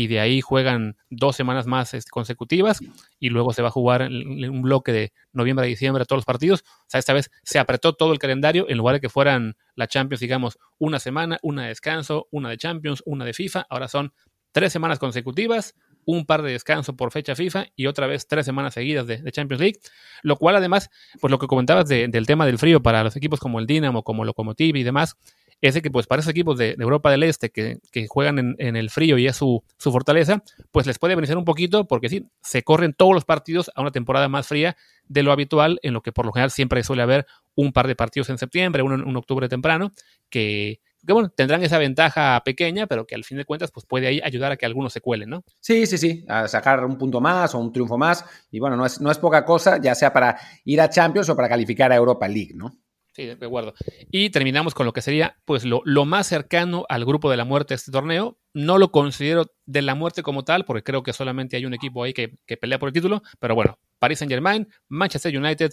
y 0.00 0.06
de 0.06 0.18
ahí 0.18 0.40
juegan 0.40 0.96
dos 1.10 1.36
semanas 1.36 1.66
más 1.66 1.92
este, 1.92 2.10
consecutivas 2.10 2.80
y 3.18 3.28
luego 3.28 3.52
se 3.52 3.60
va 3.60 3.68
a 3.68 3.70
jugar 3.70 4.08
un 4.08 4.62
bloque 4.62 4.92
de 4.92 5.12
noviembre 5.34 5.66
a 5.66 5.68
diciembre 5.68 6.06
todos 6.06 6.20
los 6.20 6.24
partidos. 6.24 6.64
O 6.64 6.84
sea, 6.86 7.00
esta 7.00 7.12
vez 7.12 7.30
se 7.42 7.58
apretó 7.58 7.92
todo 7.92 8.14
el 8.14 8.18
calendario 8.18 8.64
en 8.70 8.78
lugar 8.78 8.94
de 8.94 9.00
que 9.02 9.10
fueran 9.10 9.56
la 9.74 9.88
Champions, 9.88 10.20
digamos, 10.20 10.58
una 10.78 10.98
semana, 11.00 11.38
una 11.42 11.64
de 11.64 11.68
descanso, 11.68 12.28
una 12.30 12.48
de 12.48 12.56
Champions, 12.56 13.02
una 13.04 13.26
de 13.26 13.34
FIFA. 13.34 13.66
Ahora 13.68 13.88
son 13.88 14.14
tres 14.52 14.72
semanas 14.72 14.98
consecutivas, 14.98 15.74
un 16.06 16.24
par 16.24 16.40
de 16.40 16.52
descanso 16.52 16.96
por 16.96 17.12
fecha 17.12 17.36
FIFA 17.36 17.66
y 17.76 17.84
otra 17.84 18.06
vez 18.06 18.26
tres 18.26 18.46
semanas 18.46 18.72
seguidas 18.72 19.06
de, 19.06 19.30
Champions 19.32 19.60
League. 19.60 19.80
Lo 20.22 20.36
cual 20.36 20.56
además, 20.56 20.88
pues 21.20 21.30
lo 21.30 21.38
que 21.38 21.46
comentabas 21.46 21.86
del 21.90 22.26
tema 22.26 22.46
del 22.46 22.56
frío 22.56 22.80
para 22.80 23.04
los 23.04 23.16
equipos 23.16 23.38
como 23.38 23.58
el 23.58 23.66
Dinamo, 23.66 24.02
como 24.02 24.24
Lokomotiv 24.24 24.76
y 24.76 24.82
demás, 24.82 25.18
es 25.60 25.80
que 25.80 25.90
pues 25.90 26.06
para 26.06 26.20
esos 26.20 26.30
equipos 26.30 26.58
de, 26.58 26.74
Europa 26.78 27.10
del 27.10 27.22
Este 27.22 27.50
que, 27.50 27.80
juegan 28.08 28.56
en, 28.58 28.76
el 28.76 28.90
frío 28.90 29.18
y 29.18 29.26
es 29.26 29.36
su, 29.36 29.62
fortaleza, 29.78 30.42
pues 30.70 30.86
les 30.86 30.98
puede 30.98 31.14
beneficiar 31.14 31.38
un 31.38 31.44
poquito 31.44 31.86
porque 31.86 32.08
sí, 32.08 32.26
se 32.42 32.62
corren 32.62 32.94
todos 32.94 33.14
los 33.14 33.24
partidos 33.24 33.70
a 33.74 33.82
una 33.82 33.90
temporada 33.90 34.28
más 34.28 34.46
fría 34.46 34.76
de 35.06 35.22
lo 35.22 35.32
habitual, 35.32 35.78
en 35.82 35.92
lo 35.92 36.02
que 36.02 36.12
por 36.12 36.24
lo 36.24 36.32
general 36.32 36.50
siempre 36.50 36.82
suele 36.82 37.02
haber 37.02 37.26
un 37.54 37.72
par 37.72 37.88
de 37.88 37.96
partidos 37.96 38.30
en 38.30 38.38
septiembre, 38.38 38.82
uno 38.82 38.94
en 38.94 39.16
octubre 39.16 39.48
temprano, 39.48 39.92
que, 40.30 40.80
bueno, 41.02 41.28
tendrán 41.30 41.62
esa 41.62 41.78
ventaja 41.78 42.40
pequeña, 42.44 42.86
pero 42.86 43.06
que 43.06 43.14
al 43.14 43.24
fin 43.24 43.36
de 43.36 43.44
cuentas 43.44 43.70
pues 43.70 43.84
puede 43.84 44.06
ahí 44.06 44.20
ayudar 44.22 44.52
a 44.52 44.56
que 44.56 44.66
algunos 44.66 44.92
se 44.92 45.00
cuelen, 45.00 45.30
¿no? 45.30 45.44
Sí, 45.58 45.84
sí, 45.86 45.98
sí, 45.98 46.24
a 46.28 46.48
sacar 46.48 46.84
un 46.84 46.96
punto 46.96 47.20
más 47.20 47.54
o 47.54 47.58
un 47.58 47.72
triunfo 47.72 47.98
más. 47.98 48.24
Y 48.50 48.60
bueno, 48.60 48.76
no 48.76 48.86
es, 48.86 49.00
no 49.00 49.10
es 49.10 49.18
poca 49.18 49.44
cosa, 49.44 49.78
ya 49.80 49.94
sea 49.94 50.12
para 50.12 50.38
ir 50.64 50.80
a 50.80 50.88
Champions 50.88 51.28
o 51.28 51.36
para 51.36 51.48
calificar 51.48 51.90
a 51.92 51.96
Europa 51.96 52.28
League, 52.28 52.52
¿no? 52.54 52.78
Sí, 53.12 53.26
de. 53.26 53.72
Y 54.12 54.30
terminamos 54.30 54.72
con 54.72 54.86
lo 54.86 54.92
que 54.92 55.02
sería 55.02 55.36
pues 55.44 55.64
lo, 55.64 55.82
lo, 55.84 56.04
más 56.04 56.28
cercano 56.28 56.84
al 56.88 57.04
grupo 57.04 57.28
de 57.30 57.36
la 57.36 57.44
muerte 57.44 57.74
de 57.74 57.76
este 57.76 57.90
torneo. 57.90 58.38
No 58.54 58.78
lo 58.78 58.92
considero 58.92 59.46
de 59.66 59.82
la 59.82 59.96
muerte 59.96 60.22
como 60.22 60.44
tal, 60.44 60.64
porque 60.64 60.84
creo 60.84 61.02
que 61.02 61.12
solamente 61.12 61.56
hay 61.56 61.66
un 61.66 61.74
equipo 61.74 62.04
ahí 62.04 62.12
que, 62.12 62.38
que 62.46 62.56
pelea 62.56 62.78
por 62.78 62.88
el 62.88 62.92
título, 62.92 63.22
pero 63.40 63.54
bueno, 63.54 63.78
Paris 63.98 64.18
Saint 64.20 64.30
Germain, 64.30 64.68
Manchester 64.88 65.36
United, 65.36 65.72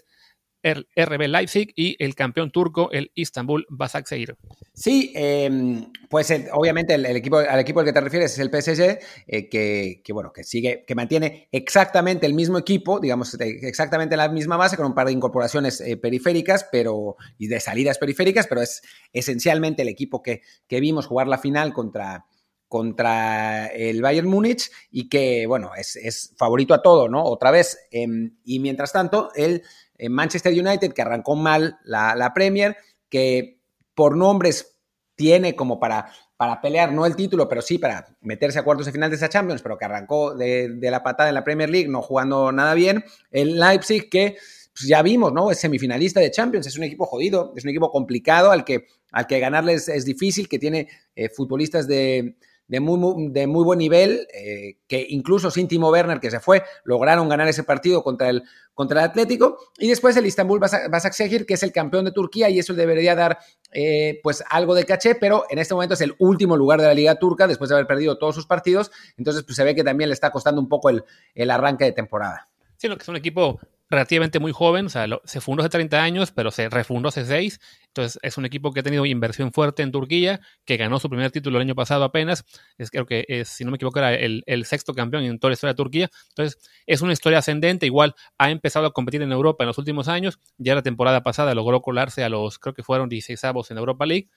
el 0.71 0.87
RB 0.95 1.27
Leipzig 1.27 1.73
y 1.75 1.95
el 2.03 2.15
campeón 2.15 2.51
turco, 2.51 2.91
el 2.91 3.11
Istanbul 3.15 3.65
Basaksehir. 3.69 4.35
Sí, 4.73 5.11
em, 5.15 5.91
pues 6.09 6.31
obviamente 6.51 6.93
el, 6.95 7.05
equipo, 7.05 7.37
al 7.37 7.59
equipo 7.59 7.79
al 7.79 7.85
que 7.85 7.93
te 7.93 8.01
refieres 8.01 8.33
es 8.33 8.39
el 8.39 8.49
PSG, 8.49 8.99
eh, 9.27 9.49
que, 9.49 10.13
bueno, 10.13 10.31
que 10.31 10.43
sigue, 10.43 10.83
que 10.85 10.95
mantiene 10.95 11.47
exactamente 11.51 12.25
el 12.25 12.33
mismo 12.33 12.57
equipo, 12.57 12.99
digamos, 12.99 13.35
exactamente 13.39 14.15
la 14.17 14.29
misma 14.29 14.57
base, 14.57 14.77
con 14.77 14.85
un 14.85 14.93
par 14.93 15.07
de 15.07 15.13
incorporaciones 15.13 15.81
eh, 15.81 15.97
periféricas, 15.97 16.67
pero, 16.71 17.15
y 17.37 17.47
de 17.47 17.59
salidas 17.59 17.97
periféricas, 17.97 18.47
pero 18.47 18.61
es 18.61 18.81
esencialmente 19.13 19.81
el 19.81 19.87
equipo 19.87 20.21
que, 20.21 20.41
que 20.67 20.79
vimos 20.79 21.07
jugar 21.07 21.27
la 21.27 21.37
final 21.37 21.73
contra, 21.73 22.25
contra 22.67 23.67
el 23.67 24.01
Bayern 24.01 24.27
Múnich 24.27 24.69
y 24.91 25.09
que, 25.09 25.45
bueno, 25.47 25.71
es, 25.75 26.33
favorito 26.37 26.73
a 26.73 26.81
todo, 26.81 27.07
¿no? 27.07 27.23
Otra 27.23 27.51
vez. 27.51 27.77
Em, 27.91 28.37
y 28.43 28.59
mientras 28.59 28.91
tanto, 28.91 29.29
el 29.35 29.63
Manchester 30.09 30.53
United, 30.53 30.93
que 30.93 31.01
arrancó 31.01 31.35
mal 31.35 31.79
la, 31.83 32.31
Premier, 32.33 32.77
que 33.09 33.59
por 33.95 34.15
nombres 34.15 34.77
tiene 35.15 35.55
como 35.55 35.79
para, 35.79 36.11
para 36.35 36.61
pelear, 36.61 36.91
no 36.91 37.05
el 37.05 37.15
título, 37.15 37.49
pero 37.49 37.61
sí 37.61 37.79
para 37.79 38.15
meterse 38.21 38.59
a 38.59 38.63
cuartos 38.63 38.85
de 38.85 38.91
final 38.91 39.09
de 39.09 39.15
esa 39.15 39.29
Champions, 39.29 39.61
pero 39.61 39.77
que 39.77 39.85
arrancó 39.85 40.35
de, 40.35 40.77
la 40.81 41.03
patada 41.03 41.29
en 41.29 41.35
la 41.35 41.43
Premier 41.43 41.69
League, 41.69 41.87
no 41.89 42.01
jugando 42.01 42.51
nada 42.51 42.73
bien. 42.73 43.03
El 43.31 43.59
Leipzig, 43.59 44.09
que 44.09 44.37
pues, 44.73 44.87
ya 44.87 45.01
vimos, 45.01 45.33
¿no? 45.33 45.49
Es 45.49 45.59
semifinalista 45.59 46.19
de 46.19 46.29
Champions, 46.29 46.67
es 46.67 46.77
un 46.77 46.83
equipo 46.83 47.05
jodido, 47.05 47.53
es 47.55 47.63
un 47.63 47.71
equipo 47.71 47.91
complicado 47.91 48.51
al 48.51 48.63
que, 48.63 48.85
al 49.11 49.25
que 49.25 49.39
ganarles 49.39 49.89
es 49.89 50.05
difícil, 50.05 50.47
que 50.47 50.59
tiene 50.59 50.87
eh, 51.15 51.29
futbolistas 51.29 51.87
de, 51.87 52.35
de 52.67 52.79
muy, 52.79 53.29
de 53.31 53.47
muy 53.47 53.63
buen 53.63 53.79
nivel, 53.79 54.27
eh, 54.33 54.77
que 54.87 55.05
incluso 55.09 55.49
sin 55.51 55.67
Timo 55.67 55.89
Werner, 55.89 56.19
que 56.19 56.31
se 56.31 56.39
fue, 56.39 56.63
lograron 56.83 57.29
ganar 57.29 57.47
ese 57.47 57.63
partido 57.63 58.03
contra 58.03 58.29
el, 58.29 58.43
contra 58.73 59.01
el 59.01 59.09
Atlético. 59.09 59.57
Y 59.77 59.87
después 59.87 60.17
el 60.17 60.25
Istanbul 60.25 60.59
Basaksehir, 60.59 61.45
que 61.45 61.53
es 61.53 61.63
el 61.63 61.71
campeón 61.71 62.05
de 62.05 62.11
Turquía, 62.11 62.49
y 62.49 62.59
eso 62.59 62.73
debería 62.73 63.15
dar 63.15 63.39
eh, 63.71 64.19
pues 64.21 64.43
algo 64.49 64.75
de 64.75 64.85
caché, 64.85 65.15
pero 65.15 65.45
en 65.49 65.59
este 65.59 65.73
momento 65.73 65.93
es 65.93 66.01
el 66.01 66.15
último 66.19 66.57
lugar 66.57 66.81
de 66.81 66.87
la 66.87 66.93
Liga 66.93 67.15
Turca, 67.15 67.47
después 67.47 67.69
de 67.69 67.75
haber 67.75 67.87
perdido 67.87 68.17
todos 68.17 68.35
sus 68.35 68.45
partidos. 68.45 68.91
Entonces, 69.17 69.43
pues 69.43 69.55
se 69.55 69.63
ve 69.63 69.73
que 69.73 69.83
también 69.83 70.09
le 70.09 70.13
está 70.13 70.31
costando 70.31 70.59
un 70.61 70.67
poco 70.67 70.89
el, 70.89 71.03
el 71.35 71.51
arranque 71.51 71.85
de 71.85 71.93
temporada. 71.93 72.49
Sí, 72.75 72.87
lo 72.87 72.97
que 72.97 73.03
es 73.03 73.09
un 73.09 73.15
equipo 73.15 73.59
relativamente 73.89 74.39
muy 74.39 74.51
joven, 74.51 74.87
o 74.87 74.89
sea, 74.89 75.07
se 75.23 75.39
fundó 75.39 75.61
hace 75.61 75.69
30 75.69 76.01
años, 76.01 76.31
pero 76.31 76.51
se 76.51 76.69
refundó 76.69 77.09
hace 77.09 77.25
6. 77.25 77.59
Entonces, 77.87 78.19
es 78.21 78.37
un 78.37 78.45
equipo 78.45 78.71
que 78.71 78.81
ha 78.81 78.83
tenido 78.83 79.05
inversión 79.05 79.51
fuerte 79.53 79.81
en 79.81 79.91
Turquía, 79.91 80.41
que 80.65 80.77
ganó 80.77 80.99
su 80.99 81.09
primer 81.09 81.31
título 81.31 81.57
el 81.57 81.61
año 81.61 81.75
pasado 81.75 82.03
apenas. 82.03 82.43
Es, 82.77 82.91
creo 82.91 83.05
que, 83.05 83.43
si 83.45 83.63
no 83.63 83.71
me 83.71 83.75
equivoco, 83.75 83.99
era 83.99 84.13
el, 84.13 84.65
sexto 84.65 84.93
campeón 84.93 85.23
en 85.23 85.39
toda 85.39 85.51
la 85.51 85.53
historia 85.53 85.73
de 85.73 85.77
Turquía. 85.77 86.09
Entonces, 86.29 86.59
es 86.85 87.01
una 87.01 87.13
historia 87.13 87.39
ascendente. 87.39 87.85
Igual 87.85 88.13
ha 88.37 88.51
empezado 88.51 88.87
a 88.87 88.91
competir 88.91 89.21
en 89.21 89.31
Europa 89.31 89.63
en 89.63 89.67
los 89.67 89.77
últimos 89.77 90.07
años. 90.09 90.39
Ya 90.57 90.75
la 90.75 90.81
temporada 90.81 91.23
pasada 91.23 91.55
logró 91.55 91.81
colarse 91.81 92.23
a 92.23 92.29
los, 92.29 92.59
creo 92.59 92.73
que 92.73 92.83
fueron 92.83 93.07
16 93.07 93.41
avos 93.45 93.71
en 93.71 93.77
Europa 93.77 94.05
League. 94.05 94.29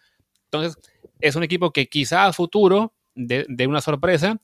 Entonces, 0.44 0.78
es 1.20 1.34
un 1.36 1.42
equipo 1.42 1.72
que 1.72 1.88
quizá 1.88 2.26
a 2.26 2.32
futuro 2.32 2.94
de 3.14 3.66
una 3.66 3.80
sorpresa 3.80 4.40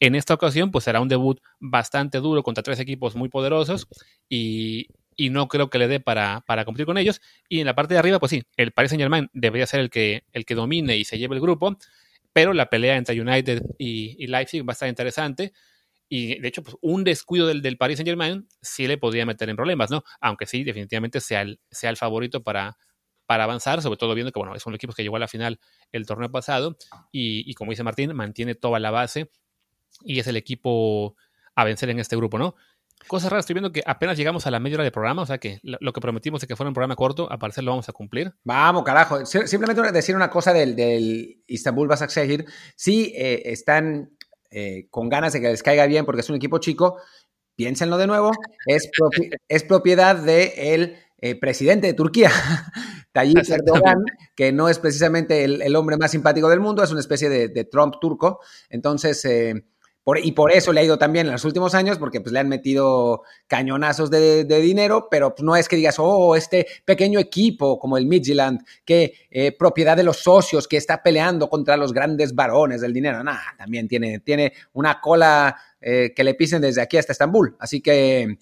en 0.00 0.14
esta 0.14 0.34
ocasión, 0.34 0.70
pues 0.70 0.84
será 0.84 1.00
un 1.00 1.08
debut 1.08 1.40
bastante 1.60 2.18
duro 2.18 2.42
contra 2.42 2.62
tres 2.62 2.80
equipos 2.80 3.14
muy 3.14 3.28
poderosos 3.28 3.86
y, 4.28 4.88
no 5.30 5.48
creo 5.48 5.68
que 5.68 5.78
le 5.78 5.86
dé 5.86 6.00
para, 6.00 6.42
para, 6.46 6.64
competir 6.64 6.86
con 6.86 6.96
ellos. 6.96 7.20
Y 7.46 7.60
en 7.60 7.66
la 7.66 7.74
parte 7.74 7.92
de 7.92 8.00
arriba, 8.00 8.18
pues 8.18 8.30
sí, 8.30 8.42
el 8.56 8.72
Paris 8.72 8.90
Saint 8.90 9.02
Germain 9.02 9.28
debería 9.34 9.66
ser 9.66 9.80
el 9.80 9.90
que, 9.90 10.24
el 10.32 10.46
que 10.46 10.54
domine 10.54 10.96
y 10.96 11.04
se 11.04 11.18
lleve 11.18 11.34
el 11.34 11.42
grupo, 11.42 11.76
pero 12.32 12.54
la 12.54 12.70
pelea 12.70 12.96
entre 12.96 13.20
United 13.20 13.62
y, 13.78 14.26
Leipzig 14.26 14.66
va 14.66 14.72
a 14.72 14.72
estar 14.72 14.88
interesante. 14.88 15.52
Y 16.08 16.40
de 16.40 16.48
hecho, 16.48 16.62
pues 16.62 16.76
un 16.80 17.04
descuido 17.04 17.46
del, 17.46 17.60
del 17.60 17.76
Paris 17.76 17.98
Saint 17.98 18.08
Germain 18.08 18.48
sí 18.62 18.86
le 18.86 18.96
podría 18.96 19.26
meter 19.26 19.50
en 19.50 19.56
problemas, 19.56 19.90
¿no? 19.90 20.02
Aunque 20.22 20.46
sí, 20.46 20.64
definitivamente 20.64 21.20
sea 21.20 21.42
el, 21.42 21.60
sea 21.70 21.90
el 21.90 21.98
favorito 21.98 22.42
para, 22.42 22.78
para 23.26 23.44
avanzar, 23.44 23.82
sobre 23.82 23.98
todo 23.98 24.14
viendo 24.14 24.32
que, 24.32 24.38
bueno, 24.38 24.54
es 24.54 24.64
un 24.64 24.74
equipo 24.74 24.94
que 24.94 25.02
llegó 25.02 25.16
a 25.16 25.20
la 25.20 25.28
final 25.28 25.60
el 25.92 26.06
torneo 26.06 26.30
pasado 26.30 26.78
y, 27.12 27.48
y 27.48 27.54
como 27.54 27.72
dice 27.72 27.84
Martín, 27.84 28.14
mantiene 28.14 28.54
toda 28.54 28.80
la 28.80 28.90
base 28.90 29.30
y 30.02 30.20
es 30.20 30.26
el 30.26 30.36
equipo 30.36 31.16
a 31.54 31.64
vencer 31.64 31.90
en 31.90 31.98
este 31.98 32.16
grupo, 32.16 32.38
¿no? 32.38 32.54
Cosas 33.06 33.30
raras, 33.30 33.44
estoy 33.44 33.54
viendo 33.54 33.72
que 33.72 33.82
apenas 33.86 34.16
llegamos 34.16 34.46
a 34.46 34.50
la 34.50 34.60
media 34.60 34.76
hora 34.76 34.84
de 34.84 34.92
programa, 34.92 35.22
o 35.22 35.26
sea 35.26 35.38
que 35.38 35.58
lo 35.62 35.92
que 35.92 36.00
prometimos 36.00 36.40
de 36.40 36.46
que 36.46 36.54
fuera 36.54 36.68
un 36.68 36.74
programa 36.74 36.96
corto, 36.96 37.32
a 37.32 37.38
parecer 37.38 37.64
lo 37.64 37.72
vamos 37.72 37.88
a 37.88 37.92
cumplir. 37.92 38.34
Vamos, 38.44 38.84
carajo. 38.84 39.24
Simplemente 39.24 39.90
decir 39.92 40.14
una 40.14 40.30
cosa 40.30 40.52
del, 40.52 40.76
del 40.76 41.42
Istanbul 41.46 41.88
Basaksehir. 41.88 42.44
Sí, 42.76 43.12
eh, 43.16 43.42
están 43.46 44.10
eh, 44.50 44.86
con 44.90 45.08
ganas 45.08 45.32
de 45.32 45.40
que 45.40 45.48
les 45.48 45.62
caiga 45.62 45.86
bien 45.86 46.04
porque 46.04 46.20
es 46.20 46.28
un 46.28 46.36
equipo 46.36 46.58
chico. 46.58 46.98
Piénsenlo 47.56 47.96
de 47.96 48.06
nuevo. 48.06 48.32
Es, 48.66 48.90
es 49.48 49.64
propiedad 49.64 50.16
del 50.16 50.24
de 50.24 50.98
eh, 51.18 51.40
presidente 51.40 51.86
de 51.86 51.94
Turquía, 51.94 52.30
Tayyip 53.12 53.38
Erdogan, 53.48 54.04
que 54.36 54.52
no 54.52 54.68
es 54.68 54.78
precisamente 54.78 55.44
el, 55.44 55.74
hombre 55.76 55.96
más 55.96 56.10
simpático 56.10 56.48
del 56.48 56.60
mundo, 56.60 56.82
es 56.82 56.90
una 56.90 57.00
especie 57.00 57.28
de, 57.28 57.64
Trump 57.64 57.94
turco. 58.00 58.40
Entonces, 58.68 59.24
eh, 60.06 60.20
y 60.22 60.32
por 60.32 60.52
eso 60.52 60.72
le 60.72 60.80
ha 60.80 60.84
ido 60.84 60.98
también 60.98 61.26
en 61.26 61.32
los 61.32 61.44
últimos 61.44 61.74
años, 61.74 61.98
porque 61.98 62.20
pues, 62.20 62.32
le 62.32 62.38
han 62.38 62.48
metido 62.48 63.22
cañonazos 63.46 64.10
de, 64.10 64.44
dinero, 64.44 65.08
pero 65.10 65.34
pues, 65.34 65.44
no 65.44 65.56
es 65.56 65.68
que 65.68 65.76
digas, 65.76 65.96
oh, 65.98 66.36
este 66.36 66.66
pequeño 66.84 67.18
equipo 67.18 67.78
como 67.78 67.96
el 67.96 68.06
Midland, 68.06 68.60
que 68.84 69.14
eh, 69.30 69.56
propiedad 69.56 69.96
de 69.96 70.04
los 70.04 70.18
socios, 70.18 70.66
que 70.66 70.76
está 70.76 71.02
peleando 71.02 71.48
contra 71.48 71.76
los 71.76 71.92
grandes 71.92 72.34
varones 72.34 72.80
del 72.80 72.92
dinero. 72.92 73.22
Nada, 73.22 73.54
también 73.56 73.88
tiene, 73.88 74.20
tiene 74.20 74.52
una 74.72 75.00
cola 75.00 75.56
que 75.80 76.24
le 76.24 76.34
pisen 76.34 76.60
desde 76.60 76.82
aquí 76.82 76.98
hasta 76.98 77.12
Estambul. 77.12 77.56
Así 77.58 77.80
que 77.80 78.36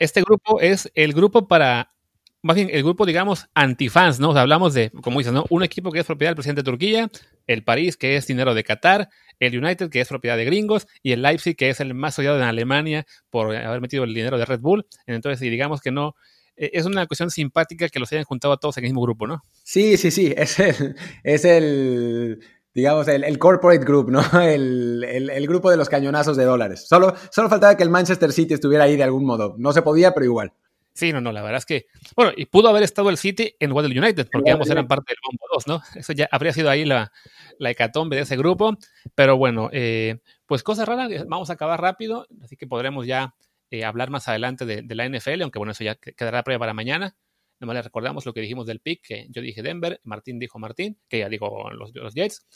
este 0.00 0.22
grupo 0.22 0.60
es 0.60 0.90
el 0.94 1.12
grupo 1.12 1.46
para, 1.46 1.94
más 2.42 2.56
bien 2.56 2.68
el 2.72 2.82
grupo, 2.82 3.06
digamos, 3.06 3.48
antifans, 3.54 4.20
¿no? 4.20 4.30
O 4.30 4.32
sea, 4.32 4.42
hablamos 4.42 4.74
de, 4.74 4.90
como 4.90 5.18
dices, 5.18 5.32
¿no? 5.32 5.46
Un 5.48 5.62
equipo 5.62 5.92
que 5.92 6.00
es 6.00 6.06
propiedad 6.06 6.30
del 6.30 6.36
presidente 6.36 6.60
de 6.62 6.70
Turquía, 6.70 7.10
el 7.46 7.62
París, 7.62 7.96
que 7.96 8.16
es 8.16 8.26
dinero 8.26 8.54
de 8.54 8.64
Qatar, 8.64 9.08
el 9.40 9.58
United, 9.58 9.90
que 9.90 10.00
es 10.00 10.08
propiedad 10.08 10.36
de 10.36 10.44
gringos, 10.44 10.86
y 11.02 11.12
el 11.12 11.22
Leipzig, 11.22 11.56
que 11.56 11.70
es 11.70 11.80
el 11.80 11.94
más 11.94 12.18
odiado 12.18 12.36
en 12.36 12.44
Alemania 12.44 13.06
por 13.30 13.54
haber 13.54 13.80
metido 13.80 14.04
el 14.04 14.14
dinero 14.14 14.38
de 14.38 14.44
Red 14.44 14.60
Bull. 14.60 14.86
Entonces, 15.06 15.40
digamos 15.40 15.80
que 15.80 15.90
no, 15.90 16.14
e, 16.56 16.70
es 16.74 16.86
una 16.86 17.06
cuestión 17.06 17.30
simpática 17.30 17.88
que 17.88 17.98
los 17.98 18.12
hayan 18.12 18.24
juntado 18.24 18.54
a 18.54 18.56
todos 18.56 18.76
en 18.78 18.84
el 18.84 18.90
mismo 18.90 19.02
grupo, 19.02 19.26
¿no? 19.26 19.42
Sí, 19.62 19.96
sí, 19.96 20.10
sí, 20.10 20.34
es 20.36 20.58
el, 20.58 20.96
es 21.22 21.44
el 21.44 22.40
digamos, 22.74 23.06
el, 23.06 23.38
corporate 23.38 23.84
group, 23.84 24.10
¿no? 24.10 24.20
El, 24.42 25.46
grupo 25.46 25.70
de 25.70 25.76
los 25.76 25.88
cañonazos 25.88 26.36
de 26.36 26.44
dólares. 26.44 26.86
Solo, 26.88 27.14
solo 27.30 27.48
faltaba 27.48 27.76
que 27.76 27.84
el 27.84 27.90
Manchester 27.90 28.32
City 28.32 28.54
estuviera 28.54 28.84
ahí 28.84 28.96
de 28.96 29.04
algún 29.04 29.24
modo. 29.24 29.54
No 29.58 29.72
se 29.72 29.82
podía, 29.82 30.12
pero 30.12 30.26
igual. 30.26 30.52
Sí, 30.94 31.12
no, 31.12 31.20
no, 31.20 31.32
la 31.32 31.42
verdad 31.42 31.58
es 31.58 31.66
que, 31.66 31.86
bueno, 32.14 32.32
y 32.36 32.46
pudo 32.46 32.68
haber 32.68 32.84
estado 32.84 33.10
el 33.10 33.16
City 33.16 33.56
en 33.58 33.70
lugar 33.70 33.88
del 33.88 33.98
United, 33.98 34.28
porque 34.30 34.52
ambos 34.52 34.70
eran 34.70 34.86
parte 34.86 35.12
del 35.12 35.18
Bombo 35.26 35.44
2, 35.52 35.66
¿no? 35.66 35.82
Eso 35.96 36.12
ya 36.12 36.28
habría 36.30 36.52
sido 36.52 36.70
ahí 36.70 36.84
la, 36.84 37.10
la 37.58 37.70
hecatombe 37.70 38.14
de 38.14 38.22
ese 38.22 38.36
grupo, 38.36 38.78
pero 39.16 39.36
bueno, 39.36 39.70
eh, 39.72 40.20
pues 40.46 40.62
cosas 40.62 40.86
raras, 40.86 41.10
vamos 41.26 41.50
a 41.50 41.54
acabar 41.54 41.80
rápido, 41.80 42.28
así 42.42 42.56
que 42.56 42.68
podremos 42.68 43.06
ya 43.06 43.34
eh, 43.70 43.84
hablar 43.84 44.10
más 44.10 44.28
adelante 44.28 44.66
de, 44.66 44.82
de, 44.82 44.94
la 44.94 45.04
NFL, 45.08 45.42
aunque 45.42 45.58
bueno, 45.58 45.72
eso 45.72 45.82
ya 45.82 45.96
quedará 45.96 46.44
prueba 46.44 46.60
para 46.60 46.74
mañana. 46.74 47.16
Nomás 47.58 47.74
le 47.74 47.82
recordamos 47.82 48.24
lo 48.24 48.32
que 48.32 48.40
dijimos 48.40 48.66
del 48.66 48.78
pick, 48.78 49.02
que 49.02 49.26
yo 49.30 49.42
dije 49.42 49.62
Denver, 49.62 50.00
Martín 50.04 50.38
dijo 50.38 50.60
Martín, 50.60 51.00
que 51.08 51.18
ya 51.18 51.28
digo 51.28 51.70
los, 51.72 51.92
los 51.92 52.14
Jets. 52.14 52.46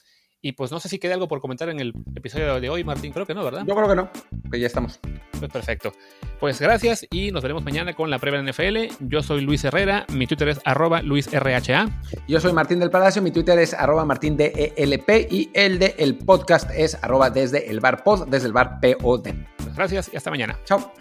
Y 0.41 0.53
pues 0.53 0.71
no 0.71 0.79
sé 0.79 0.89
si 0.89 0.99
queda 0.99 1.15
algo 1.15 1.27
por 1.27 1.41
comentar 1.41 1.69
en 1.69 1.81
el 1.81 1.93
episodio 2.15 2.61
de 2.61 2.71
hoy, 2.71 2.85
Martín. 2.85 3.13
Creo 3.13 3.27
que 3.27 3.35
no, 3.35 3.45
¿verdad? 3.45 3.65
Yo 3.67 3.75
creo 3.75 3.89
que 3.89 3.97
no, 3.97 4.09
que 4.51 4.61
ya 4.61 4.67
estamos. 4.67 5.01
Pues 5.39 5.51
perfecto. 5.51 5.93
Pues 6.39 6.61
gracias 6.61 7.07
y 7.11 7.33
nos 7.33 7.43
veremos 7.43 7.65
mañana 7.65 7.95
con 7.95 8.11
la 8.11 8.19
prueba 8.19 8.41
de 8.41 8.53
NFL. 8.53 8.95
Yo 9.09 9.23
soy 9.23 9.41
Luis 9.41 9.65
Herrera, 9.65 10.07
mi 10.13 10.27
Twitter 10.27 10.49
es 10.49 10.61
arroba 10.65 11.03
luisrha. 11.03 11.89
Yo 12.29 12.41
soy 12.41 12.53
Martín 12.53 12.79
del 12.79 12.91
Palacio, 12.91 13.21
mi 13.21 13.31
Twitter 13.33 13.59
es 13.59 13.75
arroba 13.75 14.05
martindelp 14.05 15.09
y 15.31 15.51
el 15.55 15.79
de 15.79 15.95
el 15.99 16.19
podcast 16.19 16.71
es 16.71 17.03
arroba 17.03 17.31
desde 17.31 17.69
el 17.69 17.81
bar 17.81 18.05
pod, 18.05 18.29
desde 18.29 18.47
el 18.47 18.53
bar 18.53 18.79
pod. 18.81 19.29
Pues 19.57 19.75
gracias 19.75 20.11
y 20.13 20.17
hasta 20.17 20.31
mañana. 20.31 20.57
Chao. 20.65 20.93